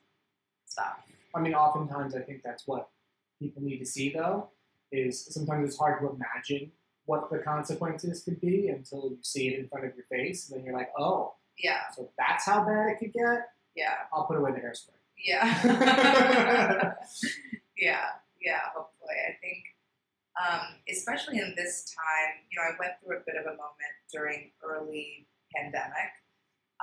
stuff. 0.66 1.00
I 1.36 1.40
mean, 1.40 1.54
oftentimes 1.56 2.16
I 2.16 2.22
think 2.22 2.44
that's 2.44 2.68
what 2.68 2.90
people 3.40 3.62
need 3.64 3.80
to 3.80 3.86
see, 3.86 4.10
though, 4.14 4.50
is 4.92 5.26
sometimes 5.34 5.68
it's 5.70 5.78
hard 5.80 6.00
to 6.02 6.10
imagine 6.10 6.72
what 7.06 7.30
the 7.32 7.40
consequences 7.40 8.24
could 8.24 8.40
be 8.40 8.68
until 8.70 9.10
you 9.10 9.18
see 9.22 9.50
it 9.50 9.60
in 9.60 9.68
front 9.68 9.86
of 9.86 9.96
your 9.96 10.06
face, 10.06 10.50
and 10.50 10.58
then 10.60 10.66
you're 10.66 10.76
like, 10.78 10.92
oh, 10.98 11.36
Yeah, 11.58 11.90
so 11.96 12.10
that's 12.18 12.46
how 12.46 12.64
bad 12.66 12.90
it 12.90 13.00
could 13.00 13.14
get. 13.14 13.50
yeah. 13.76 13.96
I'll 14.14 14.26
put 14.26 14.38
away 14.38 14.52
the 14.52 14.60
hairspray. 14.60 14.96
Yeah. 15.18 15.46
yeah, 17.78 18.06
yeah, 18.42 18.60
hopefully. 18.76 19.16
I 19.28 19.34
think, 19.42 19.64
um, 20.40 20.62
especially 20.90 21.40
in 21.40 21.54
this 21.56 21.86
time, 21.94 22.44
you 22.52 22.58
know, 22.60 22.66
I 22.68 22.76
went 22.80 22.94
through 23.04 23.18
a 23.18 23.22
bit 23.26 23.36
of 23.36 23.46
a 23.46 23.56
moment 23.56 23.94
during 24.12 24.52
early 24.64 25.28
pandemic 25.56 26.12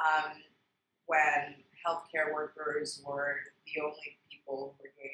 um, 0.00 0.32
when 1.06 1.60
healthcare 1.86 2.32
workers 2.32 3.02
were 3.06 3.36
the 3.66 3.80
only 3.80 4.18
people 4.30 4.74
who 4.76 4.82
were 4.82 4.92
doing 4.96 5.12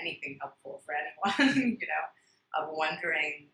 anything 0.00 0.38
helpful 0.40 0.82
for 0.84 0.94
anyone, 0.94 1.56
you 1.80 1.86
know, 1.86 2.04
of 2.62 2.68
wondering 2.72 3.48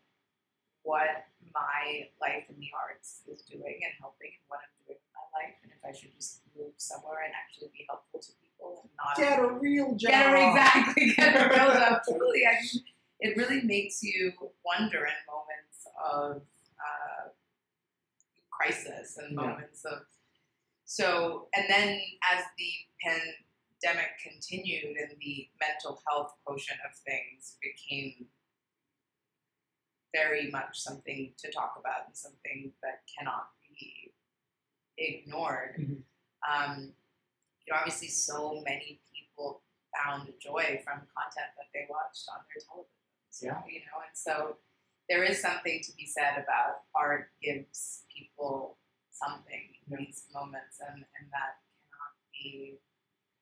what 0.83 1.25
my 1.53 2.07
life 2.19 2.43
in 2.49 2.55
the 2.59 2.67
arts 2.75 3.21
is 3.31 3.41
doing 3.43 3.79
and 3.83 3.93
helping 3.99 4.31
and 4.35 4.43
what 4.47 4.59
I'm 4.59 4.73
doing 4.83 4.99
with 4.99 5.15
my 5.15 5.27
life 5.39 5.55
and 5.63 5.71
if 5.71 5.79
I 5.83 5.95
should 5.95 6.11
just 6.13 6.41
move 6.57 6.73
somewhere 6.77 7.23
and 7.23 7.31
actually 7.31 7.71
be 7.71 7.85
helpful 7.87 8.19
to 8.19 8.31
people 8.43 8.83
and 8.83 8.91
not 8.99 9.15
Get 9.15 9.39
a 9.39 9.47
real 9.59 9.95
job. 9.95 10.11
Get 10.11 10.25
her 10.27 10.35
exactly. 10.35 11.13
Get 11.15 11.35
her 11.35 11.47
real 11.49 11.73
job. 11.73 12.01
Totally. 12.07 12.43
I 12.45 12.59
mean, 12.59 12.83
it 13.21 13.37
really 13.37 13.61
makes 13.63 14.03
you 14.03 14.33
wonder 14.65 15.07
in 15.07 15.15
moments 15.23 15.87
of 16.03 16.41
uh, 16.79 17.29
crisis 18.51 19.17
and 19.17 19.31
Yeah. 19.39 19.47
moments 19.47 19.85
of 19.85 19.99
so. 20.85 21.47
And 21.55 21.65
then 21.69 21.99
as 22.31 22.43
the 22.57 22.71
pandemic 23.03 24.11
continued 24.21 24.97
and 24.97 25.11
the 25.19 25.49
mental 25.59 26.01
health 26.07 26.33
quotient 26.45 26.79
of 26.85 26.95
things 27.05 27.57
became 27.61 28.27
very 30.13 30.49
much 30.51 30.79
something 30.79 31.33
to 31.39 31.51
talk 31.51 31.73
about 31.79 32.07
and 32.07 32.15
something 32.15 32.71
that 32.83 33.01
cannot 33.17 33.49
be 33.67 34.13
ignored. 34.97 35.75
Mhm. 35.79 36.03
Um, 36.47 36.95
you 37.65 37.73
know, 37.73 37.79
obviously, 37.79 38.09
so 38.09 38.61
many 38.61 39.01
people 39.11 39.63
found 39.95 40.33
joy 40.39 40.81
from 40.83 41.07
content 41.07 41.51
that 41.57 41.69
they 41.73 41.87
watched 41.89 42.27
on 42.29 42.45
their 42.47 42.61
televisions. 42.61 43.41
Yeah. 43.41 43.65
You 43.65 43.79
know, 43.79 44.01
and 44.05 44.15
so 44.15 44.59
there 45.09 45.23
is 45.23 45.41
something 45.41 45.81
to 45.81 45.91
be 45.93 46.05
said 46.05 46.37
about 46.37 46.85
art 46.93 47.31
gives 47.41 48.05
people 48.15 48.77
something 49.13 49.77
in 49.85 49.91
Yeah. 49.91 49.97
these 50.05 50.25
moments, 50.33 50.81
and, 50.81 51.05
and 51.05 51.25
that 51.31 51.61
cannot 51.85 52.13
be 52.33 52.79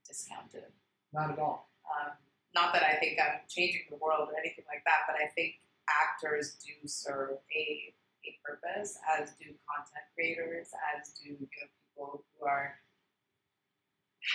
discounted. 0.06 0.72
Not 1.14 1.32
at 1.32 1.40
all. 1.40 1.72
Um, 1.88 2.12
not 2.54 2.74
that 2.74 2.84
I 2.84 2.96
think 3.00 3.20
I'm 3.20 3.42
changing 3.48 3.88
the 3.90 3.98
world 3.98 4.30
or 4.30 4.38
anything 4.38 4.66
like 4.68 4.84
that, 4.86 5.08
but 5.08 5.16
I 5.16 5.28
think 5.36 5.56
actors 5.88 6.56
do 6.60 6.88
serve 6.88 7.40
a, 7.56 7.94
a 8.28 8.32
purpose, 8.44 8.98
as 9.18 9.32
do 9.40 9.46
content 9.68 10.06
creators, 10.14 10.70
as 10.96 11.12
do 11.14 11.30
you 11.30 11.34
know 11.40 11.48
people 11.48 12.26
who 12.40 12.46
are 12.46 12.76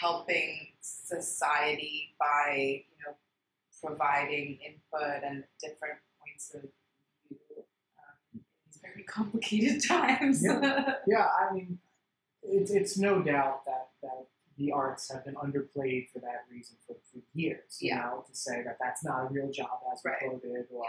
helping 0.00 0.72
society 0.80 2.14
by 2.18 2.82
you 2.88 2.96
know 3.06 3.14
providing 3.82 4.58
input 4.64 5.22
and 5.22 5.44
different 5.60 5.98
points 6.18 6.54
of 6.54 6.62
view 7.28 7.38
um, 7.60 8.16
in 8.34 8.40
these 8.66 8.75
very 8.92 9.04
complicated 9.04 9.82
times. 9.88 10.42
Yeah, 10.44 11.26
I 11.40 11.52
mean, 11.54 11.78
it's, 12.42 12.70
it's 12.70 12.98
no 12.98 13.22
doubt 13.22 13.64
that, 13.66 13.88
that 14.02 14.26
the 14.56 14.72
arts 14.72 15.10
have 15.12 15.24
been 15.24 15.34
underplayed 15.34 16.10
for 16.12 16.18
that 16.20 16.44
reason 16.50 16.76
for, 16.86 16.94
for 17.12 17.20
years. 17.34 17.78
You 17.80 17.90
Yeah. 17.90 17.96
know, 18.00 18.24
to 18.26 18.34
say 18.34 18.62
that 18.62 18.78
that's 18.80 19.04
not 19.04 19.24
a 19.24 19.28
real 19.32 19.50
job 19.50 19.80
as 19.92 20.00
Right. 20.04 20.18
quoted, 20.20 20.66
or 20.72 20.84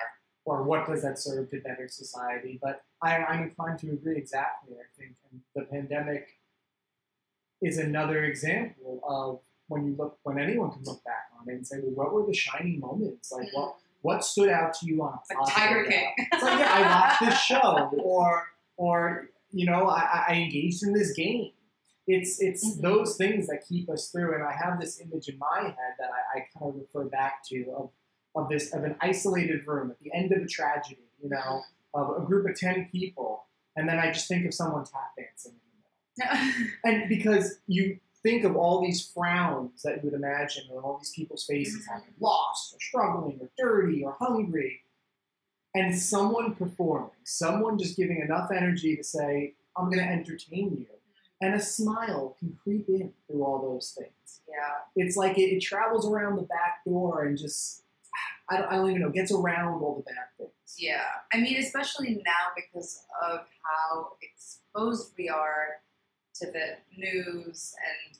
or 0.45 0.63
what 0.63 0.87
does 0.87 1.01
that 1.01 1.19
serve 1.19 1.49
to 1.49 1.59
better 1.59 1.89
society. 1.89 2.57
But 2.61 2.81
I, 3.01 3.17
I'm 3.17 3.43
inclined 3.43 3.79
to 3.79 3.91
agree 3.91 4.15
exactly. 4.15 4.75
I 4.77 4.87
think 4.97 5.15
and 5.29 5.41
the 5.53 5.63
pandemic 5.63 6.39
is 7.61 7.77
another 7.77 8.23
example 8.23 9.01
of 9.07 9.41
when 9.67 9.85
you 9.85 9.95
look 9.97 10.17
when 10.23 10.39
anyone 10.39 10.71
can 10.71 10.83
look 10.83 11.03
back 11.03 11.25
on 11.37 11.49
it 11.49 11.55
and 11.55 11.67
say, 11.67 11.77
well, 11.83 12.05
what 12.05 12.13
were 12.13 12.25
the 12.25 12.33
shining 12.33 12.79
moments? 12.79 13.31
Like 13.31 13.47
mm-hmm. 13.47 13.59
what 13.59 13.75
what 14.01 14.23
stood 14.23 14.49
out 14.49 14.73
to 14.75 14.85
you 14.85 15.01
on 15.03 15.19
Like 15.29 15.53
Tiger 15.53 15.83
King. 15.89 16.13
It's 16.17 16.43
like, 16.43 16.59
yeah, 16.59 16.73
I 16.73 16.81
watched 16.81 17.19
this 17.25 17.39
show, 17.41 17.91
or 18.03 18.43
or 18.77 19.29
you 19.51 19.65
know, 19.65 19.87
I, 19.87 20.25
I 20.29 20.33
engaged 20.35 20.83
in 20.83 20.93
this 20.93 21.13
game. 21.13 21.51
It's 22.05 22.39
it's 22.41 22.65
Mhm. 22.77 22.81
those 22.81 23.17
things 23.17 23.47
that 23.47 23.65
keep 23.67 23.89
us 23.89 24.09
through. 24.11 24.33
And 24.35 24.43
I 24.43 24.53
have 24.53 24.79
this 24.79 25.01
image 25.01 25.27
in 25.29 25.37
my 25.39 25.63
head 25.63 25.93
that 25.99 26.09
I, 26.11 26.39
I 26.39 26.47
kind 26.57 26.69
of 26.73 26.75
refer 26.79 27.05
back 27.05 27.43
to 27.49 27.65
of 27.77 27.89
of 28.35 28.49
this 28.49 28.73
of 28.73 28.83
an 28.83 28.95
isolated 29.01 29.65
room 29.67 29.89
at 29.91 29.99
the 29.99 30.11
end 30.13 30.31
of 30.31 30.41
a 30.43 30.47
tragedy, 30.47 31.09
you 31.21 31.29
know, 31.29 31.61
of 31.93 32.21
a 32.21 32.25
group 32.25 32.47
of 32.49 32.55
ten 32.55 32.87
people, 32.91 33.45
and 33.75 33.89
then 33.89 33.97
I 33.99 34.11
just 34.11 34.27
think 34.27 34.45
of 34.45 34.53
someone 34.53 34.85
tap 34.85 35.11
dancing 35.17 35.53
in 35.53 36.25
the 36.27 36.35
middle. 36.45 36.79
And 36.83 37.09
because 37.09 37.59
you 37.67 37.99
think 38.27 38.43
of 38.43 38.57
all 38.57 38.81
these 38.81 39.01
frowns 39.15 39.83
that 39.83 39.95
you 39.95 40.01
would 40.03 40.13
imagine 40.13 40.65
on 40.71 40.83
all 40.83 40.97
these 40.97 41.11
people's 41.11 41.45
faces 41.45 41.85
having 41.87 42.13
lost 42.19 42.73
or 42.73 42.79
struggling 42.81 43.37
or 43.39 43.49
dirty 43.57 44.03
or 44.03 44.15
hungry. 44.19 44.81
and 45.75 45.97
someone 45.97 46.55
performing, 46.55 47.11
someone 47.23 47.77
just 47.77 47.95
giving 47.97 48.19
enough 48.21 48.51
energy 48.51 48.95
to 48.95 49.03
say, 49.03 49.53
I'm 49.75 49.85
going 49.85 49.99
to 49.99 50.11
entertain 50.11 50.77
you. 50.79 50.87
And 51.39 51.53
a 51.53 51.59
smile 51.59 52.35
can 52.39 52.57
creep 52.63 52.89
in 52.89 53.13
through 53.27 53.43
all 53.43 53.61
those 53.61 53.95
things. 53.95 54.41
Yeah. 54.49 54.55
It's 54.95 55.15
like 55.15 55.37
it, 55.37 55.53
it 55.53 55.59
travels 55.61 56.09
around 56.09 56.37
the 56.37 56.43
back 56.43 56.83
door 56.85 57.25
and 57.25 57.37
just, 57.37 57.83
I 58.49 58.57
don't, 58.57 58.71
I 58.71 58.75
don't 58.75 58.89
even 58.89 59.01
know, 59.03 59.09
gets 59.11 59.31
around 59.31 59.83
all 59.83 59.95
the 59.97 60.03
bad 60.03 60.25
things. 60.37 60.75
Yeah. 60.79 61.03
I 61.31 61.37
mean, 61.37 61.57
especially 61.57 62.15
now 62.25 62.53
because 62.55 63.03
of 63.29 63.41
how 63.61 64.13
exposed 64.21 65.13
we 65.15 65.29
are 65.29 65.81
to 66.39 66.47
the 66.51 66.77
news 66.95 67.75
and 67.77 68.19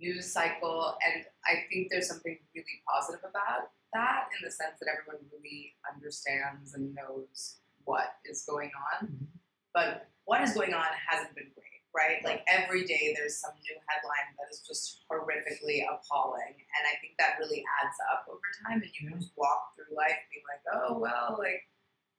news 0.00 0.32
cycle. 0.32 0.96
And 1.04 1.24
I 1.46 1.64
think 1.68 1.88
there's 1.90 2.08
something 2.08 2.38
really 2.54 2.82
positive 2.88 3.24
about 3.28 3.70
that 3.92 4.28
in 4.38 4.44
the 4.44 4.50
sense 4.50 4.80
that 4.80 4.88
everyone 4.88 5.24
really 5.32 5.74
understands 5.92 6.74
and 6.74 6.94
knows 6.94 7.60
what 7.84 8.16
is 8.24 8.44
going 8.44 8.70
on. 8.92 9.06
Mhm. 9.06 9.26
But 9.74 10.08
what 10.24 10.40
is 10.42 10.54
going 10.54 10.72
on 10.72 10.86
hasn't 11.08 11.34
been 11.34 11.50
great, 11.54 11.82
right? 11.94 12.24
Like 12.24 12.44
every 12.46 12.84
day 12.84 13.12
there's 13.16 13.38
some 13.38 13.52
new 13.60 13.76
headline 13.86 14.34
that 14.38 14.48
is 14.50 14.60
just 14.60 15.04
horrifically 15.10 15.84
appalling. 15.88 16.54
And 16.54 16.86
I 16.86 16.96
think 17.00 17.16
that 17.18 17.38
really 17.38 17.64
adds 17.82 17.96
up 18.10 18.26
over 18.28 18.40
time. 18.64 18.82
And 18.82 18.90
you 18.94 19.08
can 19.10 19.20
just 19.20 19.32
walk 19.36 19.74
through 19.74 19.94
life 19.94 20.16
being 20.32 20.44
like, 20.48 20.62
oh, 20.72 20.98
well, 20.98 21.36
like 21.38 21.68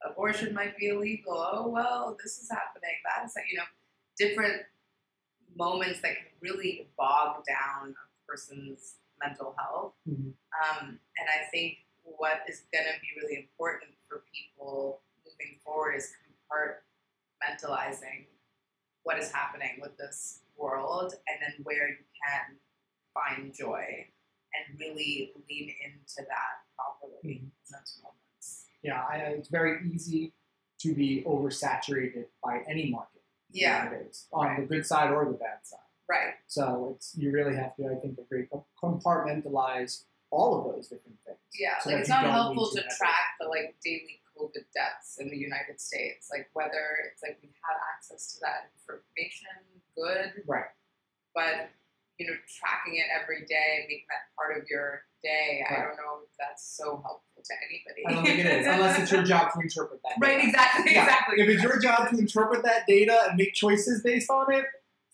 abortion 0.03 0.53
might 0.53 0.78
be 0.78 0.89
illegal. 0.89 1.38
Oh, 1.38 1.70
well, 1.70 2.18
this 2.22 2.38
is 2.38 2.49
happening. 2.51 2.95
That 3.05 3.26
is, 3.26 3.36
you 3.49 3.57
know, 3.57 3.66
different 4.18 4.64
moments 5.56 6.01
that 6.01 6.16
can 6.16 6.26
really 6.41 6.89
bog 6.97 7.43
down 7.45 7.91
a 7.91 8.32
person's 8.32 8.95
mental 9.22 9.56
health. 9.58 9.93
Mhm. 10.08 10.34
Um, 10.64 10.99
and 11.18 11.30
I 11.30 11.45
think 11.51 11.78
what 12.04 12.41
is 12.47 12.66
going 12.72 12.86
to 12.86 12.99
be 12.99 13.08
really 13.22 13.38
important 13.38 13.97
for 14.08 14.24
people 14.34 15.01
moving 15.26 15.60
forward 15.64 15.95
is 15.95 16.14
compartmentalizing 16.51 18.28
what 19.04 19.20
is 19.20 19.32
happening 19.32 19.80
with 19.82 19.97
this 19.97 20.41
world 20.56 21.14
and 21.28 21.41
then 21.41 21.64
where 21.64 21.89
you 21.89 22.06
can 22.26 22.58
find 23.14 23.54
joy 23.54 24.08
and 24.54 24.80
really 24.80 25.34
lean 25.49 25.74
into 25.84 26.28
that 26.28 26.64
properly 26.76 27.38
in 27.38 27.51
those 27.72 27.99
moments. 28.01 28.66
Yeah, 28.82 29.04
I, 29.04 29.18
it's 29.38 29.49
very 29.49 29.89
easy 29.91 30.34
to 30.80 30.93
be 30.93 31.24
oversaturated 31.24 32.26
by 32.43 32.64
any 32.68 32.89
market 32.91 33.12
Yeah, 33.54 33.84
nowadays, 33.86 34.28
on 34.34 34.47
Right. 34.47 34.60
the 34.62 34.66
good 34.76 34.86
side 34.86 35.12
or 35.12 35.26
the 35.26 35.38
bad 35.38 35.66
side. 35.66 35.80
right. 36.10 36.34
So 36.47 36.93
it's 36.95 37.16
you 37.16 37.32
really 37.32 37.56
have 37.56 37.76
to, 37.78 37.88
I 37.88 37.95
think, 38.01 38.18
agree, 38.20 38.47
compartmentalize 38.82 40.04
all 40.32 40.60
of 40.60 40.76
those 40.76 40.88
different 40.89 41.18
things. 41.26 41.38
Yeah, 41.54 41.78
so 41.80 41.91
like 41.91 41.99
it's 41.99 42.10
not 42.10 42.26
helpful 42.26 42.70
to 42.72 42.82
have- 42.82 42.97
track 42.97 43.38
the 43.39 43.47
like 43.47 43.76
daily 43.84 44.22
COVID 44.36 44.66
deaths 44.74 45.18
in 45.20 45.30
the 45.30 45.38
United 45.38 45.80
States. 45.80 46.30
Like 46.32 46.49
whether 46.54 46.97
it's 47.06 47.22
like 47.22 47.38
we 47.41 47.49
have 47.68 47.78
access 47.95 48.34
to 48.34 48.39
that 48.41 48.72
information, 48.82 49.47
good, 49.95 50.43
Right. 50.47 50.72
but 51.36 51.70
you 52.18 52.28
know, 52.28 52.38
tracking 52.47 52.95
it 52.97 53.08
every 53.10 53.43
day 53.45 53.78
and 53.82 53.88
making 53.88 54.06
that 54.10 54.30
part 54.36 54.56
of 54.58 54.68
your 54.70 55.06
day, 55.24 55.66
I 55.68 55.82
don't 55.82 55.97
know 55.97 56.22
if 56.24 56.30
that's 56.38 56.64
so 56.64 57.01
helpful 57.01 57.33
to 57.46 57.54
anybody. 57.68 58.04
I 58.08 58.12
don't 58.14 58.26
think 58.26 58.39
it 58.39 58.46
is, 58.46 58.68
unless 58.68 59.00
it's 59.00 59.12
your 59.12 59.24
job 59.34 59.54
to 59.54 59.60
interpret 59.62 60.02
that. 60.04 60.14
right, 60.20 60.44
exactly, 60.44 60.94
Yeah. 60.94 61.04
exactly. 61.04 61.41
If 61.41 61.50
it's 61.50 61.64
your 61.64 61.80
job 61.80 62.10
to 62.10 62.18
interpret 62.18 62.64
that 62.64 62.86
data 62.88 63.18
and 63.30 63.38
make 63.38 63.54
choices 63.54 64.02
based 64.04 64.30
on 64.30 64.54
it, 64.54 64.66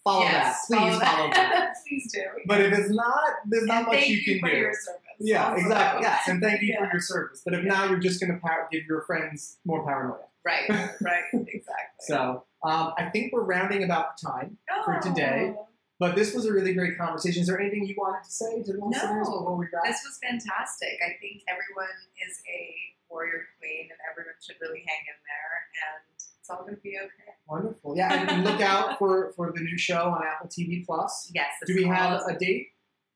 follow 0.03 0.21
yes, 0.23 0.65
that. 0.67 0.77
Please 0.77 0.99
follow, 1.07 1.29
that. 1.31 1.73
Please 1.87 2.11
do. 2.13 2.21
But 2.45 2.61
if 2.61 2.77
it's 2.77 2.89
not, 2.89 3.15
there's 3.45 3.65
not 3.65 3.77
and 3.77 3.87
much 3.87 3.95
thank 3.97 4.09
you 4.09 4.23
can 4.23 4.39
for 4.39 4.49
do. 4.49 4.57
your 4.57 4.73
service. 4.73 5.01
Yeah, 5.19 5.49
also. 5.49 5.61
exactly. 5.61 6.01
Yes, 6.03 6.21
and 6.27 6.41
thank 6.41 6.61
you 6.61 6.75
for 6.77 6.89
your 6.91 7.01
service. 7.01 7.41
But 7.43 7.53
if 7.55 7.63
now 7.65 7.85
you're 7.85 7.99
just 7.99 8.21
going 8.21 8.31
to 8.31 8.49
give 8.71 8.83
your 8.87 9.01
friends 9.01 9.57
more 9.65 9.83
paranoia. 9.85 10.19
Right, 10.45 10.69
right, 10.69 11.23
exactly. 11.33 11.65
So 11.99 12.45
um, 12.63 12.93
I 12.97 13.09
think 13.11 13.33
we're 13.33 13.43
rounding 13.43 13.83
about 13.83 14.17
the 14.17 14.27
time. 14.27 14.57
for 14.85 14.99
today. 14.99 15.53
But 15.99 16.15
this 16.15 16.33
was 16.33 16.45
a 16.45 16.53
really 16.53 16.73
great 16.73 16.97
conversation. 16.97 17.41
Is 17.41 17.47
there 17.47 17.59
anything 17.59 17.83
you 17.85 17.95
wanted 17.97 18.23
to 18.23 18.31
say 18.31 18.63
to 18.63 18.71
the 18.73 18.79
listeners 18.85 19.27
No. 19.27 19.39
before 19.39 19.55
we 19.57 19.65
wrap? 19.73 19.83
This 19.83 20.01
was 20.05 20.17
fantastic. 20.23 20.97
I 21.05 21.19
think 21.19 21.43
everyone 21.49 21.91
is 22.25 22.39
a 22.47 22.73
warrior 23.09 23.43
queen, 23.59 23.89
and 23.91 23.99
everyone 24.09 24.33
should 24.41 24.55
really 24.61 24.79
hang 24.87 25.03
in 25.11 25.19
there, 25.27 25.53
and 25.83 26.03
it's 26.39 26.49
all 26.49 26.61
going 26.61 26.75
to 26.75 26.81
be 26.81 26.97
okay. 26.97 27.33
Wonderful. 27.49 27.97
Yeah, 27.97 28.31
and, 28.31 28.43
look 28.49 28.61
out 28.61 28.97
for, 28.97 29.33
for 29.35 29.51
the 29.53 29.59
new 29.59 29.77
show 29.77 30.03
on 30.15 30.21
Apple 30.25 30.47
TV 30.47 30.85
Plus. 30.85 31.31
Yes. 31.35 31.47
Do 31.65 31.75
we 31.75 31.83
have 31.83 32.21
a 32.27 32.37
date? 32.39 32.67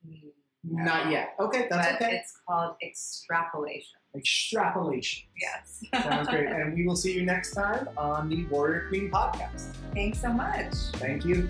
Mm, 0.05 0.31
Not 0.63 1.09
yet. 1.09 1.36
Okay, 1.39 1.67
that's 1.69 1.88
but 1.99 2.01
okay. 2.01 2.15
it's 2.17 2.34
called 2.47 2.75
extrapolation. 2.84 3.95
Extrapolation. 4.15 5.23
Yes. 5.41 5.84
Sounds 6.03 6.27
great. 6.27 6.47
And 6.47 6.73
we 6.73 6.86
will 6.86 6.95
see 6.97 7.13
you 7.13 7.23
next 7.23 7.53
time 7.53 7.88
on 7.97 8.27
the 8.29 8.45
Warrior 8.47 8.88
Queen 8.89 9.09
podcast. 9.09 9.73
Thanks 9.93 10.19
so 10.21 10.34
much. 10.34 10.73
Thank 10.95 11.23
you. 11.23 11.49